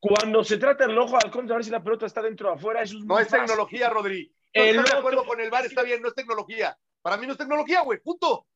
cuando 0.00 0.42
se 0.42 0.56
trata 0.56 0.86
del 0.86 0.98
ojo 0.98 1.12
de 1.12 1.20
halcón, 1.24 1.46
de 1.46 1.54
ver 1.54 1.64
si 1.64 1.70
la 1.70 1.82
pelota 1.82 2.06
está 2.06 2.22
dentro 2.22 2.50
o 2.50 2.54
afuera, 2.54 2.82
eso 2.82 2.96
es 2.98 3.04
no 3.04 3.14
muy 3.14 3.22
es 3.22 3.28
fácil. 3.28 3.46
tecnología, 3.46 3.90
Rodri. 3.90 4.34
No 4.54 4.62
El 4.62 4.76
estoy 4.78 4.92
de 4.92 4.98
acuerdo 4.98 5.24
con 5.26 5.40
el 5.40 5.50
VAR, 5.50 5.66
está 5.66 5.82
bien, 5.82 6.00
no 6.00 6.08
es 6.08 6.14
tecnología. 6.14 6.76
Para 7.02 7.16
mí 7.18 7.26
no 7.26 7.32
es 7.32 7.38
tecnología, 7.38 7.82
güey. 7.82 7.98
Punto. 8.00 8.46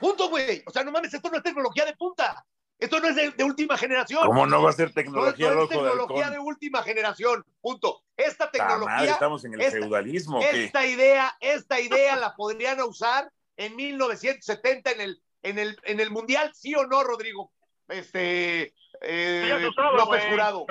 Punto, 0.00 0.28
güey. 0.30 0.62
O 0.66 0.70
sea, 0.70 0.82
no 0.82 0.90
mames, 0.90 1.12
esto 1.14 1.30
no 1.30 1.36
es 1.36 1.42
tecnología 1.42 1.84
de 1.84 1.94
punta. 1.94 2.44
Esto 2.80 2.98
no 2.98 3.08
es 3.08 3.14
de, 3.14 3.30
de 3.32 3.44
última 3.44 3.76
generación. 3.76 4.26
¿Cómo 4.26 4.46
no 4.46 4.62
va 4.62 4.70
a 4.70 4.72
ser 4.72 4.88
No, 4.88 4.94
tecnología 4.94 5.46
no 5.46 5.52
es 5.52 5.56
rojo 5.56 5.68
de 5.84 5.90
tecnología 5.90 6.30
de 6.30 6.38
última 6.38 6.82
generación. 6.82 7.44
Punto. 7.60 8.02
Esta 8.16 8.50
Ta 8.50 8.58
madre, 8.58 8.74
tecnología 8.74 9.12
estamos 9.12 9.44
en 9.44 9.54
el 9.54 9.60
esta- 9.60 9.78
feudalismo. 9.78 10.40
Esta 10.40 10.86
idea, 10.86 11.36
esta 11.40 11.78
idea 11.78 12.16
la 12.16 12.34
podrían 12.34 12.80
usar 12.80 13.30
en 13.56 13.76
1970 13.76 14.92
en 14.92 15.00
el, 15.02 15.22
en 15.42 15.58
el, 15.58 15.78
en 15.84 16.00
el 16.00 16.10
Mundial, 16.10 16.50
¿sí 16.54 16.74
o 16.74 16.86
no, 16.86 17.04
Rodrigo? 17.04 17.52
Este, 17.88 18.72
eh, 19.02 19.40
Sí, 19.42 19.48
ya 19.48 19.58
se 19.58 19.66
usaba, 19.68 19.92
López. 19.96 20.24
Jurado. 20.30 20.66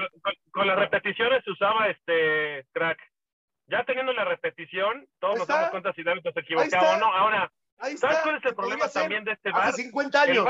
Con, 0.51 0.67
las 0.67 0.77
repeticiones 0.77 1.43
se 1.43 1.51
usaba 1.51 1.87
este 1.89 2.65
crack. 2.71 2.97
Ya 3.67 3.83
teniendo 3.85 4.13
la 4.13 4.25
repetición, 4.25 5.07
todos 5.19 5.37
nos 5.37 5.47
damos 5.47 5.69
cuenta 5.69 5.93
si 5.93 6.01
se 6.01 6.09
Ahí 6.09 6.19
equivocaba 6.35 6.95
o 6.95 6.97
no. 6.97 7.05
Ahora, 7.13 7.51
Ahí 7.77 7.93
está. 7.93 8.07
¿sabes 8.07 8.23
cuál 8.23 8.37
es 8.37 8.45
el 8.45 8.55
problema 8.55 8.89
también 8.89 9.23
de 9.23 9.33
este 9.33 9.51
VAR? 9.51 9.69
Hace 9.69 9.83
50 9.83 10.23
El 10.23 10.31
años. 10.31 10.45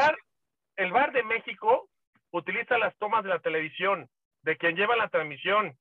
El 0.79 0.91
VAR 0.91 1.11
de 1.11 1.23
México 1.23 1.89
utiliza 2.31 2.77
las 2.77 2.95
tomas 2.97 3.23
de 3.23 3.29
la 3.29 3.39
televisión, 3.39 4.07
de 4.43 4.57
quien 4.57 4.75
lleva 4.75 4.95
la 4.95 5.09
transmisión. 5.09 5.75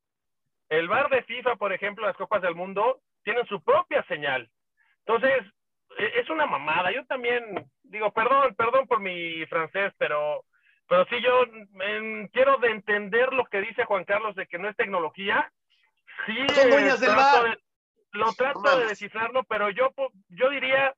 El 0.68 0.88
VAR 0.88 1.08
de 1.08 1.22
FIFA, 1.22 1.56
por 1.56 1.72
ejemplo, 1.72 2.04
las 2.06 2.16
Copas 2.16 2.42
del 2.42 2.54
Mundo, 2.54 3.00
tienen 3.22 3.46
su 3.46 3.62
propia 3.62 4.02
señal. 4.04 4.50
Entonces, 5.06 5.38
e- 5.98 6.20
es 6.20 6.28
una 6.30 6.46
mamada. 6.46 6.90
Yo 6.90 7.04
también 7.06 7.44
digo, 7.84 8.12
perdón, 8.12 8.54
perdón 8.56 8.86
por 8.88 9.00
mi 9.00 9.46
francés, 9.46 9.92
pero, 9.98 10.44
pero 10.88 11.04
sí 11.06 11.20
yo 11.22 11.44
mm, 11.46 12.26
quiero 12.32 12.56
de 12.58 12.70
entender 12.70 13.32
lo 13.32 13.44
que 13.46 13.60
dice 13.60 13.84
Juan 13.84 14.04
Carlos 14.04 14.34
de 14.34 14.46
que 14.46 14.58
no 14.58 14.68
es 14.68 14.76
tecnología. 14.76 15.50
Sí, 16.26 16.36
Son 16.48 16.68
eh, 16.72 16.84
del 16.98 16.98
de- 17.52 17.58
lo 18.12 18.32
trato 18.32 18.78
de 18.78 18.86
descifrarlo, 18.86 19.44
pero 19.44 19.70
yo, 19.70 19.92
po- 19.92 20.10
yo 20.30 20.50
diría 20.50 20.92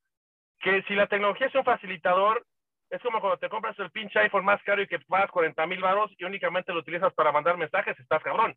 que 0.61 0.83
si 0.85 0.95
la 0.95 1.07
tecnología 1.07 1.49
es 1.49 1.55
un 1.55 1.65
facilitador, 1.65 2.47
es 2.91 3.01
como 3.03 3.21
cuando 3.21 3.39
te 3.39 3.49
compras 3.49 3.79
el 3.79 3.91
pinche 3.91 4.19
iPhone 4.19 4.45
más 4.45 4.61
caro 4.65 4.83
y 4.83 4.87
que 4.89 4.99
pagas 5.01 5.31
40 5.31 5.65
mil 5.67 5.81
baros 5.81 6.11
y 6.19 6.25
únicamente 6.25 6.73
lo 6.73 6.81
utilizas 6.81 7.13
para 7.15 7.31
mandar 7.33 7.57
mensajes, 7.57 7.99
estás 7.99 8.23
cabrón. 8.23 8.57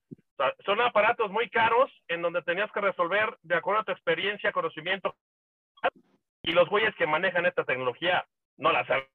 Son 0.65 0.81
aparatos 0.81 1.29
muy 1.31 1.49
caros 1.49 1.91
en 2.07 2.21
donde 2.21 2.41
tenías 2.41 2.71
que 2.71 2.81
resolver 2.81 3.37
de 3.43 3.55
acuerdo 3.55 3.81
a 3.81 3.85
tu 3.85 3.91
experiencia, 3.91 4.51
conocimiento, 4.51 5.15
y 6.41 6.51
los 6.51 6.67
güeyes 6.67 6.93
que 6.95 7.05
manejan 7.07 7.45
esta 7.45 7.63
tecnología 7.63 8.25
no 8.57 8.71
la 8.71 8.85
saben. 8.87 9.05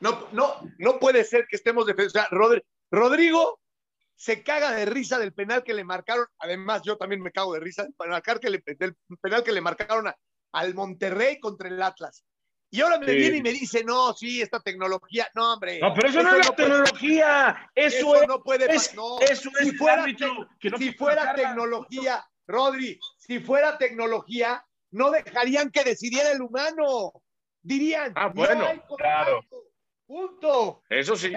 No, 0.00 0.28
no, 0.32 0.54
no 0.78 0.98
puede 0.98 1.24
ser 1.24 1.46
que 1.48 1.56
estemos 1.56 1.84
defendiendo. 1.86 2.12
Sea, 2.20 2.28
Rodri- 2.30 2.62
Rodrigo 2.90 3.60
se 4.14 4.42
caga 4.42 4.72
de 4.72 4.86
risa 4.86 5.18
del 5.18 5.32
penal 5.34 5.62
que 5.64 5.74
le 5.74 5.84
marcaron. 5.84 6.26
Además, 6.38 6.82
yo 6.84 6.96
también 6.96 7.20
me 7.20 7.32
cago 7.32 7.52
de 7.54 7.60
risa 7.60 7.82
del 7.82 7.94
penal 7.94 8.22
que 8.40 8.50
le, 8.50 8.62
del 8.78 8.96
penal 9.20 9.42
que 9.44 9.52
le 9.52 9.60
marcaron 9.60 10.06
a- 10.08 10.16
al 10.52 10.74
Monterrey 10.74 11.38
contra 11.40 11.68
el 11.68 11.82
Atlas. 11.82 12.24
Y 12.70 12.80
ahora 12.82 12.98
me 12.98 13.06
Sí. 13.06 13.14
viene 13.16 13.36
y 13.38 13.42
me 13.42 13.52
dice, 13.52 13.82
no, 13.82 14.12
sí, 14.12 14.42
esta 14.42 14.60
tecnología. 14.60 15.28
No, 15.34 15.54
hombre. 15.54 15.78
No, 15.80 15.94
pero 15.94 16.08
eso, 16.08 16.22
no 16.22 16.36
es 16.36 16.46
la 16.48 16.54
tecnología. 16.54 17.70
Eso, 17.74 17.96
Eso 17.96 18.22
es, 18.22 18.28
no 18.28 18.42
puede 18.42 18.74
es- 18.74 18.94
no. 18.94 19.18
eso 19.20 19.50
es 19.58 19.68
Si 19.68 19.76
fuera, 19.76 20.04
que 20.60 20.70
no 20.70 20.78
si 20.78 20.92
fuera 20.92 21.34
tecnología, 21.34 22.24
Rodri, 22.46 22.98
si 23.16 23.40
fuera 23.40 23.78
tecnología, 23.78 24.64
no 24.90 25.10
dejarían 25.10 25.70
que 25.70 25.84
decidiera 25.84 26.30
el 26.32 26.42
humano. 26.42 27.12
Dirían, 27.62 28.12
Ah, 28.16 28.28
"Ya 28.28 28.32
bueno, 28.34 28.66
hay 28.66 28.78
contacto". 28.80 28.96
claro. 28.96 29.40
Punto. 30.06 30.82
Eso 30.88 31.16
sí. 31.16 31.32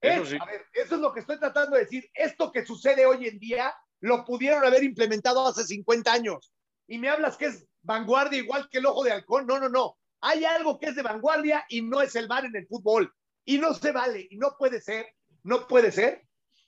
Es- 0.00 0.14
Eso 0.16 0.26
sí. 0.26 0.38
a 0.40 0.44
ver, 0.44 0.66
eso 0.72 0.94
es 0.94 1.00
lo 1.00 1.12
que 1.12 1.20
estoy 1.20 1.38
tratando 1.38 1.76
de 1.76 1.82
decir. 1.84 2.08
Esto 2.14 2.52
que 2.52 2.64
sucede 2.64 3.04
hoy 3.06 3.26
en 3.28 3.38
día 3.38 3.74
lo 4.00 4.24
pudieron 4.24 4.64
haber 4.64 4.84
implementado 4.84 5.46
hace 5.46 5.64
50 5.64 6.12
años. 6.12 6.52
Y 6.86 6.98
me 6.98 7.08
hablas 7.08 7.36
que 7.36 7.46
es 7.46 7.66
vanguardia 7.82 8.38
igual 8.38 8.68
que 8.70 8.78
el 8.78 8.86
ojo 8.86 9.04
de 9.04 9.12
halcón. 9.12 9.46
No, 9.46 9.58
no, 9.58 9.68
no. 9.68 9.96
Hay 10.20 10.44
algo 10.44 10.78
que 10.78 10.86
es 10.86 10.96
de 10.96 11.02
vanguardia 11.02 11.64
y 11.68 11.82
no 11.82 12.00
es 12.00 12.14
el 12.16 12.26
VAR 12.28 12.44
en 12.46 12.56
el 12.56 12.66
fútbol. 12.66 13.12
Y 13.44 13.58
no 13.58 13.74
se 13.74 13.92
vale. 13.92 14.26
Y 14.30 14.36
no 14.38 14.56
puede 14.58 14.80
ser. 14.80 15.06
No 15.42 15.66
puede 15.68 15.92
ser. 15.92 16.22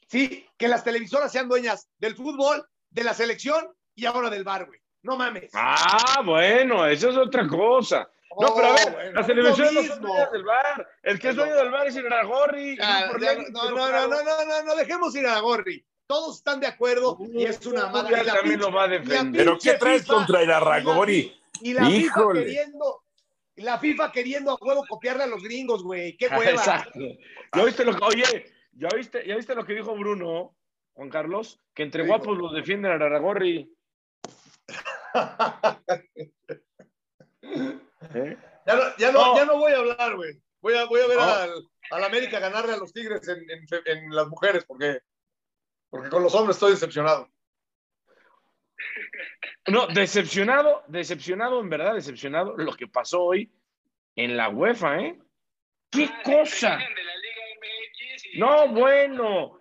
Sí, 0.08 0.46
que 0.56 0.68
las 0.68 0.84
televisoras 0.84 1.30
sean 1.32 1.48
dueñas 1.48 1.88
del 1.98 2.14
fútbol, 2.14 2.66
de 2.90 3.04
la 3.04 3.14
selección 3.14 3.66
y 3.94 4.06
ahora 4.06 4.30
del 4.30 4.44
VAR, 4.44 4.66
güey. 4.66 4.80
No 5.02 5.16
mames. 5.16 5.50
Ah, 5.54 6.22
bueno, 6.24 6.86
eso 6.86 7.10
es 7.10 7.16
otra 7.16 7.46
cosa. 7.46 8.08
No, 8.40 8.54
pero 8.54 8.68
a 8.68 8.72
ver, 8.72 8.84
Oh, 8.88 8.92
bueno, 8.92 9.12
las 9.12 9.20
es 9.22 9.26
televisiones 9.26 9.74
no 9.74 9.82
son 9.94 10.02
dueñas 10.02 10.32
del 10.32 10.44
bar. 10.44 10.88
El 11.02 11.18
que 11.18 11.28
es 11.30 11.36
dueño 11.36 11.54
del 11.56 11.70
bar 11.70 11.86
es 11.86 11.96
Iraragorri. 11.96 12.70
y 12.72 12.76
Ya, 12.76 13.06
no 13.06 13.18
ya, 13.18 13.34
no, 13.34 13.42
no, 13.48 13.70
no, 13.70 13.74
claro. 13.88 14.08
no, 14.08 14.22
no, 14.22 14.44
no, 14.44 14.62
no, 14.64 14.76
dejemos 14.76 15.14
ir 15.16 15.26
a 15.26 15.40
Gorri. 15.40 15.84
Todos 16.06 16.36
están 16.38 16.60
de 16.60 16.66
acuerdo 16.68 17.18
y 17.34 17.44
es 17.44 17.64
una 17.66 17.90
la 17.92 18.02
también 18.02 18.24
pinche- 18.24 18.56
lo 18.58 18.72
va 18.72 18.84
a 18.84 18.88
defender. 18.88 19.44
¿Pero 19.44 19.58
qué 19.58 19.74
traes 19.74 20.02
FIFA- 20.06 20.14
contra 20.14 20.42
y 20.42 20.46
la 20.46 20.60
Y 21.60 21.74
la 21.74 21.84
FIFA 21.86 21.96
Híjole. 21.98 22.44
queriendo, 22.44 23.02
la 23.58 23.78
FIFA 23.78 24.12
queriendo 24.12 24.52
a 24.52 24.58
huevo 24.60 24.84
copiarle 24.88 25.24
a 25.24 25.26
los 25.26 25.42
gringos, 25.42 25.82
güey. 25.82 26.16
Qué 26.16 26.28
hueva. 26.28 26.50
Exacto. 26.50 26.98
¿Ya 27.54 27.64
viste 27.64 27.84
lo 27.84 27.96
que, 27.96 28.04
oye, 28.04 28.52
¿ya 28.72 28.88
viste, 28.94 29.26
¿ya 29.26 29.36
viste 29.36 29.54
lo 29.54 29.64
que 29.64 29.74
dijo 29.74 29.94
Bruno, 29.96 30.56
Juan 30.94 31.10
Carlos? 31.10 31.60
Que 31.74 31.82
entre 31.82 32.02
¿Qué 32.02 32.08
guapos 32.08 32.38
los 32.38 32.54
defienden 32.54 32.92
a 32.92 32.96
Iraragorri. 32.96 33.72
¿Eh? 38.14 38.36
Ya 38.66 38.74
no, 38.76 38.82
ya 38.98 39.12
no, 39.12 39.26
No. 39.26 39.36
ya 39.36 39.44
no 39.44 39.58
voy 39.58 39.72
a 39.72 39.78
hablar, 39.78 40.16
güey. 40.16 40.40
Voy 40.60 40.74
a, 40.74 40.84
voy 40.86 41.00
a 41.00 41.06
ver 41.06 41.18
al, 41.18 41.50
al 41.90 42.04
América 42.04 42.38
ganarle 42.40 42.72
a 42.74 42.76
los 42.76 42.92
Tigres 42.92 43.26
en, 43.28 43.38
en 43.50 43.66
en 43.86 44.10
las 44.14 44.28
mujeres, 44.28 44.64
porque, 44.64 45.00
porque 45.88 46.10
con 46.10 46.22
los 46.22 46.34
hombres 46.34 46.56
estoy 46.56 46.72
decepcionado. 46.72 47.30
No, 49.68 49.86
decepcionado, 49.88 50.82
decepcionado, 50.88 51.60
en 51.60 51.68
verdad, 51.68 51.94
decepcionado 51.94 52.56
lo 52.56 52.72
que 52.74 52.86
pasó 52.86 53.22
hoy 53.24 53.50
en 54.16 54.36
la 54.36 54.48
UEFA, 54.48 55.00
¿eh? 55.00 55.18
¡Qué 55.90 56.08
Ah, 56.10 56.20
cosa! 56.24 56.70
de 56.76 57.04
la 57.04 57.16
Liga 57.16 57.42
MX 57.60 58.24
y- 58.34 58.38
No, 58.38 58.68
bueno. 58.68 59.54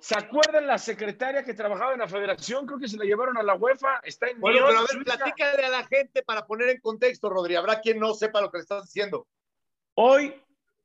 ¿Se 0.00 0.18
acuerdan 0.18 0.66
la 0.66 0.76
secretaria 0.76 1.42
que 1.42 1.54
trabajaba 1.54 1.94
en 1.94 2.00
la 2.00 2.08
federación? 2.08 2.66
Creo 2.66 2.78
que 2.78 2.88
se 2.88 2.98
la 2.98 3.04
llevaron 3.06 3.38
a 3.38 3.42
la 3.42 3.54
UEFA. 3.54 4.00
Está 4.02 4.28
en 4.28 4.38
Bueno, 4.38 4.66
pero 4.66 4.78
a 4.78 4.80
ver, 4.82 4.90
Suiza. 4.90 5.16
platícale 5.16 5.64
a 5.64 5.70
la 5.70 5.86
gente 5.86 6.22
para 6.22 6.46
poner 6.46 6.68
en 6.68 6.80
contexto, 6.80 7.30
Rodri. 7.30 7.54
Habrá 7.56 7.80
quien 7.80 7.98
no 7.98 8.12
sepa 8.12 8.42
lo 8.42 8.50
que 8.50 8.58
le 8.58 8.62
estás 8.62 8.84
diciendo. 8.84 9.26
Hoy 9.94 10.34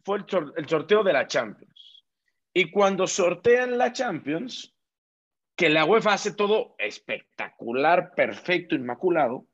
fue 0.05 0.19
el, 0.19 0.25
el 0.55 0.69
sorteo 0.69 1.03
de 1.03 1.11
la 1.11 1.27
Champions. 1.27 2.05
Y 2.53 2.71
cuando 2.71 3.07
sortean 3.07 3.77
la 3.77 3.91
Champions, 3.91 4.73
que 5.59 5.67
la 5.67 5.83
UEFA 5.83 6.13
hace 6.13 6.31
todo 6.33 6.73
espectacular, 6.77 8.13
perfecto, 8.15 8.75
inmaculado, 8.75 9.45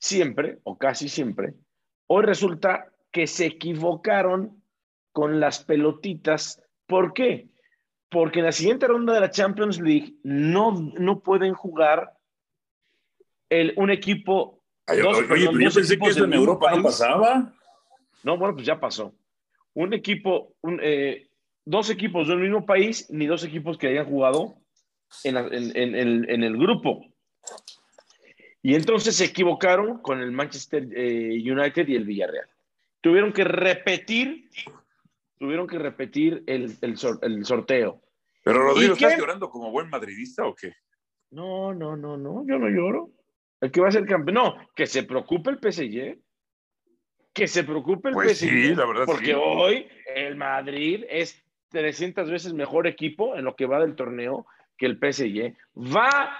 siempre, 0.00 0.58
o 0.64 0.76
casi 0.76 1.08
siempre, 1.08 1.54
hoy 2.08 2.24
resulta 2.24 2.92
que 3.12 3.28
se 3.28 3.46
equivocaron 3.46 4.60
con 5.12 5.38
las 5.38 5.62
pelotitas. 5.62 6.60
¿Por 6.88 7.12
qué? 7.12 7.46
Porque 8.08 8.40
en 8.40 8.46
la 8.46 8.50
siguiente 8.50 8.88
ronda 8.88 9.14
de 9.14 9.20
la 9.20 9.30
Champions 9.30 9.80
League 9.80 10.14
no, 10.24 10.72
no 10.72 11.20
pueden 11.20 11.54
jugar 11.54 12.14
el, 13.50 13.74
un 13.76 13.88
equipo. 13.92 14.64
Ay, 14.88 14.98
dos- 14.98 15.16
oye, 15.18 15.28
perdón, 15.28 15.54
pero 15.58 15.70
yo 15.70 15.74
pensé 15.76 15.96
que 15.96 16.08
eso 16.08 16.24
en 16.24 16.32
Europa 16.32 16.74
no 16.74 16.82
pasaba. 16.82 17.54
No, 18.24 18.36
bueno, 18.36 18.54
pues 18.54 18.66
ya 18.66 18.80
pasó. 18.80 19.14
Un 19.74 19.92
equipo, 19.92 20.56
un, 20.60 20.80
eh, 20.82 21.28
dos 21.64 21.88
equipos 21.88 22.26
del 22.26 22.38
mismo 22.38 22.66
país, 22.66 23.08
ni 23.10 23.26
dos 23.26 23.44
equipos 23.44 23.78
que 23.78 23.86
hayan 23.86 24.06
jugado 24.06 24.56
en, 25.24 25.34
la- 25.34 25.46
en- 25.50 25.76
en- 25.76 25.94
en- 25.94 26.30
en 26.30 26.42
el 26.42 26.56
grupo. 26.56 27.04
Y 28.62 28.74
entonces 28.74 29.16
se 29.16 29.24
equivocaron 29.24 29.98
con 30.00 30.20
el 30.20 30.30
Manchester 30.30 30.86
eh, 30.94 31.38
United 31.44 31.88
y 31.88 31.96
el 31.96 32.04
Villarreal. 32.04 32.46
Tuvieron 33.00 33.32
que 33.32 33.42
repetir, 33.44 34.48
tuvieron 35.38 35.66
que 35.66 35.78
repetir 35.78 36.44
el, 36.46 36.76
el 36.80 36.96
sor- 36.96 37.18
el 37.22 37.44
sorteo. 37.44 38.00
Pero 38.44 38.60
Rodrigo. 38.60 38.94
¿estás 38.94 39.18
llorando 39.18 39.50
como 39.50 39.70
buen 39.72 39.88
madridista 39.90 40.46
o 40.46 40.54
qué? 40.54 40.72
No, 41.30 41.74
no, 41.74 41.96
no, 41.96 42.16
no, 42.16 42.44
yo 42.46 42.58
no 42.58 42.68
lloro. 42.68 43.10
El 43.60 43.70
que 43.72 43.80
va 43.80 43.88
a 43.88 43.92
ser 43.92 44.06
campeón. 44.06 44.34
No, 44.34 44.56
que 44.76 44.86
se 44.86 45.02
preocupe 45.04 45.50
el 45.50 45.58
PSG. 45.58 46.18
Que 47.32 47.48
se 47.48 47.64
preocupe 47.64 48.10
el 48.10 48.14
Pues 48.14 48.38
PSG. 48.38 48.48
sí, 48.48 48.74
la 48.74 48.84
verdad 48.86 49.06
Porque 49.06 49.26
sí. 49.26 49.32
hoy 49.34 49.88
el 50.14 50.36
Madrid 50.36 51.04
es 51.08 51.42
300 51.70 52.30
veces 52.30 52.52
mejor 52.52 52.86
equipo 52.86 53.34
en 53.36 53.44
lo 53.44 53.56
que 53.56 53.66
va 53.66 53.80
del 53.80 53.96
torneo 53.96 54.46
que 54.76 54.86
el 54.86 54.98
PSG. 54.98 55.56
Va, 55.76 56.36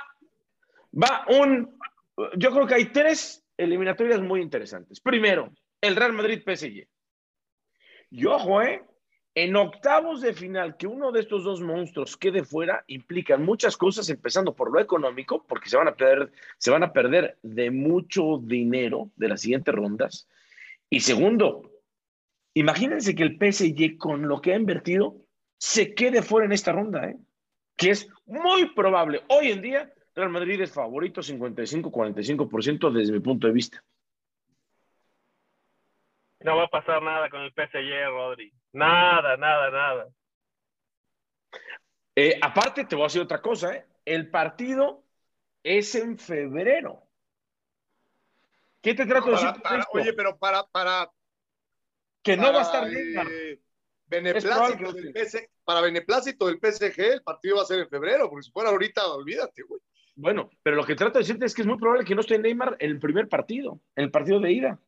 va 0.92 1.24
un. 1.28 1.78
Yo 2.36 2.50
creo 2.50 2.66
que 2.66 2.74
hay 2.74 2.86
tres 2.86 3.44
eliminatorias 3.56 4.20
muy 4.20 4.40
interesantes. 4.40 5.00
Primero, 5.00 5.52
el 5.80 5.96
Real 5.96 6.12
Madrid-PSG. 6.12 6.86
Y 8.10 8.26
ojo, 8.26 8.62
¿eh? 8.62 8.82
En 9.34 9.56
octavos 9.56 10.20
de 10.20 10.34
final, 10.34 10.76
que 10.76 10.86
uno 10.86 11.10
de 11.10 11.20
estos 11.20 11.42
dos 11.42 11.62
monstruos 11.62 12.18
quede 12.18 12.44
fuera, 12.44 12.84
implican 12.86 13.42
muchas 13.42 13.78
cosas, 13.78 14.10
empezando 14.10 14.54
por 14.54 14.70
lo 14.70 14.78
económico, 14.78 15.46
porque 15.48 15.70
se 15.70 15.78
van 15.78 15.88
a 15.88 15.96
perder, 15.96 16.30
se 16.58 16.70
van 16.70 16.82
a 16.82 16.92
perder 16.92 17.38
de 17.42 17.70
mucho 17.70 18.38
dinero 18.42 19.10
de 19.16 19.28
las 19.28 19.40
siguientes 19.40 19.74
rondas. 19.74 20.28
Y 20.90 21.00
segundo, 21.00 21.70
imagínense 22.52 23.14
que 23.14 23.22
el 23.22 23.38
PSG, 23.38 23.96
con 23.96 24.28
lo 24.28 24.42
que 24.42 24.52
ha 24.52 24.56
invertido, 24.56 25.16
se 25.56 25.94
quede 25.94 26.20
fuera 26.20 26.44
en 26.44 26.52
esta 26.52 26.72
ronda, 26.72 27.08
¿eh? 27.08 27.16
Que 27.82 27.90
es 27.90 28.08
muy 28.26 28.66
probable. 28.74 29.22
Hoy 29.28 29.50
en 29.50 29.60
día, 29.60 29.92
Real 30.14 30.30
Madrid 30.30 30.60
es 30.60 30.72
favorito 30.72 31.20
55-45% 31.20 32.92
desde 32.92 33.12
mi 33.12 33.20
punto 33.20 33.46
de 33.48 33.52
vista. 33.52 33.82
No 36.40 36.56
va 36.56 36.64
a 36.64 36.68
pasar 36.68 37.02
nada 37.02 37.28
con 37.28 37.40
el 37.42 37.52
PSG, 37.52 38.08
Rodri. 38.08 38.52
Nada, 38.72 39.36
nada, 39.36 39.70
nada. 39.70 40.08
Eh, 42.14 42.38
aparte, 42.40 42.84
te 42.84 42.94
voy 42.94 43.04
a 43.04 43.06
decir 43.06 43.22
otra 43.22 43.40
cosa, 43.40 43.74
¿eh? 43.74 43.86
el 44.04 44.30
partido 44.30 45.04
es 45.62 45.94
en 45.94 46.18
febrero. 46.18 47.06
¿Qué 48.80 48.94
te 48.94 49.06
trato 49.06 49.26
de 49.26 49.32
decir? 49.32 49.62
Para- 49.62 49.86
oye, 49.92 50.12
pero 50.12 50.36
para, 50.36 50.64
para, 50.66 51.10
que 52.22 52.36
no 52.36 52.44
para, 52.44 52.54
va 52.54 52.58
a 52.58 52.62
estar 52.62 52.88
eh, 52.88 52.92
Neymar. 52.92 53.26
Beneplácito 54.20 54.92
del 54.92 55.12
PS 55.12 55.48
para 55.64 55.80
beneplácito 55.80 56.46
del 56.46 56.58
PSG, 56.58 57.00
el 57.00 57.22
partido 57.22 57.56
va 57.56 57.62
a 57.62 57.66
ser 57.66 57.80
en 57.80 57.88
febrero, 57.88 58.28
porque 58.28 58.44
si 58.44 58.50
fuera 58.50 58.70
ahorita, 58.70 59.06
olvídate, 59.06 59.62
güey. 59.62 59.80
Bueno, 60.14 60.50
pero 60.62 60.76
lo 60.76 60.84
que 60.84 60.94
trato 60.94 61.18
de 61.18 61.24
decirte 61.24 61.46
es 61.46 61.54
que 61.54 61.62
es 61.62 61.68
muy 61.68 61.78
probable 61.78 62.04
que 62.04 62.14
no 62.14 62.20
esté 62.20 62.38
Neymar 62.38 62.76
en 62.78 62.90
el 62.90 62.98
primer 62.98 63.28
partido, 63.28 63.80
en 63.96 64.04
el 64.04 64.10
partido 64.10 64.40
de 64.40 64.52
ida. 64.52 64.80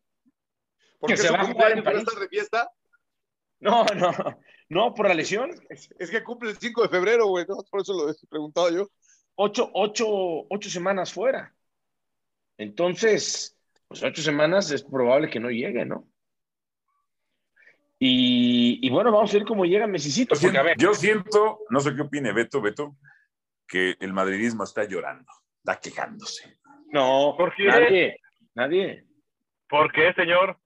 Porque 0.98 1.14
Que 1.14 1.22
se 1.22 1.30
va 1.30 1.40
a 1.40 1.46
jugar 1.46 1.72
en 1.72 1.82
París. 1.82 2.04
de 2.04 2.28
fiesta. 2.28 2.70
No, 3.60 3.84
no, 3.96 4.12
no, 4.68 4.94
por 4.94 5.08
la 5.08 5.14
lesión. 5.14 5.50
Es, 5.70 5.88
es 5.98 6.10
que 6.10 6.22
cumple 6.22 6.50
el 6.50 6.58
5 6.58 6.82
de 6.82 6.88
febrero, 6.88 7.26
güey. 7.28 7.46
¿no? 7.48 7.56
Por 7.70 7.80
eso 7.80 7.94
lo 7.94 8.10
he 8.10 8.14
preguntado 8.28 8.70
yo. 8.70 8.90
Ocho, 9.36 9.70
ocho, 9.72 10.06
ocho 10.50 10.70
semanas 10.70 11.12
fuera. 11.12 11.54
Entonces, 12.58 13.56
pues 13.88 14.02
ocho 14.02 14.22
semanas 14.22 14.70
es 14.70 14.84
probable 14.84 15.30
que 15.30 15.40
no 15.40 15.50
llegue, 15.50 15.84
¿no? 15.84 16.06
Y, 18.06 18.86
y 18.86 18.90
bueno, 18.90 19.10
vamos 19.10 19.30
a 19.30 19.38
ver 19.38 19.46
cómo 19.46 19.64
llega 19.64 19.86
Mesicito. 19.86 20.34
Yo 20.34 20.40
Porque, 20.42 20.58
a 20.58 20.62
ver, 20.62 20.76
siento, 20.76 20.92
yo 20.92 20.94
siento, 20.94 21.58
no 21.70 21.80
sé 21.80 21.94
qué 21.94 22.02
opine 22.02 22.32
Beto, 22.34 22.60
Beto, 22.60 22.96
que 23.66 23.96
el 23.98 24.12
madridismo 24.12 24.62
está 24.64 24.84
llorando, 24.84 25.32
está 25.64 25.80
quejándose. 25.80 26.58
no, 26.90 27.34
¿Por 27.38 27.54
qué? 27.54 27.64
nadie, 27.64 28.20
nadie. 28.54 29.06
¿Por 29.68 29.90
qué, 29.90 30.12
señor? 30.12 30.58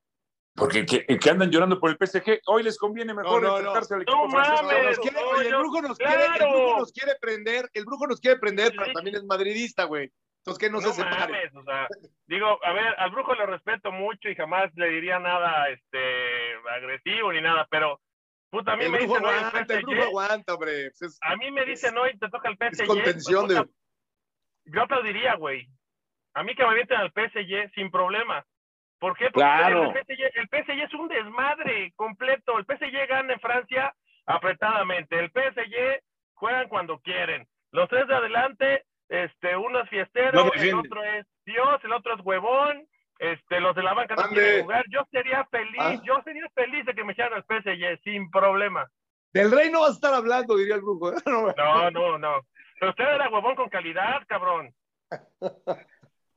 Porque 0.57 0.85
que, 0.85 1.07
que 1.07 1.31
andan 1.31 1.53
llorando 1.53 1.79
por 1.79 1.91
el 1.91 1.97
PSG, 2.05 2.41
hoy 2.47 2.65
les 2.65 2.77
conviene 2.77 3.15
mejor 3.15 3.41
No, 3.41 3.49
no, 3.49 3.53
no. 3.53 3.57
enfrentarse 3.59 3.95
al 3.95 4.03
equipo 4.03 4.25
No 4.27 4.31
francés. 4.31 4.63
mames. 4.65 4.85
Nos 4.87 4.99
quiere- 4.99 5.21
no, 5.21 5.29
oye, 5.29 5.49
el 5.49 5.55
brujo 5.57 5.83
nos 5.83 5.99
quiere, 5.99 6.25
el 6.41 6.49
brujo 6.51 6.79
nos 6.81 6.93
quiere 6.93 7.13
prender, 7.21 7.71
el 7.73 7.85
brujo 7.85 8.07
nos 8.09 8.21
quiere 8.21 8.41
prender, 8.41 8.73
pero 8.77 8.93
también 8.93 9.15
es 9.17 9.23
madridista, 9.25 9.85
güey. 9.85 10.11
Entonces, 10.51 10.59
que 10.59 10.71
no, 10.71 10.81
No 10.81 10.89
se 10.89 10.93
separe. 11.03 11.33
mames, 11.33 11.55
o 11.55 11.63
sea, 11.65 11.87
digo, 12.27 12.59
a 12.65 12.73
ver, 12.73 12.95
al 12.99 13.11
brujo 13.11 13.35
lo 13.35 13.47
respeto 13.47 13.93
mucho 13.93 14.29
y 14.29 14.35
jamás 14.35 14.71
le 14.75 14.89
diría 14.89 15.19
nada 15.19 15.69
este 15.69 16.55
agresivo 16.71 17.33
ni 17.33 17.41
nada, 17.41 17.67
pero 17.71 18.01
puta, 18.51 18.73
a 18.73 18.77
mí 18.77 18.85
El 18.85 18.93
me 18.93 18.99
dicen, 18.99 19.25
oye, 19.25 19.39
el 19.39 19.45
aguanta, 19.45 19.75
el 19.75 19.83
brujo 19.83 20.03
aguanta, 20.03 20.55
hombre. 20.55 20.91
Pues 20.91 21.03
es- 21.03 21.19
a 21.23 21.37
mí 21.37 21.51
me 21.51 21.65
dicen, 21.65 21.97
hoy 21.99 22.17
te 22.19 22.29
toca 22.29 22.49
el 22.49 22.57
PSG. 22.57 22.83
es 22.83 22.89
contención 22.89 23.47
pues, 23.47 23.55
de. 23.57 23.63
puta, 23.63 23.75
Yo 24.67 24.83
aplaudiría, 24.83 25.35
güey. 25.35 25.69
A 26.35 26.43
mí 26.43 26.55
que 26.55 26.63
me 26.63 26.71
avienten 26.71 26.99
al 26.99 27.13
PSG 27.13 27.71
sin 27.75 27.91
problema. 27.91 28.45
¿Por 29.01 29.17
qué? 29.17 29.27
Porque 29.31 29.41
Claro. 29.41 29.85
el, 29.85 29.93
PSG, 29.93 30.31
el 30.35 30.49
PSG 30.49 30.83
es 30.85 30.95
un 30.95 31.09
desmadre 31.09 31.93
completo. 31.97 32.59
El 32.59 32.65
PSG 32.67 33.07
gana 33.09 33.33
en 33.33 33.41
Francia 33.41 33.95
apretadamente. 34.27 35.19
El 35.19 35.31
PSG 35.31 36.03
juegan 36.35 36.69
cuando 36.69 36.99
quieren. 37.01 37.47
Los 37.73 37.89
tres 37.89 38.07
de 38.09 38.15
adelante, 38.15 38.85
este, 39.09 39.57
uno 39.57 39.81
es 39.83 39.89
fiestero, 39.91 40.33
No 40.45 40.53
el 40.53 40.75
otro 40.75 41.03
es 41.05 41.27
Dios, 41.45 41.81
el 41.85 41.93
otro 41.93 42.15
es 42.15 42.21
huevón, 42.25 42.87
este, 43.19 43.61
los 43.61 43.75
de 43.75 43.83
la 43.83 43.95
banca 43.95 44.15
no 44.15 44.23
Ande. 44.23 44.35
quieren 44.35 44.63
jugar. 44.63 44.85
Yo 44.91 45.01
sería 45.11 45.45
feliz, 45.47 45.77
Ah. 45.81 46.01
yo 46.05 46.21
sería 46.25 46.49
feliz 46.55 46.85
de 46.87 46.95
que 46.95 47.05
me 47.05 47.13
echaran 47.13 47.35
al 47.35 47.45
PSG 47.45 48.01
sin 48.05 48.31
problema. 48.31 48.89
Del 49.33 49.51
rey 49.51 49.71
no 49.71 49.81
vas 49.81 49.91
a 49.91 49.95
estar 49.95 50.15
hablando, 50.15 50.57
diría 50.57 50.77
el 50.77 50.83
brujo. 50.83 51.13
¿eh? 51.13 51.17
No, 51.27 51.53
No, 51.57 51.91
no, 51.91 52.19
no. 52.19 52.47
Pero 52.81 52.91
usted 52.93 53.05
era 53.05 53.29
huevón 53.29 53.57
con 53.57 53.69
calidad, 53.69 54.23
cabrón. 54.29 54.73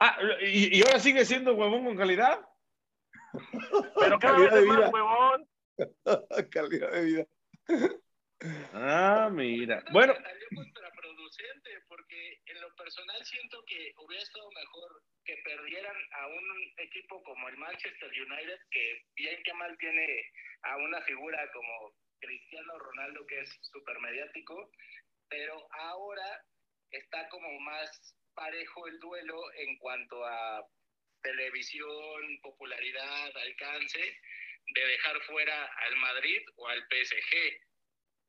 Ah, 0.03 0.17
¿y, 0.41 0.79
y 0.79 0.81
ahora 0.81 0.97
sigue 0.99 1.23
siendo 1.25 1.53
huevón 1.53 1.85
con 1.85 1.95
calidad? 1.95 2.39
Pero 3.99 4.17
cada 4.17 4.33
Calidad 4.33 4.51
vez 4.51 4.53
de 4.53 4.59
es 4.61 4.65
más 4.65 4.77
vida. 4.77 4.89
huevón. 4.89 5.47
Calidad 6.51 6.91
de 6.91 7.03
vida. 7.05 7.25
Ah, 8.73 9.29
mira. 9.31 9.83
Bueno, 9.91 10.13
Salió 10.15 10.47
contraproducente 10.55 11.69
porque 11.87 12.39
personal 12.81 13.25
siento 13.25 13.63
que 13.65 13.93
hubiera 13.97 14.23
estado 14.23 14.49
mejor 14.51 15.03
que 15.23 15.37
perdieran 15.43 15.95
a 16.13 16.27
un 16.27 16.73
equipo 16.77 17.21
como 17.23 17.49
el 17.49 17.57
Manchester 17.57 18.09
United, 18.09 18.59
que 18.71 19.01
bien 19.15 19.41
que 19.43 19.53
mal 19.53 19.77
tiene 19.77 20.25
a 20.63 20.77
una 20.77 21.01
figura 21.03 21.51
como 21.51 21.93
Cristiano 22.19 22.79
Ronaldo, 22.79 23.25
que 23.27 23.39
es 23.41 23.57
súper 23.61 23.99
mediático, 23.99 24.71
pero 25.29 25.67
ahora 25.73 26.43
está 26.91 27.29
como 27.29 27.59
más 27.59 28.15
parejo 28.33 28.87
el 28.87 28.99
duelo 28.99 29.53
en 29.53 29.77
cuanto 29.77 30.25
a 30.25 30.65
televisión, 31.21 32.39
popularidad, 32.41 33.37
alcance, 33.37 34.17
de 34.73 34.85
dejar 34.87 35.21
fuera 35.21 35.65
al 35.65 35.95
Madrid 35.97 36.41
o 36.55 36.67
al 36.67 36.81
PSG 36.89 37.61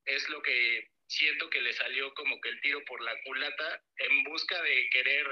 es 0.05 0.29
lo 0.29 0.43
que 0.43 0.89
siento 1.13 1.51
que 1.51 1.61
le 1.61 1.73
salió 1.73 2.13
como 2.15 2.41
que 2.41 2.49
el 2.49 2.61
tiro 2.63 2.81
por 2.87 3.03
la 3.03 3.13
culata 3.25 3.83
en 3.99 4.25
busca 4.25 4.61
de 4.63 4.89
querer 4.91 5.27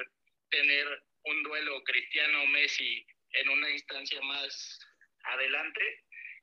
tener 0.50 0.86
un 1.24 1.42
duelo 1.42 1.82
Cristiano-Messi 1.84 3.06
en 3.32 3.48
una 3.48 3.70
instancia 3.70 4.20
más 4.22 4.78
adelante, 5.24 5.80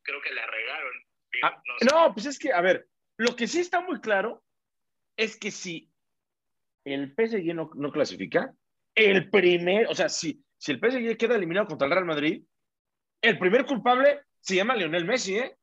creo 0.04 0.22
que 0.22 0.34
la 0.34 0.46
regaron. 0.48 0.94
Digo, 1.32 1.48
Ah, 1.48 1.62
no 1.66 1.74
sé. 1.80 1.86
no, 1.86 2.14
pues 2.14 2.26
es 2.26 2.40
que, 2.40 2.52
a 2.52 2.62
ver, 2.62 2.88
lo 3.18 3.36
que 3.36 3.48
sí 3.48 3.60
está 3.60 3.82
muy 3.82 4.00
claro 4.02 4.44
es 5.18 5.38
que 5.38 5.52
si 5.52 5.90
el 6.86 7.14
PSG 7.14 7.54
no, 7.54 7.70
no 7.76 7.92
clasifica, 7.92 8.54
el 8.96 9.30
primer, 9.30 9.88
o 9.88 9.94
sea, 9.96 10.10
si, 10.10 10.44
si 10.58 10.72
el 10.72 10.80
PSG 10.80 11.18
queda 11.18 11.36
eliminado 11.36 11.68
contra 11.68 11.86
el 11.88 11.94
Real 11.94 12.06
Madrid, 12.06 12.44
el 13.22 13.38
primer 13.38 13.66
culpable 13.66 14.22
se 14.40 14.56
llama 14.56 14.76
Lionel 14.76 15.06
Messi, 15.06 15.38
¿eh? 15.38 15.56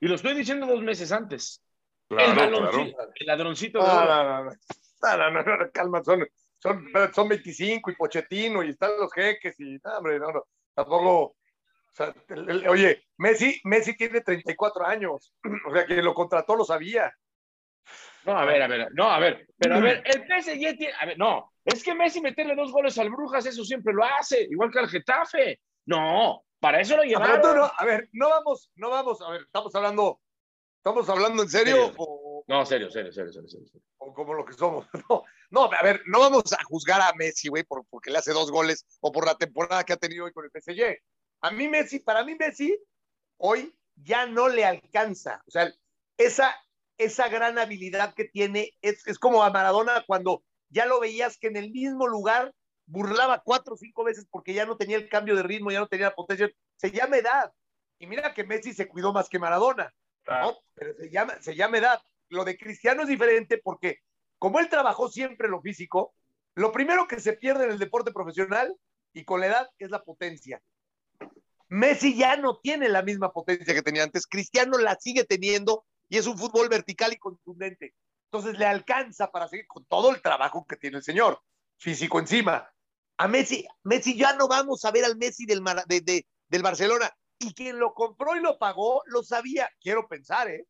Y 0.00 0.06
lo 0.08 0.14
estoy 0.14 0.34
diciendo 0.34 0.66
dos 0.66 0.82
meses 0.82 1.12
antes. 1.12 1.62
El 2.10 2.16
claro. 2.16 2.74
el 3.14 3.26
ladroncito 3.26 3.80
No, 3.80 4.06
no, 4.06 4.24
no, 5.30 5.56
no. 5.56 5.70
Calma, 5.72 6.02
son, 6.02 6.26
son, 6.58 6.88
son 7.14 7.28
25 7.28 7.90
y 7.90 7.94
Pochettino 7.96 8.62
y 8.64 8.70
están 8.70 8.92
los 8.98 9.12
jeques 9.12 9.58
y, 9.60 9.78
no, 9.84 9.98
hombre, 9.98 10.18
no, 10.18 10.32
no, 10.32 10.44
tampoco, 10.74 11.20
o 11.22 11.36
sea, 11.92 12.14
el- 12.28 12.48
el- 12.50 12.68
oye, 12.68 13.04
Messi, 13.18 13.60
Messi 13.64 13.96
tiene 13.96 14.20
34 14.22 14.86
años, 14.86 15.34
o 15.68 15.72
sea, 15.72 15.84
quien 15.86 16.04
lo 16.04 16.14
contrató 16.14 16.56
lo 16.56 16.64
sabía. 16.64 17.12
No, 18.24 18.36
a 18.38 18.44
ver, 18.44 18.60
a 18.62 18.66
ver, 18.66 18.88
no, 18.92 19.10
a 19.10 19.18
ver, 19.18 19.46
pero 19.56 19.76
a 19.76 19.80
ver, 19.80 20.02
el 20.04 20.26
PSG 20.26 20.76
tiene, 20.76 20.92
a 21.00 21.06
ver, 21.06 21.16
no, 21.18 21.52
es 21.64 21.82
que 21.82 21.94
Messi 21.94 22.20
meterle 22.20 22.54
dos 22.56 22.72
goles 22.72 22.98
al 22.98 23.10
Brujas, 23.10 23.46
eso 23.46 23.64
siempre 23.64 23.94
lo 23.94 24.04
hace, 24.04 24.42
igual 24.50 24.70
que 24.70 24.80
al 24.80 24.88
Getafe. 24.88 25.60
No, 25.86 26.44
para 26.60 26.80
eso 26.80 26.96
lo 26.96 27.02
Ah, 27.02 27.06
llevaron. 27.06 27.56
no, 27.56 27.70
a 27.76 27.84
ver, 27.84 28.08
no 28.12 28.28
vamos, 28.28 28.70
no 28.74 28.90
vamos, 28.90 29.22
a 29.22 29.30
ver, 29.30 29.42
estamos 29.42 29.74
hablando, 29.74 30.20
estamos 30.88 31.08
hablando 31.08 31.42
en 31.42 31.48
serio 31.48 31.76
Serio. 31.76 31.94
o, 31.96 32.44
No, 32.46 32.64
serio, 32.66 32.90
serio, 32.90 33.12
serio, 33.12 33.32
serio, 33.32 33.48
serio. 33.48 33.82
o 33.98 34.12
como 34.14 34.34
lo 34.34 34.44
que 34.44 34.52
somos. 34.54 34.86
No, 35.08 35.24
no, 35.50 35.64
a 35.64 35.82
ver, 35.82 36.02
no 36.06 36.20
vamos 36.20 36.52
a 36.52 36.62
juzgar 36.64 37.00
a 37.00 37.12
Messi, 37.14 37.48
güey, 37.48 37.64
por, 37.64 37.84
porque 37.88 38.10
le 38.10 38.18
hace 38.18 38.32
dos 38.32 38.50
goles 38.50 38.84
o 39.00 39.12
por 39.12 39.26
la 39.26 39.36
temporada 39.36 39.84
que 39.84 39.92
ha 39.92 39.96
tenido 39.96 40.24
hoy 40.24 40.32
con 40.32 40.44
el 40.44 40.50
PSG. 40.50 40.98
A 41.40 41.50
mí 41.50 41.68
Messi, 41.68 42.00
para 42.00 42.24
mí 42.24 42.34
Messi, 42.34 42.78
hoy 43.38 43.74
ya 43.96 44.26
no 44.26 44.48
le 44.48 44.64
alcanza. 44.64 45.42
O 45.46 45.50
sea, 45.50 45.72
esa, 46.16 46.54
esa 46.98 47.28
gran 47.28 47.58
habilidad 47.58 48.14
que 48.14 48.24
tiene 48.24 48.74
es, 48.82 49.06
es 49.06 49.18
como 49.18 49.42
a 49.42 49.50
Maradona 49.50 50.04
cuando 50.06 50.42
ya 50.68 50.86
lo 50.86 51.00
veías 51.00 51.38
que 51.38 51.46
en 51.48 51.56
el 51.56 51.70
mismo 51.70 52.06
lugar 52.06 52.54
burlaba 52.86 53.42
cuatro 53.44 53.74
o 53.74 53.76
cinco 53.76 54.04
veces 54.04 54.26
porque 54.30 54.54
ya 54.54 54.66
no 54.66 54.76
tenía 54.76 54.96
el 54.96 55.08
cambio 55.08 55.36
de 55.36 55.42
ritmo, 55.42 55.70
ya 55.70 55.80
no 55.80 55.88
tenía 55.88 56.06
la 56.06 56.14
potencia. 56.14 56.50
Se 56.76 56.90
llama 56.90 57.18
edad. 57.18 57.52
Y 57.98 58.06
mira 58.06 58.34
que 58.34 58.44
Messi 58.44 58.72
se 58.72 58.88
cuidó 58.88 59.12
más 59.12 59.28
que 59.28 59.38
Maradona. 59.38 59.92
Pero 60.74 60.94
se 60.94 61.10
llama, 61.10 61.40
se 61.40 61.54
llama 61.54 61.78
edad. 61.78 62.02
Lo 62.28 62.44
de 62.44 62.58
Cristiano 62.58 63.02
es 63.02 63.08
diferente 63.08 63.58
porque 63.58 64.00
como 64.38 64.60
él 64.60 64.68
trabajó 64.68 65.08
siempre 65.08 65.48
lo 65.48 65.60
físico, 65.60 66.14
lo 66.54 66.72
primero 66.72 67.06
que 67.06 67.20
se 67.20 67.32
pierde 67.32 67.64
en 67.64 67.70
el 67.70 67.78
deporte 67.78 68.12
profesional 68.12 68.76
y 69.12 69.24
con 69.24 69.40
la 69.40 69.46
edad 69.46 69.70
es 69.78 69.90
la 69.90 70.02
potencia. 70.02 70.62
Messi 71.68 72.16
ya 72.16 72.36
no 72.36 72.58
tiene 72.58 72.88
la 72.88 73.02
misma 73.02 73.32
potencia 73.32 73.74
que 73.74 73.82
tenía 73.82 74.02
antes, 74.02 74.26
Cristiano 74.26 74.78
la 74.78 74.96
sigue 74.98 75.24
teniendo 75.24 75.84
y 76.08 76.16
es 76.16 76.26
un 76.26 76.38
fútbol 76.38 76.68
vertical 76.68 77.12
y 77.12 77.18
contundente. 77.18 77.94
Entonces 78.30 78.58
le 78.58 78.66
alcanza 78.66 79.30
para 79.30 79.48
seguir 79.48 79.66
con 79.66 79.84
todo 79.86 80.10
el 80.10 80.22
trabajo 80.22 80.66
que 80.66 80.76
tiene 80.76 80.98
el 80.98 81.02
señor, 81.02 81.42
físico 81.78 82.18
encima. 82.18 82.70
A 83.18 83.28
Messi, 83.28 83.66
Messi 83.82 84.16
ya 84.16 84.34
no 84.34 84.48
vamos 84.48 84.84
a 84.84 84.90
ver 84.90 85.04
al 85.04 85.16
Messi 85.16 85.44
del, 85.44 85.62
del 86.48 86.62
Barcelona. 86.62 87.10
Y 87.38 87.54
quien 87.54 87.78
lo 87.78 87.94
compró 87.94 88.36
y 88.36 88.40
lo 88.40 88.58
pagó, 88.58 89.02
lo 89.06 89.22
sabía. 89.22 89.70
Quiero 89.80 90.08
pensar, 90.08 90.48
¿eh? 90.48 90.66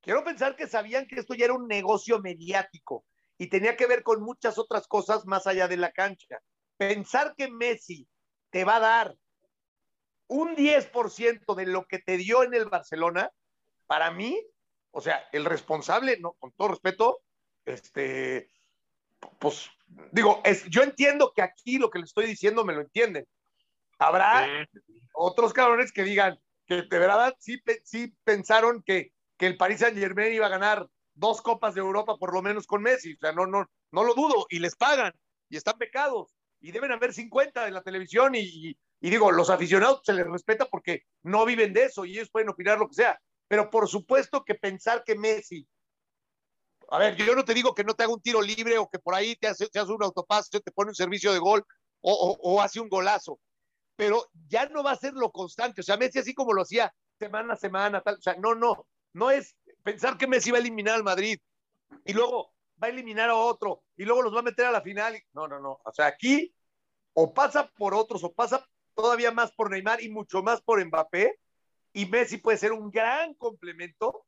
Quiero 0.00 0.24
pensar 0.24 0.56
que 0.56 0.66
sabían 0.66 1.06
que 1.06 1.16
esto 1.16 1.34
ya 1.34 1.46
era 1.46 1.54
un 1.54 1.68
negocio 1.68 2.20
mediático 2.20 3.04
y 3.36 3.48
tenía 3.48 3.76
que 3.76 3.86
ver 3.86 4.02
con 4.02 4.22
muchas 4.22 4.58
otras 4.58 4.86
cosas 4.86 5.26
más 5.26 5.46
allá 5.46 5.68
de 5.68 5.76
la 5.76 5.92
cancha. 5.92 6.40
Pensar 6.76 7.34
que 7.36 7.50
Messi 7.50 8.08
te 8.50 8.64
va 8.64 8.76
a 8.76 8.80
dar 8.80 9.16
un 10.26 10.54
10% 10.56 11.54
de 11.54 11.66
lo 11.66 11.86
que 11.86 11.98
te 11.98 12.16
dio 12.16 12.42
en 12.42 12.54
el 12.54 12.66
Barcelona, 12.66 13.30
para 13.86 14.10
mí, 14.10 14.40
o 14.90 15.00
sea, 15.00 15.26
el 15.32 15.44
responsable, 15.44 16.18
no, 16.20 16.34
con 16.34 16.52
todo 16.52 16.68
respeto, 16.68 17.20
este, 17.64 18.50
pues, 19.38 19.70
digo, 20.12 20.40
es, 20.44 20.64
yo 20.66 20.82
entiendo 20.82 21.32
que 21.34 21.42
aquí 21.42 21.78
lo 21.78 21.90
que 21.90 21.98
le 21.98 22.04
estoy 22.04 22.26
diciendo 22.26 22.64
me 22.64 22.74
lo 22.74 22.82
entienden. 22.82 23.26
Habrá 23.98 24.46
Sí. 24.46 25.00
otros 25.12 25.52
cabrones 25.52 25.92
que 25.92 26.04
digan 26.04 26.38
que 26.66 26.82
de 26.82 26.98
verdad 26.98 27.34
sí, 27.38 27.60
sí 27.84 28.14
pensaron 28.24 28.82
que, 28.82 29.12
que 29.38 29.46
el 29.46 29.56
Paris 29.56 29.80
Saint 29.80 29.96
Germain 29.98 30.32
iba 30.32 30.46
a 30.46 30.50
ganar 30.50 30.88
dos 31.14 31.40
copas 31.42 31.74
de 31.74 31.80
Europa 31.80 32.16
por 32.18 32.32
lo 32.32 32.42
menos 32.42 32.66
con 32.66 32.82
Messi. 32.82 33.14
O 33.14 33.18
sea, 33.18 33.32
no, 33.32 33.46
no, 33.46 33.66
no 33.90 34.04
lo 34.04 34.14
dudo. 34.14 34.46
Y 34.50 34.58
les 34.60 34.76
pagan. 34.76 35.12
Y 35.48 35.56
están 35.56 35.78
pecados. 35.78 36.34
Y 36.60 36.72
deben 36.72 36.92
haber 36.92 37.12
50 37.14 37.66
en 37.66 37.74
la 37.74 37.82
televisión. 37.82 38.34
Y, 38.34 38.40
y- 38.70 38.78
y 39.00 39.10
digo, 39.10 39.30
los 39.30 39.48
aficionados 39.48 40.00
se 40.04 40.12
les 40.12 40.26
respeta 40.26 40.66
porque 40.66 41.02
no 41.22 41.44
viven 41.46 41.72
de 41.72 41.84
eso 41.84 42.04
y 42.04 42.12
ellos 42.14 42.30
pueden 42.30 42.48
opinar 42.48 42.78
lo 42.78 42.88
que 42.88 42.94
sea. 42.94 43.18
Pero 43.46 43.70
por 43.70 43.88
supuesto 43.88 44.44
que 44.44 44.54
pensar 44.56 45.04
que 45.04 45.14
Messi. 45.16 45.66
A 46.90 46.98
ver, 46.98 47.16
yo 47.16 47.34
no 47.34 47.44
te 47.44 47.54
digo 47.54 47.74
que 47.74 47.84
no 47.84 47.94
te 47.94 48.02
haga 48.04 48.12
un 48.12 48.20
tiro 48.22 48.40
libre 48.42 48.76
o 48.78 48.88
que 48.88 48.98
por 48.98 49.14
ahí 49.14 49.36
te 49.36 49.46
hace, 49.46 49.68
te 49.68 49.78
hace 49.78 49.92
un 49.92 50.02
autopase, 50.02 50.60
te 50.60 50.72
pone 50.72 50.90
un 50.90 50.94
servicio 50.94 51.32
de 51.32 51.38
gol 51.38 51.64
o, 52.00 52.12
o- 52.12 52.38
o 52.54 52.60
hace 52.62 52.80
un 52.80 52.88
golazo 52.88 53.38
pero 53.98 54.30
ya 54.48 54.68
no 54.68 54.84
va 54.84 54.92
a 54.92 54.96
ser 54.96 55.14
lo 55.14 55.32
constante. 55.32 55.80
O 55.80 55.84
sea, 55.84 55.96
Messi 55.96 56.20
así 56.20 56.32
como 56.32 56.52
lo 56.52 56.62
hacía 56.62 56.94
semana 57.18 57.54
a 57.54 57.56
semana, 57.56 58.00
tal. 58.00 58.14
O 58.14 58.20
sea, 58.20 58.36
no, 58.36 58.54
no, 58.54 58.86
no 59.12 59.32
es 59.32 59.56
pensar 59.82 60.16
que 60.16 60.28
Messi 60.28 60.52
va 60.52 60.58
a 60.58 60.60
eliminar 60.60 60.94
al 60.94 61.02
Madrid 61.02 61.40
y 62.04 62.12
luego 62.12 62.54
va 62.80 62.86
a 62.86 62.90
eliminar 62.90 63.28
a 63.28 63.34
otro 63.34 63.82
y 63.96 64.04
luego 64.04 64.22
los 64.22 64.32
va 64.32 64.38
a 64.38 64.44
meter 64.44 64.66
a 64.66 64.70
la 64.70 64.82
final. 64.82 65.20
No, 65.32 65.48
no, 65.48 65.58
no. 65.58 65.80
O 65.84 65.92
sea, 65.92 66.06
aquí 66.06 66.54
o 67.12 67.34
pasa 67.34 67.72
por 67.76 67.92
otros 67.92 68.22
o 68.22 68.32
pasa 68.32 68.64
todavía 68.94 69.32
más 69.32 69.50
por 69.50 69.68
Neymar 69.68 70.00
y 70.00 70.10
mucho 70.10 70.44
más 70.44 70.62
por 70.62 70.84
Mbappé 70.84 71.36
y 71.92 72.06
Messi 72.06 72.36
puede 72.36 72.56
ser 72.56 72.70
un 72.70 72.92
gran 72.92 73.34
complemento 73.34 74.26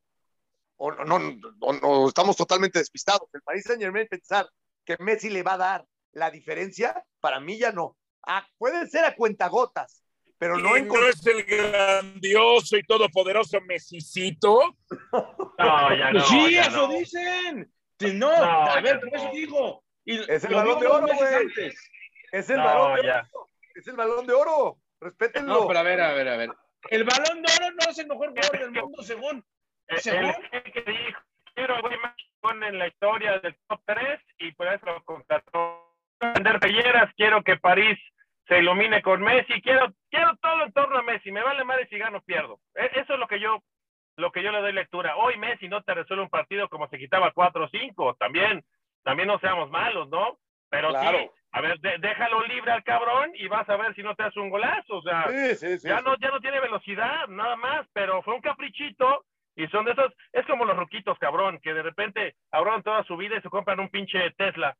o 0.78 0.90
no, 0.90 1.04
no, 1.04 1.18
no, 1.20 1.72
no, 1.80 2.08
estamos 2.08 2.36
totalmente 2.36 2.80
despistados. 2.80 3.28
El 3.34 3.42
Paris 3.42 3.62
Saint 3.66 3.80
Germain 3.80 4.08
pensar 4.08 4.50
que 4.84 4.96
Messi 4.98 5.30
le 5.30 5.44
va 5.44 5.52
a 5.52 5.58
dar 5.58 5.86
la 6.10 6.28
diferencia, 6.32 7.04
para 7.20 7.38
mí 7.38 7.56
ya 7.56 7.70
no. 7.70 7.96
Ah, 8.26 8.46
puede 8.58 8.86
ser 8.88 9.04
a 9.04 9.14
cuentagotas, 9.14 10.04
pero 10.38 10.56
no 10.58 10.76
en 10.76 10.88
¿No 10.88 11.06
es 11.06 11.24
el 11.26 11.42
grandioso 11.44 12.76
y 12.76 12.82
todopoderoso 12.82 13.60
Mesicito? 13.62 14.76
No, 15.12 15.96
ya 15.96 16.12
no. 16.12 16.20
Sí, 16.24 16.52
ya 16.54 16.62
eso 16.62 16.86
no. 16.86 16.88
dicen. 16.98 17.72
Sí, 17.98 18.12
No, 18.14 18.30
No, 18.36 18.42
a 18.70 18.80
ver, 18.80 19.00
por 19.00 19.14
eso 19.14 19.24
no. 19.26 19.32
digo. 19.32 19.84
Y 20.04 20.18
Es 20.30 20.44
el 20.44 20.50
lo 20.52 20.56
balón 20.58 20.80
de 20.80 20.86
oro, 20.86 21.06
güey. 21.06 21.34
antes. 21.34 21.90
Es 22.32 22.48
el 22.50 22.56
No, 22.56 22.64
balón 22.64 22.96
de 22.96 23.02
ya. 23.06 23.28
oro. 23.32 23.46
Es 23.74 23.86
el 23.86 23.96
balón 23.96 24.26
de 24.26 24.32
oro. 24.32 24.78
Respétenlo. 25.00 25.60
No, 25.60 25.66
pero 25.66 25.78
a 25.80 25.82
ver, 25.82 26.00
a 26.00 26.12
ver, 26.12 26.28
a 26.28 26.36
ver. 26.36 26.50
El 26.90 27.04
balón 27.04 27.42
de 27.42 27.52
oro 27.58 27.74
no 27.74 27.90
es 27.90 27.98
el 27.98 28.06
mejor 28.06 28.28
jugador 28.30 28.58
del 28.58 28.70
mundo, 28.70 29.02
según. 29.02 29.44
El, 29.88 29.98
según. 30.00 30.34
el 30.52 30.62
que 30.72 30.82
dijo, 30.82 31.20
quiero 31.54 31.74
más 31.82 32.14
en 32.66 32.78
la 32.78 32.88
historia 32.88 33.38
del 33.40 33.54
top 33.68 33.80
3 33.84 34.20
y 34.38 34.52
por 34.52 34.66
eso 34.68 34.86
lo 34.86 35.04
contrató. 35.04 35.89
Vender 36.20 36.60
pelleras, 36.60 37.12
quiero 37.16 37.42
que 37.42 37.56
París 37.56 37.98
se 38.46 38.58
ilumine 38.58 39.00
con 39.00 39.22
Messi, 39.22 39.62
quiero, 39.62 39.92
quiero 40.10 40.36
todo 40.42 40.64
en 40.64 40.72
torno 40.72 40.98
a 40.98 41.02
Messi, 41.02 41.32
me 41.32 41.42
vale 41.42 41.64
madre 41.64 41.86
si 41.88 41.96
gano 41.98 42.20
pierdo. 42.20 42.58
E- 42.74 42.90
Eso 43.00 43.14
es 43.14 43.18
lo 43.18 43.26
que 43.26 43.40
yo 43.40 43.62
lo 44.16 44.30
que 44.32 44.42
yo 44.42 44.52
le 44.52 44.60
doy 44.60 44.72
lectura. 44.72 45.16
Hoy 45.16 45.38
Messi 45.38 45.66
no 45.66 45.82
te 45.82 45.94
resuelve 45.94 46.24
un 46.24 46.28
partido 46.28 46.68
como 46.68 46.88
se 46.88 46.98
quitaba 46.98 47.30
4 47.30 47.64
o 47.64 47.68
5, 47.68 48.16
también, 48.16 48.62
también 49.02 49.28
no 49.28 49.38
seamos 49.38 49.70
malos, 49.70 50.10
¿no? 50.10 50.36
Pero 50.68 50.90
Claro. 50.90 51.18
sí, 51.20 51.30
a 51.52 51.60
ver, 51.62 51.78
de- 51.80 51.96
déjalo 51.98 52.42
libre 52.44 52.70
al 52.72 52.84
cabrón 52.84 53.30
y 53.34 53.48
vas 53.48 53.66
a 53.70 53.76
ver 53.76 53.94
si 53.94 54.02
no 54.02 54.14
te 54.14 54.24
hace 54.24 54.38
un 54.38 54.50
golazo, 54.50 54.96
o 54.98 55.02
sea, 55.02 55.26
Sí, 55.30 55.54
sí, 55.54 55.78
sí. 55.78 55.88
ya 55.88 56.02
no, 56.02 56.16
ya 56.18 56.28
no 56.30 56.40
tiene 56.40 56.60
velocidad, 56.60 57.28
nada 57.28 57.56
más, 57.56 57.86
pero 57.94 58.20
fue 58.22 58.34
un 58.34 58.42
caprichito 58.42 59.24
y 59.56 59.66
son 59.68 59.86
de 59.86 59.92
esos, 59.92 60.12
es 60.32 60.44
como 60.46 60.66
los 60.66 60.76
ruquitos, 60.76 61.18
cabrón, 61.18 61.58
que 61.62 61.72
de 61.72 61.82
repente 61.82 62.34
ahorran 62.50 62.82
toda 62.82 63.02
su 63.04 63.16
vida 63.16 63.36
y 63.38 63.40
se 63.40 63.48
compran 63.48 63.80
un 63.80 63.88
pinche 63.88 64.32
Tesla. 64.32 64.76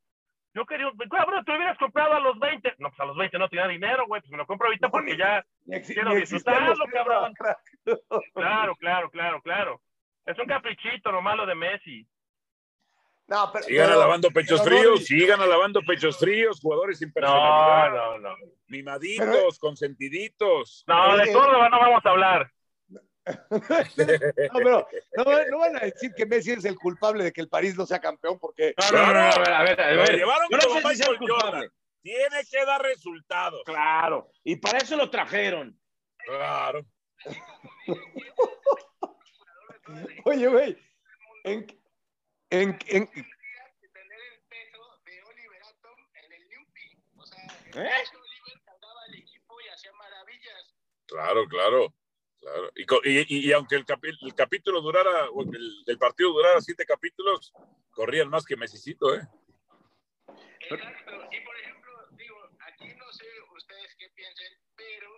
Yo 0.53 0.65
quería, 0.65 0.87
un- 0.87 0.97
cabrón, 1.09 1.45
te 1.45 1.51
hubieras 1.55 1.77
comprado 1.77 2.13
a 2.13 2.19
los 2.19 2.37
20. 2.37 2.73
No, 2.79 2.89
pues 2.89 2.99
a 2.99 3.05
los 3.05 3.15
20 3.15 3.37
no 3.39 3.47
tenía 3.47 3.67
dinero, 3.67 4.05
güey, 4.07 4.21
pues 4.21 4.31
me 4.31 4.37
lo 4.37 4.45
compro 4.45 4.67
ahorita 4.67 4.87
No, 4.87 4.91
porque 4.91 5.11
ni- 5.13 5.17
ya, 5.17 5.45
Ni 5.65 5.81
quiero 5.81 6.13
disfrutarlo, 6.13 6.75
cabrón. 6.91 7.33
Tesla, 7.33 7.57
crack. 8.09 8.31
claro, 8.33 8.75
claro, 8.75 9.09
claro, 9.09 9.41
claro. 9.41 9.81
Es 10.25 10.37
un 10.37 10.45
caprichito 10.45 11.11
lo 11.11 11.21
malo 11.21 11.45
de 11.45 11.55
Messi. 11.55 12.05
No, 13.27 13.49
pero, 13.53 13.63
Sigan 13.63 13.87
pero- 13.87 13.97
alabando 14.01 14.29
pechos 14.31 14.61
pero, 14.61 14.75
fríos, 14.75 15.05
sigan 15.05 15.39
alabando 15.41 15.81
pechos 15.83 16.19
fríos, 16.19 16.59
jugadores 16.59 16.99
sin 16.99 17.07
No, 17.07 17.13
personalidad, 17.13 17.89
no, 17.91 18.19
no. 18.19 18.35
mimaditos, 18.67 19.57
consentiditos. 19.57 20.83
No, 20.85 21.15
de 21.17 21.23
Eh, 21.29 21.33
Córdoba 21.33 21.69
no 21.69 21.79
vamos 21.79 22.05
a 22.05 22.09
hablar. 22.09 22.51
No, 24.53 24.53
pero 24.53 24.87
no, 25.15 25.23
no 25.49 25.59
van 25.59 25.75
a 25.77 25.81
decir 25.81 26.11
que 26.15 26.25
Messi 26.25 26.51
es 26.53 26.65
el 26.65 26.75
culpable 26.75 27.23
de 27.23 27.31
que 27.31 27.41
el 27.41 27.49
París 27.49 27.75
no 27.77 27.85
sea 27.85 27.99
campeón, 27.99 28.39
porque 28.39 28.73
No, 28.91 28.91
no, 28.91 29.05
no, 29.07 29.13
no, 29.13 29.19
a 29.19 29.37
ver, 29.39 29.53
a 29.53 29.63
ver, 29.63 29.81
a 29.81 29.91
Lo 29.91 30.01
ver. 30.01 30.15
llevaron 30.17 30.47
no 30.49 30.57
como 30.59 30.73
sé 30.89 30.95
si 30.95 31.01
Michael 31.01 31.17
culpable. 31.17 31.69
Tiene 32.01 32.43
que 32.49 32.65
dar 32.65 32.81
resultados. 32.81 33.61
Claro. 33.65 34.31
Y 34.43 34.55
para 34.55 34.79
eso 34.79 34.95
lo 34.97 35.09
trajeron. 35.11 35.79
Claro. 36.25 36.83
oye, 40.25 40.47
güey, 40.47 40.77
en, 41.43 41.67
en, 42.49 42.79
en- 42.87 43.09
el 43.13 43.25
el 47.73 47.73
el 47.73 47.87
¿Eh? 47.87 47.91
Claro, 51.05 51.45
claro. 51.47 51.93
Claro. 52.41 52.71
Y, 52.75 53.19
y- 53.19 53.47
y- 53.49 53.51
aunque 53.53 53.75
el, 53.75 53.85
capi- 53.85 54.17
el 54.21 54.35
capítulo 54.35 54.81
durara, 54.81 55.29
o 55.29 55.43
el, 55.43 55.83
el 55.87 55.97
partido 55.97 56.31
durara 56.33 56.59
siete 56.59 56.85
capítulos, 56.85 57.53
corrían 57.91 58.29
más 58.29 58.43
que 58.45 58.57
Messicito, 58.57 59.15
¿eh? 59.15 59.21
Exacto. 60.59 61.11
Y 61.31 61.39
por 61.41 61.57
ejemplo, 61.57 61.91
digo, 62.11 62.37
aquí 62.67 62.93
no 62.95 63.11
sé 63.11 63.25
ustedes 63.55 63.95
qué 63.97 64.09
piensen, 64.15 64.53
pero, 64.75 65.09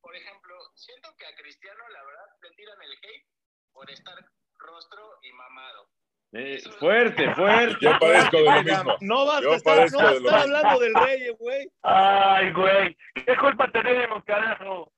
por 0.00 0.14
ejemplo, 0.16 0.54
siento 0.74 1.14
que 1.16 1.26
a 1.26 1.34
Cristiano, 1.36 1.82
la 1.90 2.04
verdad, 2.04 2.26
le 2.42 2.50
tiran 2.56 2.80
el 2.82 2.92
hate 2.92 3.26
por 3.72 3.90
estar 3.90 4.14
rostro 4.58 5.18
y 5.22 5.32
mamado. 5.32 5.88
Eh, 6.36 6.60
fuerte, 6.80 7.32
fuerte. 7.34 7.76
Yo 7.80 7.96
padezco 8.00 8.36
de 8.38 8.42
lo 8.44 8.62
mismo. 8.62 8.96
no 9.02 9.24
vas 9.26 9.44
a 9.44 9.54
estar, 9.54 9.90
no 9.92 9.98
vas 9.98 10.06
a 10.06 10.10
de 10.10 10.16
estar 10.18 10.40
hablando 10.40 10.78
del 10.80 10.94
rey, 10.94 11.28
güey. 11.38 11.70
Ay, 11.82 12.52
güey, 12.52 12.96
¿qué 13.14 13.36
culpa 13.36 13.70
tenemos, 13.70 14.24
carajo? 14.24 14.92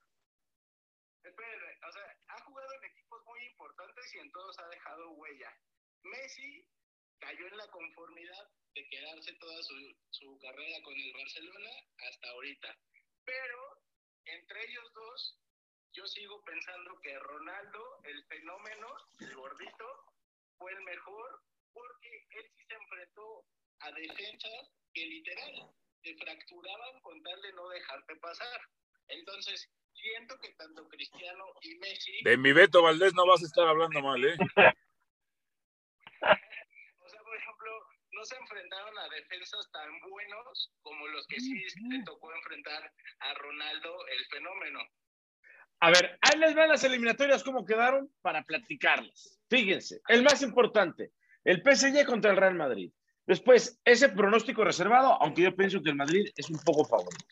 Espérenme, 1.23 1.73
o 1.87 1.93
sea, 1.93 2.03
ha 2.29 2.41
jugado 2.43 2.69
en 2.81 2.85
equipos 2.91 3.23
muy 3.27 3.45
importantes 3.47 4.14
y 4.14 4.19
en 4.19 4.26
todos 4.37 4.59
ha 4.59 4.68
dejado 4.68 5.11
huella. 5.12 5.51
Messi 6.03 6.68
cayó 7.18 7.47
en 7.47 7.57
la 7.57 7.66
conformidad 7.68 8.51
de 8.74 8.87
quedarse 8.91 9.32
toda 9.41 9.62
su, 9.62 9.74
su 10.11 10.39
carrera 10.39 10.82
con 10.82 10.95
el 10.95 11.12
Barcelona 11.14 11.70
hasta 11.97 12.28
ahorita. 12.28 12.78
Pero 13.24 13.80
entre 14.26 14.62
ellos 14.68 14.93
dos, 14.93 15.41
yo 15.95 16.07
sigo 16.07 16.45
pensando 16.45 17.01
que 17.01 17.18
Ronaldo, 17.18 18.01
el 18.05 18.26
fenómeno, 18.26 18.89
el 19.20 19.34
gordito, 19.34 20.05
fue 20.59 20.70
el 20.72 20.82
mejor 20.82 21.43
porque 21.72 22.26
él 22.30 22.53
sí 22.55 22.64
se 22.68 22.74
enfrentó 22.74 23.47
a 23.80 23.91
defensas 23.93 24.70
que 24.93 25.07
literal 25.07 25.72
te 26.03 26.14
fracturaban 26.16 27.01
con 27.01 27.22
tal 27.22 27.41
de 27.41 27.53
no 27.55 27.68
dejarte 27.70 28.16
pasar. 28.16 28.61
Entonces, 29.09 29.70
siento 29.97 30.38
que 30.40 30.53
tanto 30.53 30.88
Cristiano 30.88 31.44
y 31.62 31.74
Messi, 31.76 32.22
De 32.24 32.36
mi 32.36 32.53
Beto 32.53 32.82
Valdés 32.82 33.14
no 33.14 33.26
vas 33.26 33.42
a 33.42 33.47
estar 33.47 33.66
hablando 33.66 34.03
mal, 34.03 34.22
¿eh? 34.24 34.36
o 34.38 34.44
sea, 37.09 37.22
por 37.22 37.36
ejemplo, 37.36 37.70
no 38.12 38.24
se 38.24 38.36
enfrentaron 38.36 38.97
a 38.99 39.09
defensas 39.09 39.68
tan 39.72 39.90
buenos 40.09 40.72
como 40.82 41.09
los 41.09 41.26
que 41.26 41.40
sí 41.40 41.61
le 41.88 42.05
tocó 42.05 42.32
enfrentar 42.34 42.92
a 43.20 43.34
Ronaldo, 43.34 44.07
el 44.09 44.24
fenómeno. 44.26 44.80
A 45.80 45.90
ver, 45.90 46.18
ahí 46.22 46.38
les 46.38 46.55
van 46.55 46.70
las 46.70 46.84
eliminatorias, 46.84 47.44
cómo 47.44 47.66
quedaron 47.66 48.11
para 48.22 48.42
platicarlas. 48.44 49.38
Fíjense, 49.51 50.01
el 50.09 50.22
más 50.22 50.40
importante, 50.42 51.12
el 51.44 51.62
PSG 51.62 52.07
contra 52.07 52.30
el 52.30 52.38
Real 52.38 52.55
Madrid. 52.55 52.90
Después, 53.26 53.78
ese 53.84 54.09
pronóstico 54.09 54.64
reservado, 54.64 55.20
aunque 55.20 55.42
yo 55.42 55.55
pienso 55.55 55.82
que 55.82 55.90
el 55.90 55.97
Madrid 55.97 56.30
es 56.36 56.49
un 56.49 56.59
poco 56.64 56.84
favorito. 56.84 57.26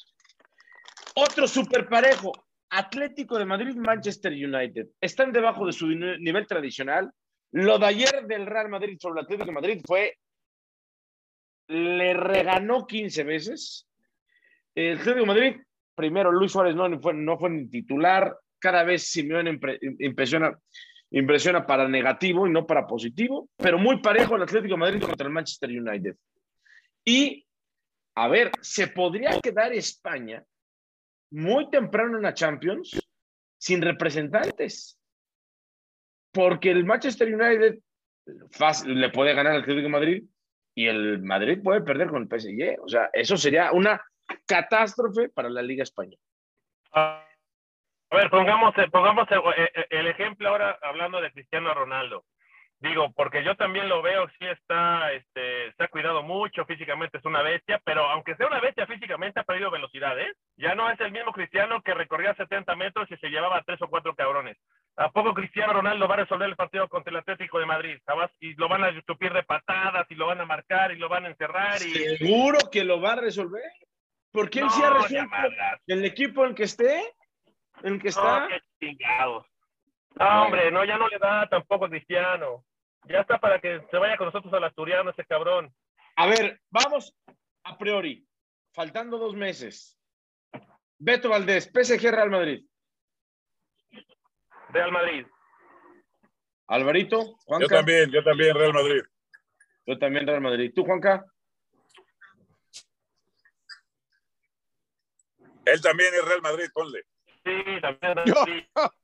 Otro 1.14 1.46
super 1.46 1.88
parejo, 1.88 2.32
Atlético 2.79 3.39
de 3.39 3.45
Madrid, 3.45 3.75
Manchester 3.77 4.33
United. 4.33 4.89
Están 5.01 5.33
debajo 5.33 5.66
de 5.66 5.72
su 5.72 5.87
ni- 5.89 6.18
nivel 6.18 6.47
tradicional. 6.47 7.11
Lo 7.53 7.79
de 7.79 7.87
ayer 7.87 8.27
del 8.27 8.47
Real 8.47 8.68
Madrid 8.68 8.97
sobre 9.01 9.20
el 9.20 9.25
Atlético 9.25 9.47
de 9.47 9.53
Madrid 9.53 9.81
fue, 9.87 10.16
le 11.68 12.14
reganó 12.14 12.87
15 12.87 13.25
veces. 13.25 13.87
El 14.75 14.99
Atlético 14.99 15.20
de 15.20 15.27
Madrid 15.27 15.57
primero 15.95 16.33
Luis 16.33 16.51
Suárez 16.53 16.75
no 16.75 17.01
fue, 17.01 17.14
no 17.14 17.39
fue 17.39 17.51
ni 17.51 17.68
titular, 17.68 18.37
cada 18.59 18.83
vez 18.83 19.09
Simeone 19.11 19.53
impre- 19.53 19.79
impresiona, 20.01 20.59
impresiona 21.11 21.64
para 21.64 21.89
negativo 21.89 22.47
y 22.47 22.51
no 22.51 22.66
para 22.66 22.87
positivo, 22.87 23.49
pero 23.57 23.79
muy 23.79 24.01
parejo 24.01 24.35
el 24.35 24.43
Atlético 24.43 24.75
de 24.75 24.79
Madrid 24.81 25.03
contra 25.03 25.27
el 25.29 25.33
Manchester 25.33 25.70
United. 25.70 26.16
Y, 27.05 27.47
a 28.16 28.27
ver, 28.29 28.51
¿se 28.61 28.89
podría 28.89 29.39
quedar 29.41 29.72
España 29.72 30.43
muy 31.35 31.68
temprano 31.68 32.16
en 32.16 32.22
la 32.22 32.32
Champions 32.32 32.99
sin 33.59 33.82
representantes? 33.82 34.99
Porque 36.32 36.70
el 36.70 36.85
Manchester 36.85 37.35
United 37.35 37.78
le 38.87 39.11
puede 39.11 39.35
ganar 39.35 39.55
al 39.55 39.62
Atlético 39.62 39.89
Madrid 39.89 40.24
y 40.74 40.87
el 40.87 41.22
Madrid 41.22 41.61
puede 41.62 41.82
perder 41.82 42.09
con 42.09 42.22
el 42.22 42.28
PSG. 42.28 42.80
O 42.82 42.89
sea, 42.89 43.11
eso 43.12 43.37
sería 43.37 43.72
una 43.72 44.01
catástrofe 44.47 45.28
para 45.28 45.51
la 45.51 45.62
Liga 45.62 45.82
Española. 45.82 46.18
A 46.93 47.26
ver, 48.11 48.30
pongamos, 48.30 48.74
pongamos 48.93 49.26
el 49.91 50.07
ejemplo 50.07 50.49
ahora 50.49 50.78
hablando 50.82 51.20
de 51.20 51.32
Cristiano 51.32 51.74
Ronaldo. 51.74 52.24
Digo, 52.85 53.11
porque 53.16 53.43
yo 53.43 53.57
también 53.57 53.89
lo 53.89 54.03
veo, 54.03 54.28
sí 54.39 54.45
está, 54.45 55.11
este, 55.12 55.72
se 55.72 55.85
ha 55.85 55.89
cuidado 55.89 56.22
mucho, 56.22 56.66
físicamente 56.66 57.16
es 57.16 57.24
una 57.24 57.41
bestia, 57.41 57.80
pero 57.82 58.03
aunque 58.11 58.37
sea 58.37 58.47
una 58.47 58.61
bestia 58.61 58.87
físicamente 58.87 59.41
ha 59.41 59.45
perdido 59.45 59.70
velocidad, 59.70 60.18
¿eh? 60.20 60.35
Ya 60.59 60.74
no 60.74 60.91
es 60.91 61.01
el 61.01 61.11
mismo 61.11 61.32
Cristiano 61.32 61.80
que 61.80 61.95
recorría 61.95 62.35
70 62.35 62.76
metros 62.76 63.11
y 63.11 63.16
se 63.16 63.30
llevaba 63.30 63.57
a 63.57 63.62
tres 63.62 63.80
o 63.80 63.89
cuatro 63.89 64.14
cabrones. 64.14 64.59
¿A 64.97 65.11
poco 65.11 65.32
Cristiano 65.32 65.72
Ronaldo 65.72 66.07
va 66.07 66.16
a 66.16 66.24
resolver 66.24 66.47
el 66.47 66.57
partido 66.57 66.87
contra 66.91 67.11
el 67.11 67.16
Atlético 67.16 67.59
de 67.59 67.64
Madrid? 67.64 67.99
¿Sabes? 68.05 68.30
Y 68.41 68.53
lo 68.57 68.68
van 68.68 68.85
a 68.85 68.91
estupir 68.91 69.32
de 69.32 69.45
patadas, 69.45 70.07
y 70.11 70.14
lo 70.14 70.26
van 70.26 70.43
a 70.43 70.45
marcar, 70.45 70.93
y 70.93 70.99
lo 70.99 71.09
van 71.09 71.24
a 71.24 71.28
encerrar, 71.28 71.80
y... 71.80 71.91
Seguro 72.18 72.59
que 72.70 72.85
lo 72.85 73.01
va 73.01 73.12
a 73.12 73.16
resolver. 73.16 73.62
Porque 74.30 74.59
él 74.59 74.66
No, 74.66 74.70
sí 74.72 74.82
ha 74.82 74.91
resuelto 74.91 75.30
el 75.87 76.05
equipo 76.05 76.45
en 76.45 76.55
que 76.55 76.64
esté, 76.64 77.01
en 77.82 77.99
que 77.99 78.11
No, 78.11 78.11
está. 78.11 78.49
qué 78.49 78.61
chingados. 78.78 79.47
No, 80.16 80.43
hombre, 80.43 80.70
no, 80.70 80.85
ya 80.85 80.99
no 80.99 81.09
le 81.09 81.18
da 81.18 81.49
tampoco 81.49 81.87
a 81.87 81.89
Cristiano. 81.89 82.62
Ya 83.09 83.20
está 83.20 83.38
para 83.38 83.61
que 83.61 83.80
se 83.90 83.96
vaya 83.98 84.16
con 84.16 84.26
nosotros 84.26 84.52
al 84.52 84.64
Asturiano 84.64 85.11
ese 85.11 85.24
cabrón. 85.24 85.74
A 86.16 86.26
ver, 86.26 86.61
vamos 86.70 87.14
a 87.64 87.76
priori, 87.76 88.26
faltando 88.72 89.18
dos 89.18 89.34
meses. 89.34 89.98
Beto 90.98 91.28
Valdés, 91.28 91.70
PSG 91.72 92.11
Real 92.11 92.30
Madrid. 92.30 92.64
Real 94.70 94.92
Madrid. 94.92 95.26
Alvarito, 96.66 97.36
Juanca. 97.44 97.66
Yo 97.66 97.68
también, 97.68 98.11
yo 98.11 98.24
también, 98.24 98.55
Real 98.57 98.72
Madrid. 98.72 99.02
Yo 99.86 99.98
también 99.98 100.26
Real 100.26 100.40
Madrid. 100.40 100.72
¿Tú, 100.74 100.84
Juanca? 100.84 101.24
Él 105.66 105.80
también 105.80 106.14
es 106.14 106.24
Real 106.24 106.42
Madrid, 106.42 106.66
ponle. 106.72 107.02
Sí, 107.44 107.80
también. 107.80 108.14
Yo. 108.26 108.34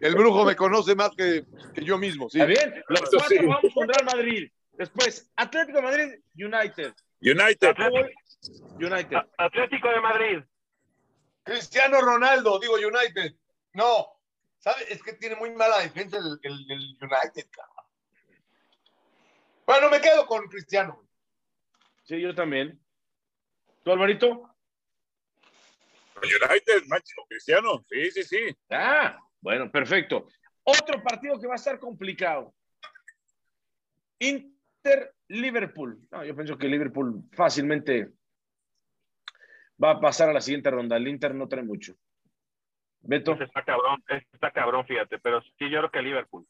El 0.00 0.14
brujo 0.14 0.44
me 0.44 0.56
conoce 0.56 0.94
más 0.94 1.10
que, 1.16 1.44
que 1.74 1.84
yo 1.84 1.98
mismo, 1.98 2.28
sí. 2.28 2.40
¿Está 2.40 2.46
bien? 2.46 2.82
Los 2.88 3.02
Eso 3.02 3.10
cuatro 3.18 3.36
sí. 3.38 3.46
vamos 3.46 3.74
con 3.74 3.88
Real 3.88 4.04
Madrid. 4.04 4.50
Después, 4.72 5.30
Atlético 5.36 5.78
de 5.78 5.82
Madrid, 5.84 6.14
United. 6.34 6.94
United. 7.20 7.68
Atlético, 7.68 8.10
United. 8.80 9.16
Atlético 9.38 9.88
de 9.90 10.00
Madrid. 10.00 10.38
Cristiano 11.42 12.00
Ronaldo, 12.00 12.58
digo 12.58 12.74
United. 12.74 13.34
No, 13.74 14.06
¿sabes? 14.58 14.86
Es 14.90 15.02
que 15.02 15.12
tiene 15.14 15.36
muy 15.36 15.50
mala 15.50 15.78
defensa 15.80 16.18
el, 16.18 16.38
el- 16.42 16.70
el 16.70 16.98
United, 17.00 17.46
cabrón. 17.50 17.84
Bueno, 19.66 19.90
me 19.90 20.00
quedo 20.00 20.26
con 20.26 20.46
Cristiano. 20.48 21.02
Sí, 22.04 22.20
yo 22.20 22.34
también. 22.34 22.78
¿Tú, 23.82 23.92
Alvarito? 23.92 24.53
United, 26.22 26.86
máximo 26.86 27.26
Cristiano. 27.28 27.84
Sí, 27.88 28.10
sí, 28.10 28.22
sí. 28.22 28.56
Ah, 28.70 29.18
bueno, 29.40 29.70
perfecto. 29.70 30.28
Otro 30.62 31.02
partido 31.02 31.38
que 31.40 31.46
va 31.46 31.54
a 31.54 31.56
estar 31.56 31.78
complicado. 31.78 32.54
Inter-Liverpool. 34.18 36.06
No, 36.10 36.24
yo 36.24 36.34
pienso 36.34 36.56
que 36.56 36.68
Liverpool 36.68 37.22
fácilmente 37.32 38.12
va 39.82 39.92
a 39.92 40.00
pasar 40.00 40.28
a 40.30 40.32
la 40.32 40.40
siguiente 40.40 40.70
ronda. 40.70 40.96
El 40.96 41.08
Inter 41.08 41.34
no 41.34 41.48
trae 41.48 41.62
mucho. 41.62 41.94
Beto, 43.00 43.34
Ese 43.34 43.44
está 43.44 43.62
cabrón, 43.62 44.02
está 44.32 44.50
cabrón, 44.50 44.86
fíjate, 44.86 45.18
pero 45.18 45.42
sí 45.42 45.68
yo 45.70 45.78
creo 45.80 45.90
que 45.90 46.02
Liverpool. 46.02 46.46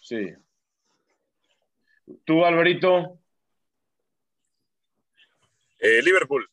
sí. 0.00 0.32
¿Tú, 2.24 2.42
Alvarito? 2.44 3.20
Eh, 5.78 6.00
Liverpool. 6.02 6.48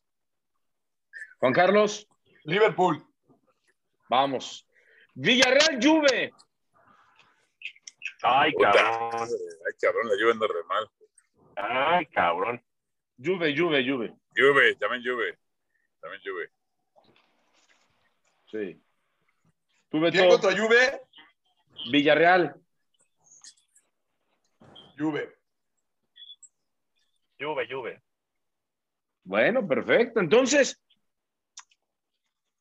Juan 1.45 1.53
Carlos, 1.53 2.07
Liverpool. 2.45 3.05
vamos. 4.09 4.67
Villarreal 5.13 5.77
Juve. 5.79 6.33
Ay, 8.23 8.51
cabrón. 8.55 9.11
Ay, 9.13 9.73
cabrón, 9.79 10.07
la 10.09 10.15
Juve 10.15 10.31
anda 10.31 10.47
re 10.47 10.63
mal. 10.63 10.89
Ay, 11.55 12.05
cabrón. 12.07 12.65
Juve, 13.23 13.55
Juve, 13.55 13.87
Juve. 13.87 14.15
Juve, 14.35 14.75
también 14.77 15.03
Juve. 15.03 15.37
También 16.01 16.21
Juve. 16.25 16.49
Sí. 18.49 18.81
¿Tú, 19.89 19.99
¿Quién 19.99 20.13
Beto? 20.13 20.29
contra 20.29 20.59
Juve? 20.59 20.99
Villarreal. 21.91 22.55
Juve. 24.97 25.37
Juve, 27.39 27.67
Juve. 27.69 28.01
Bueno, 29.23 29.67
perfecto. 29.67 30.19
Entonces, 30.19 30.81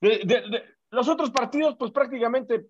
de- 0.09 0.21
de- 0.25 0.49
de- 0.51 0.65
los 0.91 1.09
otros 1.09 1.31
partidos, 1.31 1.77
pues 1.79 1.91
prácticamente, 1.91 2.67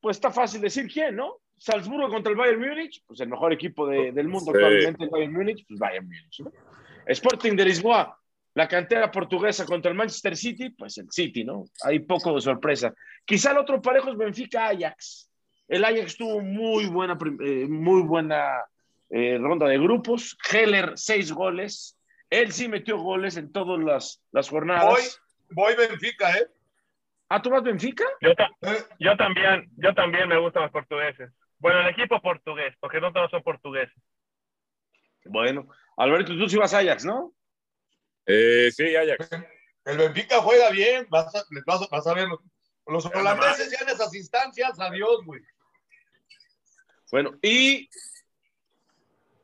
pues 0.00 0.16
está 0.16 0.30
fácil 0.30 0.60
decir 0.60 0.86
quién, 0.92 1.16
¿no? 1.16 1.38
Salzburgo 1.56 2.08
contra 2.10 2.30
el 2.30 2.36
Bayern 2.36 2.60
Múnich, 2.60 3.02
pues 3.06 3.18
el 3.20 3.28
mejor 3.28 3.52
equipo 3.52 3.86
de- 3.86 4.12
del 4.12 4.28
mundo 4.28 4.52
Sí. 4.52 4.58
actualmente, 4.58 5.04
el 5.04 5.10
Bayern 5.10 5.32
Múnich, 5.32 5.64
pues 5.66 5.78
Bayern 5.80 6.04
Múnich. 6.06 6.40
¿no? 6.40 6.52
Sporting 7.06 7.56
de 7.56 7.64
Lisboa, 7.64 8.18
la 8.54 8.68
cantera 8.68 9.10
portuguesa 9.10 9.64
contra 9.64 9.90
el 9.90 9.96
Manchester 9.96 10.36
City, 10.36 10.70
pues 10.70 10.98
el 10.98 11.10
City, 11.10 11.44
¿no? 11.44 11.64
Hay 11.82 12.00
poco 12.00 12.34
de 12.34 12.40
sorpresa. 12.40 12.92
Quizá 13.24 13.52
el 13.52 13.58
otro 13.58 13.80
parejo 13.80 14.10
es 14.10 14.16
Benfica-Ajax. 14.16 15.30
El 15.68 15.84
Ajax 15.84 16.16
tuvo 16.16 16.40
muy 16.40 16.86
buena, 16.86 17.18
eh, 17.44 17.66
muy 17.68 18.02
buena 18.02 18.62
eh, 19.08 19.38
ronda 19.40 19.66
de 19.68 19.78
grupos. 19.78 20.36
Heller, 20.52 20.92
seis 20.96 21.30
goles. 21.32 21.96
Él 22.28 22.50
sí 22.50 22.66
metió 22.66 22.98
goles 22.98 23.36
en 23.36 23.52
todas 23.52 23.78
las, 23.82 24.20
las 24.32 24.48
jornadas. 24.48 25.20
Voy, 25.50 25.74
voy 25.76 25.86
Benfica, 25.88 26.36
¿eh? 26.36 26.48
¿Ah, 27.28 27.42
tú 27.42 27.50
vas 27.50 27.62
Benfica? 27.62 28.04
Yo, 28.20 28.34
ta- 28.34 28.50
Eh, 28.62 28.84
yo 29.00 29.16
también, 29.16 29.68
yo 29.76 29.92
también 29.94 30.28
me 30.28 30.38
gustan 30.38 30.62
los 30.62 30.72
portugueses. 30.72 31.32
Bueno, 31.58 31.80
el 31.80 31.88
equipo 31.88 32.20
portugués, 32.20 32.74
porque 32.80 33.00
no 33.00 33.12
todos 33.12 33.30
son 33.30 33.42
portugueses. 33.42 33.96
Bueno, 35.24 35.68
Alberto, 35.96 36.36
tú 36.38 36.48
sí 36.48 36.56
vas 36.56 36.72
a 36.74 36.78
Ajax, 36.78 37.04
¿no? 37.04 37.32
Eh, 38.26 38.70
sí, 38.70 38.94
Ajax. 38.94 39.30
El 39.84 39.98
Benfica 39.98 40.40
juega 40.40 40.70
bien, 40.70 41.06
vas 41.10 41.34
a, 41.34 41.42
vas 41.66 41.82
a, 41.82 41.86
vas 41.90 42.06
a 42.06 42.14
ver. 42.14 42.28
Los, 42.28 42.40
los 42.86 43.06
holandeses 43.06 43.70
ya 43.70 43.78
en 43.84 43.88
esas 43.88 44.14
instancias, 44.14 44.78
adiós, 44.78 45.24
güey. 45.24 45.40
Bueno, 47.10 47.32
y, 47.42 47.88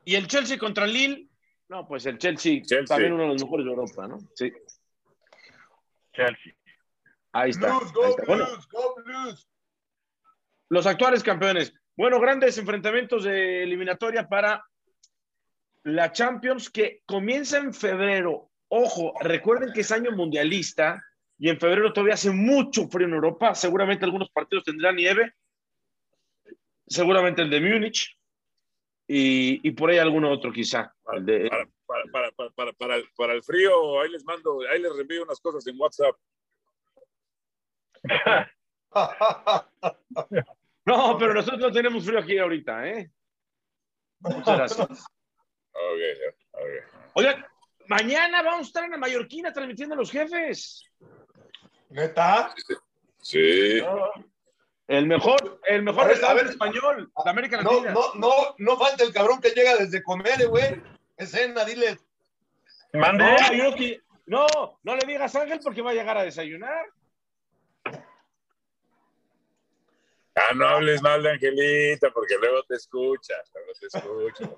y 0.05 0.15
el 0.15 0.27
Chelsea 0.29 0.59
contra 0.59 0.85
el 0.85 0.93
Lille. 0.93 1.29
No, 1.69 1.87
pues 1.89 2.07
el 2.07 2.19
Chelsea, 2.19 2.61
Chelsea. 2.63 2.85
también 2.85 3.13
uno 3.15 3.23
de 3.25 3.29
los 3.31 3.43
mejores 3.45 3.65
de 3.67 3.71
Europa, 3.71 4.07
¿no? 4.07 4.19
Sí, 4.35 4.53
Chelsea. 6.13 6.55
Ahí 7.33 7.51
está. 7.51 7.69
Blues, 7.79 7.85
ahí 7.87 7.93
go 7.95 8.05
está. 8.09 8.25
Bueno, 8.27 8.45
Blues, 8.47 8.69
go 8.69 8.95
Blues. 9.05 9.49
los 10.71 10.87
actuales 10.87 11.23
campeones. 11.23 11.73
Bueno, 11.97 12.19
grandes 12.21 12.57
enfrentamientos 12.59 13.25
de 13.25 13.63
eliminatoria 13.63 14.29
para 14.29 14.65
la 15.85 16.13
Champions 16.13 16.71
que 16.71 17.03
comienza 17.07 17.59
en 17.59 17.75
febrero. 17.75 18.51
Ojo, 18.69 19.13
recuerden 19.21 19.73
que 19.73 19.83
es 19.83 19.93
año 19.93 20.13
mundialista 20.13 21.03
y 21.39 21.51
en 21.51 21.59
febrero 21.61 21.93
todavía 21.93 22.15
hace 22.15 22.31
mucho 22.31 22.89
frío 22.89 23.07
en 23.09 23.15
Europa. 23.15 23.55
Seguramente 23.55 24.05
algunos 24.05 24.31
partidos 24.31 24.65
tendrán 24.65 24.97
nieve. 24.97 25.35
Seguramente 26.87 27.43
el 27.43 27.51
de 27.51 27.61
Múnich 27.61 28.17
y, 29.09 29.67
y 29.67 29.71
por 29.73 29.91
ahí 29.91 29.99
alguno 29.99 30.31
otro 30.31 30.53
quizá. 30.53 30.95
El 31.13 31.27
de- 31.27 31.49
Para, 31.51 31.67
para, 31.87 32.31
para, 32.31 32.31
para, 32.33 32.51
para, 32.53 32.73
para 32.73 32.97
el, 32.97 33.05
para 33.17 33.33
el 33.35 33.43
frío, 33.43 34.01
ahí 34.01 34.09
les 34.11 34.25
mando, 34.25 34.61
ahí 34.71 34.81
les 34.81 34.95
reenvío 34.95 35.23
unas 35.25 35.41
cosas 35.41 35.67
en 35.67 35.79
WhatsApp. 35.79 36.15
No, 40.85 41.17
pero 41.17 41.33
nosotros 41.33 41.61
no 41.61 41.71
tenemos 41.73 42.05
frío 42.05 42.19
aquí 42.19 42.37
ahorita, 42.39 42.89
¿eh? 42.89 43.11
Muchas 44.19 44.57
gracias. 44.59 44.81
Ok, 44.91 46.01
ok. 46.53 46.61
Oigan, 47.15 47.47
mañana 47.87 48.43
vamos 48.43 48.67
a 48.67 48.69
estar 48.69 48.85
en 48.85 48.91
la 48.91 48.97
Mallorquina 48.99 49.53
transmitiendo 49.53 49.95
a 49.95 49.99
los 49.99 50.11
jefes. 50.11 50.85
¿Neta? 51.91 52.53
Sí. 53.21 53.81
El 54.89 55.07
mejor, 55.07 55.61
el 55.67 55.83
mejor 55.83 56.03
A 56.03 56.07
ver, 56.07 56.17
restaurante 56.17 56.51
español 56.51 57.13
de 57.25 57.31
América 57.31 57.63
No, 57.63 57.73
Latina. 57.75 57.93
no, 57.93 58.15
no, 58.17 58.33
no 58.59 58.77
falta 58.77 59.05
el 59.05 59.13
cabrón 59.13 59.41
que 59.41 59.51
llega 59.51 59.77
desde 59.77 60.03
comer, 60.03 60.43
eh, 60.43 60.47
güey. 60.47 60.83
Escena, 61.17 61.65
dile. 61.65 61.99
Mande. 62.93 63.25
No, 64.27 64.47
no, 64.47 64.79
no 64.83 64.97
le 64.97 65.07
digas 65.07 65.35
Ángel 65.37 65.61
porque 65.63 65.83
va 65.83 65.93
a 65.93 65.95
llegar 65.95 66.19
a 66.19 66.25
desayunar. 66.25 66.87
Ah, 70.53 70.55
no 70.55 70.67
hables 70.69 71.03
mal 71.03 71.23
de 71.23 71.31
Angelita, 71.33 72.11
porque 72.13 72.37
luego 72.41 72.63
te 72.65 72.75
escucha, 72.77 73.35
luego 73.55 73.73
te 73.81 73.87
escucha. 73.87 74.51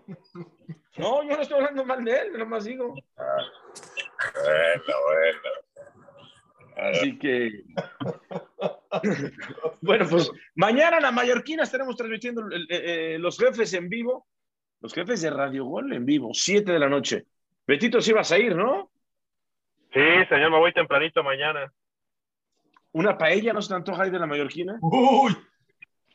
No, 0.97 1.23
yo 1.23 1.37
no 1.37 1.43
estoy 1.43 1.57
hablando 1.59 1.85
mal 1.85 2.05
de 2.05 2.13
él, 2.19 2.39
nomás 2.39 2.65
digo. 2.65 2.95
Bueno, 3.17 4.95
bueno. 5.07 5.41
Así 6.77 7.19
que. 7.19 7.63
bueno, 9.81 10.07
pues 10.09 10.31
mañana 10.55 10.97
en 10.97 11.03
la 11.05 11.13
Mallorquina 11.13 11.63
estaremos 11.63 11.97
transmitiendo 11.97 12.43
el- 12.49 12.63
eh, 12.71 13.15
eh, 13.15 13.19
los 13.19 13.39
jefes 13.39 13.73
en 13.75 13.89
vivo. 13.89 14.27
Los 14.81 14.93
jefes 14.93 15.23
de 15.23 15.31
Radio 15.31 15.65
Gol 15.65 15.93
en 15.93 16.05
vivo, 16.05 16.31
7 16.33 16.73
de 16.73 16.79
la 16.79 16.89
noche. 16.89 17.25
Betito, 17.67 18.01
sí 18.01 18.13
vas 18.13 18.31
a 18.33 18.39
ir, 18.39 18.55
¿no? 18.55 18.91
Sí, 19.93 20.01
señor, 20.29 20.51
me 20.51 20.59
voy 20.59 20.73
tempranito 20.75 21.23
mañana. 21.23 21.73
¿Una 22.93 23.17
paella 23.17 23.53
no 23.53 23.63
se 23.63 23.69
te 23.69 23.75
antoja 23.75 24.03
ahí 24.03 24.11
de 24.11 24.19
la 24.19 24.27
Mallorquina? 24.27 24.79
Uy, 24.83 25.35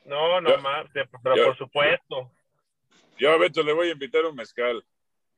No, 0.10 0.42
no 0.42 0.50
Yo- 0.50 0.58
más, 0.60 0.88
pero 1.24 1.36
yo- 1.36 1.46
por 1.46 1.58
supuesto. 1.58 2.32
Yo 3.18 3.32
a 3.32 3.38
Beto 3.38 3.62
le 3.64 3.74
voy 3.74 3.90
a 3.90 3.92
invitar 3.92 4.26
un 4.26 4.36
mezcal. 4.36 4.84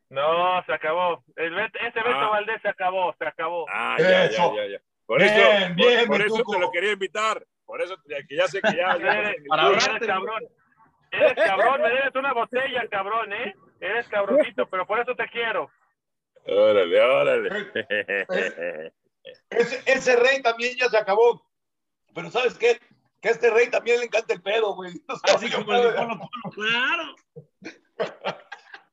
No, 0.09 0.63
se 0.65 0.73
acabó. 0.73 1.23
El 1.35 1.57
ese 1.59 1.71
Beto 2.03 2.09
Ah. 2.09 2.29
Valdés 2.29 2.61
se 2.61 2.69
acabó, 2.69 3.13
se 3.17 3.25
acabó. 3.25 3.65
Ah, 3.69 3.97
ya, 3.99 4.25
Eso. 4.25 4.55
ya, 4.55 4.63
ya, 4.65 4.71
ya. 4.73 4.81
Por 5.05 5.19
Bien, 5.19 5.33
eso, 5.33 5.75
bien, 5.75 6.07
por, 6.07 6.17
por 6.17 6.25
eso 6.25 6.43
te 6.51 6.59
lo 6.59 6.71
quería 6.71 6.91
invitar. 6.93 7.45
Por 7.65 7.81
eso, 7.81 7.95
ya 8.05 8.17
que 8.25 8.35
ya 8.35 8.47
sé 8.47 8.61
que 8.61 8.75
ya. 8.75 8.97
ya 8.97 9.17
Eres, 9.19 9.35
Para 9.47 9.63
ahorrarte. 9.63 10.07
cabrón. 10.07 10.43
Eres 11.11 11.33
cabrón, 11.33 11.81
me 11.81 11.89
debes 11.89 12.15
una 12.15 12.33
botella, 12.33 12.87
cabrón, 12.89 13.33
¿eh? 13.33 13.55
Eres 13.81 14.07
cabroncito, 14.07 14.67
pero 14.69 14.85
por 14.87 14.99
eso 14.99 15.15
te 15.15 15.27
quiero. 15.29 15.69
Órale, 16.45 17.01
órale. 17.01 17.49
ese, 19.49 19.83
ese 19.91 20.15
rey 20.15 20.41
también 20.41 20.75
ya 20.77 20.87
se 20.87 20.97
acabó. 20.97 21.45
Pero 22.13 22.29
¿sabes 22.29 22.57
qué? 22.57 22.79
Que 23.21 23.29
a 23.29 23.31
este 23.31 23.51
rey 23.51 23.69
también 23.69 23.99
le 23.99 24.05
encanta 24.05 24.33
el 24.33 24.41
pedo, 24.41 24.73
güey. 24.75 24.93
Así 25.23 25.49
como 25.51 25.73
el 25.73 25.83
de 25.83 25.91
Polo 25.93 26.19
Polo, 26.19 26.53
claro. 26.53 27.15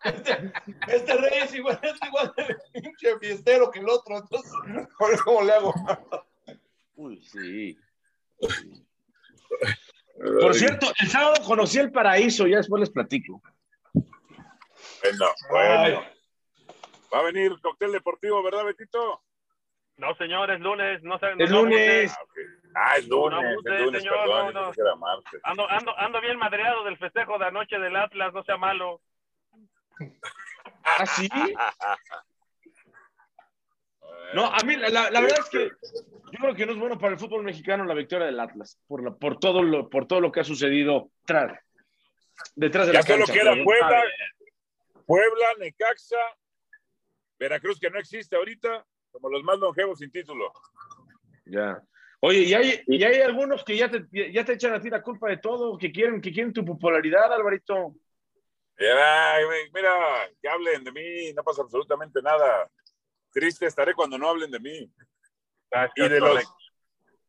Este, 0.05 0.53
este 0.87 1.15
rey 1.15 1.41
es 1.43 1.55
igual, 1.55 1.81
es 1.83 1.95
igual 2.07 2.33
de 2.37 2.81
pinche 2.81 3.19
fiestero 3.19 3.71
que 3.71 3.81
el 3.81 3.89
otro. 3.89 4.19
Entonces, 4.19 4.53
ver 4.67 5.19
cómo 5.25 5.43
le 5.43 5.53
hago. 5.53 5.75
Uy, 6.95 7.23
sí. 7.23 7.79
Por 10.41 10.55
cierto, 10.55 10.93
el 11.01 11.09
sábado 11.09 11.43
conocí 11.45 11.79
el 11.79 11.91
paraíso, 11.91 12.47
ya 12.47 12.59
después 12.59 12.81
les 12.81 12.91
platico. 12.91 13.43
Bueno, 13.93 15.27
bueno. 15.51 16.03
Va 17.13 17.21
a 17.21 17.23
venir 17.23 17.59
cóctel 17.63 17.93
deportivo, 17.93 18.43
¿verdad, 18.43 18.65
Betito? 18.65 19.23
No, 19.97 20.15
señor, 20.17 20.51
es 20.51 20.61
lunes, 20.61 21.03
no 21.03 21.19
se 21.19 21.31
Es 21.39 21.51
no 21.51 21.63
lunes. 21.63 22.13
Ah, 22.13 22.23
ok. 22.23 22.39
Ah, 22.75 22.97
es 22.97 23.09
lunes, 23.09 23.39
No, 23.41 23.43
no, 23.43 23.75
es 23.75 23.81
lunes, 23.83 24.03
señor, 24.03 24.17
perdón, 24.21 24.55
no, 24.55 24.63
no. 24.63 24.73
era 24.77 24.95
martes. 24.97 25.41
Ando, 25.45 25.69
ando, 25.71 25.99
ando 25.99 26.21
bien 26.21 26.39
madreado 26.39 26.85
del 26.85 26.97
festejo 26.99 27.39
de 27.39 27.47
anoche 27.47 27.79
del 27.79 27.97
Atlas, 27.97 28.33
no 28.35 28.43
sea 28.45 28.57
malo. 28.57 29.01
¿Ah, 30.85 31.07
sí? 31.07 31.29
No, 34.35 34.45
a 34.47 34.59
mí 34.63 34.77
la, 34.77 34.91
la- 34.91 35.11
la 35.11 35.21
verdad 35.23 35.39
es 35.41 35.49
que 35.49 35.71
yo 35.71 36.39
creo 36.39 36.55
que 36.55 36.67
no 36.67 36.73
es 36.73 36.79
bueno 36.79 36.99
para 36.99 37.15
el 37.15 37.19
fútbol 37.19 37.43
mexicano 37.45 37.85
la 37.85 37.95
victoria 37.95 38.27
del 38.27 38.39
Atlas, 38.39 38.79
por, 38.87 39.03
la- 39.03 39.15
por, 39.15 39.39
todo, 39.39 39.63
lo, 39.63 39.89
por 39.89 40.07
todo 40.07 40.21
lo 40.21 40.31
que 40.31 40.41
ha 40.41 40.45
sucedido 40.45 41.11
tras, 41.25 41.59
detrás 42.55 42.87
de 42.89 42.93
Ya 42.93 42.99
la 43.01 43.07
solo 43.07 43.25
cancha. 43.25 43.33
queda 43.33 43.53
Pero- 43.53 43.65
Puebla, 43.65 44.03
Puebla, 45.07 45.47
Necaxa, 45.61 46.17
Veracruz, 47.39 47.81
que 47.81 47.89
no 47.89 47.99
existe 47.99 48.37
ahorita, 48.37 48.85
como 49.13 49.31
los 49.31 49.43
más 49.45 49.59
longevos 49.59 49.99
sin 49.99 50.11
título. 50.11 50.53
Ya. 51.47 51.81
Oye, 52.21 52.41
y 52.41 52.55
hay, 52.55 52.83
y 52.87 53.05
hay 53.05 53.21
algunos 53.21 53.65
que 53.65 53.77
ya 53.77 53.89
te, 53.91 54.07
ya 54.33 54.45
te 54.45 54.55
echan 54.55 54.75
a 54.75 54.81
ti 54.81 54.91
la 54.91 55.03
culpa 55.03 55.29
de 55.29 55.37
todo, 55.37 55.79
que 55.79 55.93
quieren, 55.93 56.21
que 56.21 56.33
quieren 56.33 56.53
tu 56.53 56.65
popularidad, 56.65 57.33
Alvarito. 57.33 57.95
Mira, 58.79 60.29
que 60.41 60.49
hablen 60.49 60.85
de 60.85 60.93
mí, 60.93 61.33
no 61.33 61.43
pasa 61.45 61.63
absolutamente 61.63 62.21
nada. 62.23 62.69
Triste 63.33 63.67
estaré 63.67 63.95
cuando 63.95 64.19
no 64.19 64.29
hablen 64.29 64.51
de 64.51 64.61
mí. 64.61 64.93
Y 65.97 66.09
de 66.09 66.21
los, 66.21 66.45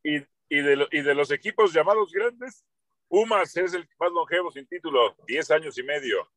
y, 0.04 0.16
y 0.50 0.62
de, 0.62 0.88
y 0.92 1.02
de 1.02 1.14
los 1.14 1.32
equipos 1.32 1.74
llamados 1.74 2.12
grandes, 2.12 2.66
Pumas 3.08 3.56
es 3.58 3.74
el 3.74 3.88
más 4.00 4.12
longevo 4.12 4.52
sin 4.52 4.68
título, 4.68 5.16
10 5.28 5.52
años 5.52 5.78
y 5.78 5.84
medio. 5.84 6.30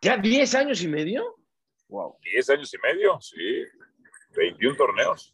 ¿Ya 0.00 0.16
10 0.16 0.54
años 0.54 0.82
y 0.82 0.88
medio? 0.88 1.36
Wow. 1.88 2.18
10 2.22 2.50
años 2.50 2.72
y 2.74 2.78
medio, 2.78 3.20
sí. 3.20 3.64
21 4.34 4.76
torneos. 4.76 5.32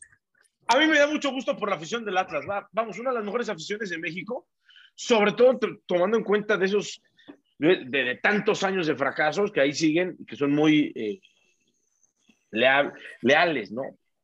A 0.69 0.79
mí 0.79 0.87
me 0.87 0.99
da 0.99 1.07
mucho 1.07 1.31
gusto 1.31 1.57
por 1.57 1.69
la 1.69 1.77
afición 1.77 2.05
del 2.05 2.17
Atlas. 2.17 2.45
Va- 2.49 2.69
Vamos, 2.73 2.99
una 2.99 3.11
de 3.11 3.17
las 3.17 3.25
mejores 3.25 3.49
aficiones 3.49 3.91
de 3.91 3.99
México, 3.99 4.49
sobre 4.95 5.33
todo 5.33 5.59
tomando 5.87 6.17
en 6.17 6.25
cuenta 6.25 6.57
de 6.57 6.67
esos, 6.67 7.03
de, 7.59 7.85
de- 7.87 8.05
de 8.05 8.15
tantos 8.17 8.63
años 8.63 8.87
de 8.87 8.97
fracasos 8.97 9.53
que 9.53 9.61
ahí 9.61 9.73
siguen 9.73 10.17
y 10.19 10.25
que 10.25 10.37
son 10.37 10.53
muy 10.53 10.93
eh, 10.95 11.21
leal- 12.51 12.93
leales, 13.21 13.71
¿no? 13.71 13.83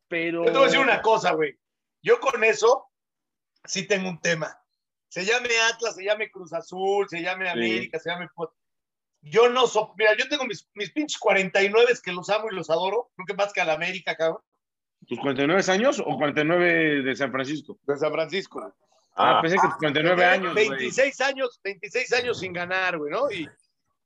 Pero. 0.08 0.44
Yo 0.44 0.52
te 0.52 0.58
voy 0.58 0.62
a 0.62 0.66
decir 0.66 0.80
una 0.80 1.02
cosa, 1.02 1.32
güey. 1.32 1.56
Yo 2.02 2.18
con 2.20 2.42
eso 2.44 2.86
sí 3.64 3.86
tengo 3.86 4.08
un 4.08 4.20
tema. 4.20 4.56
Se 5.08 5.24
llame 5.24 5.48
Atlas, 5.72 5.96
se 5.96 6.04
llame 6.04 6.30
Cruz 6.30 6.52
Azul, 6.52 7.06
se 7.08 7.20
llame 7.20 7.48
América, 7.48 7.98
se 7.98 8.10
llame. 8.10 8.28
Yo 9.22 9.50
no 9.50 9.66
so... 9.66 9.92
Mira, 9.98 10.16
yo 10.16 10.28
tengo 10.28 10.46
mis, 10.46 10.66
mis 10.74 10.90
pinches 10.92 11.18
49 11.18 11.92
que 12.02 12.12
los 12.12 12.30
amo 12.30 12.46
y 12.50 12.54
los 12.54 12.70
adoro. 12.70 13.10
Creo 13.16 13.26
que 13.26 13.34
más 13.34 13.52
que 13.52 13.60
a 13.60 13.64
la 13.64 13.74
América, 13.74 14.16
cabrón. 14.16 14.40
¿Tus 15.06 15.18
49 15.18 15.62
años 15.68 16.00
o 16.04 16.16
49 16.16 17.02
de 17.02 17.16
San 17.16 17.32
Francisco? 17.32 17.78
De 17.86 17.96
San 17.96 18.12
Francisco. 18.12 18.74
Ah, 19.16 19.40
pensé 19.42 19.56
que 19.56 19.68
tus 19.68 19.76
49 19.76 20.24
años. 20.24 20.52
güey. 20.52 20.68
26 20.68 21.20
años, 21.20 21.60
26 21.64 22.12
años 22.12 22.38
sin 22.38 22.52
ganar, 22.52 22.96
güey, 22.96 23.10
¿no? 23.10 23.30
Y, 23.30 23.48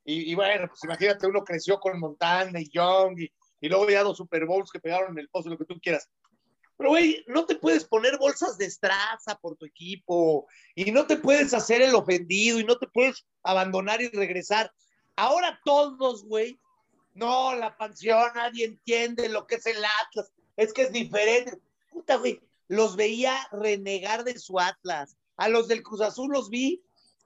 y, 0.04 0.32
y 0.32 0.34
bueno, 0.34 0.68
pues 0.68 0.82
imagínate, 0.84 1.26
uno 1.26 1.44
creció 1.44 1.78
con 1.78 1.98
Montana 2.00 2.60
y 2.60 2.70
Young 2.70 3.20
y, 3.20 3.32
y 3.60 3.68
luego 3.68 3.88
ya 3.88 4.02
dos 4.02 4.16
Super 4.16 4.46
Bowls 4.46 4.70
que 4.70 4.80
pegaron 4.80 5.12
en 5.12 5.18
el 5.18 5.28
pozo, 5.28 5.50
lo 5.50 5.58
que 5.58 5.64
tú 5.64 5.78
quieras. 5.80 6.08
Pero, 6.76 6.90
güey, 6.90 7.24
no 7.28 7.46
te 7.46 7.56
puedes 7.56 7.84
poner 7.84 8.18
bolsas 8.18 8.58
de 8.58 8.66
estraza 8.66 9.38
por 9.40 9.56
tu 9.56 9.64
equipo 9.64 10.46
y 10.74 10.90
no 10.90 11.06
te 11.06 11.16
puedes 11.16 11.54
hacer 11.54 11.82
el 11.82 11.94
ofendido 11.94 12.58
y 12.58 12.64
no 12.64 12.76
te 12.78 12.88
puedes 12.88 13.24
abandonar 13.42 14.02
y 14.02 14.08
regresar. 14.08 14.72
Ahora 15.16 15.60
todos, 15.64 16.24
güey, 16.24 16.58
no, 17.14 17.54
la 17.54 17.76
pansión, 17.76 18.28
nadie 18.34 18.64
entiende 18.64 19.28
lo 19.28 19.46
que 19.46 19.54
es 19.56 19.66
el 19.66 19.76
Atlas, 20.02 20.32
es 20.56 20.72
que 20.72 20.82
es 20.82 20.92
diferente. 20.92 21.58
Puta, 21.90 22.16
güey, 22.16 22.40
los 22.68 22.96
veía 22.96 23.36
renegar 23.52 24.24
de 24.24 24.38
su 24.38 24.58
Atlas. 24.60 25.16
A 25.36 25.48
los 25.48 25.68
del 25.68 25.82
Cruz 25.82 26.00
Azul 26.00 26.30
los 26.32 26.48
vi 26.50 26.82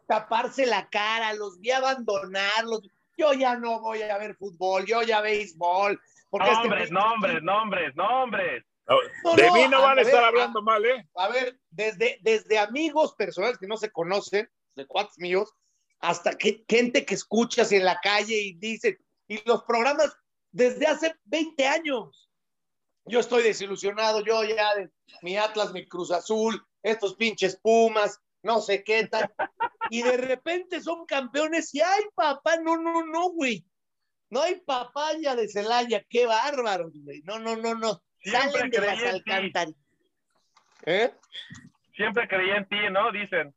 taparse 0.07 0.65
la 0.67 0.89
cara, 0.89 1.35
los 1.35 1.61
vi 1.61 1.71
abandonarlos. 1.71 2.83
Yo 3.17 3.33
ya 3.35 3.57
no 3.57 3.81
voy 3.81 4.03
a 4.03 4.17
ver 4.19 4.37
fútbol, 4.37 4.87
yo 4.87 5.03
ya 5.03 5.21
béisbol. 5.21 6.01
Porque 6.31 6.51
este 6.51 6.63
Nombres, 6.69 6.91
nombres, 6.91 7.43
nombres, 7.43 7.97
nombres. 7.97 8.65
No, 8.87 8.97
No, 9.25 9.37
de 9.37 9.47
no, 9.49 9.55
mí 9.55 9.69
no 9.69 9.79
a 9.79 9.81
van 9.83 9.99
a 9.99 10.03
estar 10.03 10.25
a- 10.25 10.29
hablando 10.29 10.63
mal, 10.63 10.83
¿eh? 10.87 11.07
a 11.17 11.29
ver, 11.29 11.59
desde, 11.71 12.19
desde 12.23 12.59
amigos 12.59 13.15
personales 13.15 13.59
que 13.59 13.67
no 13.67 13.77
se 13.77 13.91
conocen, 13.91 14.49
de 14.77 14.87
cuates 14.87 15.19
míos, 15.19 15.53
hasta 16.01 16.39
que, 16.39 16.65
gente 16.67 17.05
que 17.05 17.15
escuchas 17.15 17.71
en 17.73 17.85
la 17.85 18.01
calle 18.01 18.35
y 18.41 18.55
dice, 18.55 18.99
y 19.27 19.43
los 19.47 19.65
programas 19.65 20.17
desde 20.53 20.87
hace 20.87 21.15
20 21.25 21.67
años. 21.67 22.28
Yo 23.09 23.21
estoy 23.21 23.43
desilusionado, 23.43 24.21
yo 24.25 24.45
ya 24.45 24.75
de 24.75 24.91
mi 25.23 25.37
Atlas, 25.37 25.73
mi 25.73 25.87
Cruz 25.87 26.11
Azul, 26.11 26.65
estos 26.83 27.15
pinches 27.17 27.57
Pumas, 27.57 28.21
no 28.43 28.61
sé 28.61 28.85
qué 28.85 29.07
tal. 29.07 29.33
Y 29.91 30.03
de 30.03 30.17
repente 30.17 30.81
son 30.81 31.07
campeones 31.07 31.75
y 31.75 31.81
ay, 31.81 32.03
papá, 32.15 32.57
no, 32.59 32.77
no, 32.77 33.05
no, 33.07 33.31
güey. 33.31 33.65
No 34.31 34.43
hay 34.43 34.61
papaya 34.61 35.35
de 35.35 35.49
Celaya, 35.49 36.05
qué 36.09 36.27
bárbaro, 36.27 36.91
güey. 36.95 37.23
No, 37.25 37.39
no, 37.39 37.57
no, 37.57 37.75
no. 37.75 38.03
Siempre 38.21 38.51
Salen 38.51 38.71
de 38.71 38.79
las 38.81 38.87
creí 38.99 39.09
en 39.09 39.23
ti. 39.25 39.31
alcantarillas. 39.31 39.81
¿Eh? 40.85 41.15
Siempre 41.97 42.29
creí 42.29 42.51
en 42.51 42.69
ti, 42.69 42.77
¿no? 42.91 43.11
Dicen. 43.13 43.55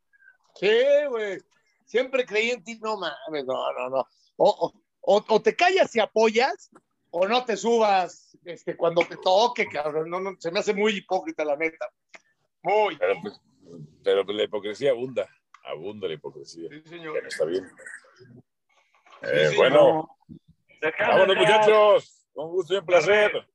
Sí, 0.55 0.71
güey. 1.09 1.39
Siempre 1.85 2.25
creí 2.25 2.51
en 2.51 2.63
ti, 2.63 2.79
no 2.81 2.97
mames, 2.97 3.45
no, 3.45 3.73
no, 3.73 3.89
no. 3.89 4.07
O, 4.37 4.49
o, 4.49 4.73
o- 5.01 5.25
o 5.27 5.41
te 5.41 5.55
callas 5.55 5.93
y 5.95 5.99
apoyas, 5.99 6.69
o 7.09 7.27
no 7.27 7.43
te 7.43 7.57
subas 7.57 8.30
este, 8.45 8.75
cuando 8.75 9.03
te 9.05 9.17
toque, 9.17 9.67
cabrón. 9.67 10.09
No, 10.09 10.19
no, 10.19 10.35
se 10.39 10.51
me 10.51 10.59
hace 10.59 10.73
muy 10.73 10.93
hipócrita, 10.93 11.45
la 11.45 11.55
neta. 11.55 11.89
Muy. 12.63 12.97
Pero, 12.97 13.15
pues, 13.21 13.41
pero 14.03 14.25
pues 14.25 14.37
la 14.37 14.43
hipocresía 14.43 14.91
abunda. 14.91 15.27
Abunda 15.63 16.07
la 16.07 16.13
hipocresía. 16.13 16.69
Sí, 16.69 16.81
señor. 16.89 17.21
no 17.21 17.27
está 17.27 17.45
bien. 17.45 17.69
Eh, 19.21 19.47
sí, 19.49 19.55
bueno, 19.55 20.17
vámonos, 20.99 21.37
muchachos. 21.37 22.27
Un 22.33 22.49
gusto 22.49 22.73
y 22.73 22.77
un 22.77 22.85
placer. 22.85 23.47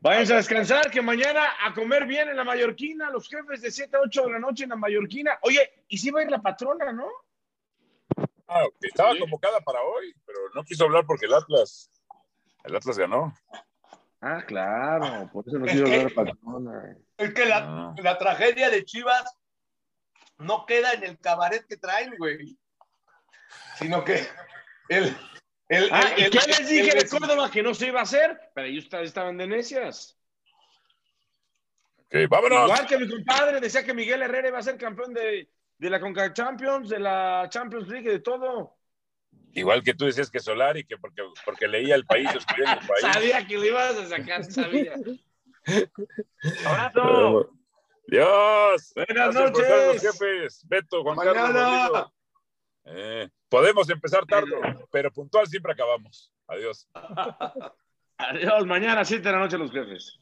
Váyanse 0.00 0.32
a 0.32 0.36
descansar, 0.36 0.90
que 0.90 1.00
mañana 1.00 1.46
a 1.64 1.72
comer 1.74 2.06
bien 2.06 2.28
en 2.28 2.36
la 2.36 2.42
Mallorquina, 2.42 3.08
los 3.10 3.28
jefes 3.28 3.62
de 3.62 3.70
7 3.70 3.96
a 3.96 4.00
8 4.00 4.24
de 4.24 4.32
la 4.32 4.38
noche 4.40 4.64
en 4.64 4.70
la 4.70 4.76
Mallorquina. 4.76 5.38
Oye, 5.42 5.84
y 5.86 5.96
si 5.96 6.10
va 6.10 6.20
a 6.20 6.22
ir 6.24 6.30
la 6.30 6.42
patrona, 6.42 6.92
¿no? 6.92 7.06
Ah. 8.48 8.66
Estaba 8.80 9.16
convocada 9.16 9.60
para 9.60 9.80
hoy, 9.82 10.12
pero 10.26 10.38
no 10.54 10.64
quiso 10.64 10.84
hablar 10.84 11.06
porque 11.06 11.26
el 11.26 11.34
Atlas, 11.34 11.88
el 12.64 12.74
Atlas 12.74 12.98
ganó. 12.98 13.32
Ah, 14.24 14.40
claro, 14.46 15.28
por 15.32 15.44
eso 15.48 15.58
no 15.58 15.66
Es 15.66 15.72
quiero 15.72 15.86
que- 15.86 15.98
ver 15.98 16.12
la 16.16 16.32
patrona. 16.32 16.96
Es 17.16 17.34
que 17.34 17.44
la, 17.44 17.58
Ah. 17.58 17.94
la 17.98 18.18
tragedia 18.18 18.70
de 18.70 18.84
Chivas 18.84 19.24
no 20.38 20.64
queda 20.64 20.92
en 20.92 21.02
el 21.02 21.18
cabaret 21.18 21.66
que 21.66 21.76
traen, 21.76 22.14
güey. 22.16 22.56
Sino 23.76 24.04
que 24.04 24.24
el. 24.88 25.16
el, 25.68 25.88
Ah, 25.92 26.12
el- 26.16 26.26
¿y 26.26 26.30
qué 26.30 26.38
les 26.46 26.68
dije 26.68 26.90
el- 26.92 26.98
de 27.02 27.08
Córdoba 27.08 27.50
que 27.50 27.62
no 27.64 27.74
se 27.74 27.86
iba 27.88 27.98
a 28.00 28.04
hacer? 28.04 28.38
Pero 28.54 28.68
ellos 28.68 28.84
estaban- 28.84 29.06
estaban 29.06 29.36
de 29.38 29.46
necias. 29.48 30.16
Ok, 31.98 32.14
vámonos. 32.28 32.64
Igual 32.70 32.86
que 32.86 32.98
mi 32.98 33.08
compadre 33.10 33.60
decía 33.60 33.84
que 33.84 33.94
Miguel 33.94 34.22
Herrera 34.22 34.48
iba 34.48 34.58
a 34.58 34.62
ser 34.62 34.76
campeón 34.76 35.12
de, 35.14 35.50
de 35.78 35.90
la 35.90 35.98
Conca 35.98 36.32
Champions, 36.32 36.88
de 36.90 36.98
la 37.00 37.46
Champions 37.48 37.88
League, 37.88 38.08
de 38.08 38.20
todo. 38.20 38.76
Igual 39.54 39.82
que 39.82 39.94
tú 39.94 40.06
decías 40.06 40.30
que 40.30 40.40
Solari, 40.40 40.84
que 40.84 40.96
porque, 40.96 41.22
porque 41.44 41.68
leía 41.68 41.94
el 41.94 42.06
país, 42.06 42.28
escribía 42.34 42.72
en 42.72 42.78
el 42.78 42.86
país. 42.86 43.00
Sabía 43.00 43.46
que 43.46 43.54
lo 43.56 43.64
ibas 43.64 43.96
a 43.96 44.08
sacar, 44.08 44.44
sabía. 44.44 44.94
Abrazo. 46.66 47.50
Dios. 48.06 48.92
Buenas 48.94 49.34
noches. 49.34 49.68
los 49.68 50.02
jefes. 50.02 50.66
Beto, 50.66 51.02
Juan 51.02 51.16
Mañana. 51.16 51.42
Carlos. 51.42 52.12
Eh, 52.84 53.28
podemos 53.48 53.88
empezar 53.90 54.26
tarde, 54.26 54.50
pero 54.90 55.12
puntual 55.12 55.46
siempre 55.46 55.72
acabamos. 55.72 56.32
Adiós. 56.48 56.88
Adiós, 58.18 58.66
mañana 58.66 59.04
7 59.04 59.22
de 59.22 59.32
la 59.32 59.38
noche 59.38 59.58
los 59.58 59.70
jefes. 59.70 60.18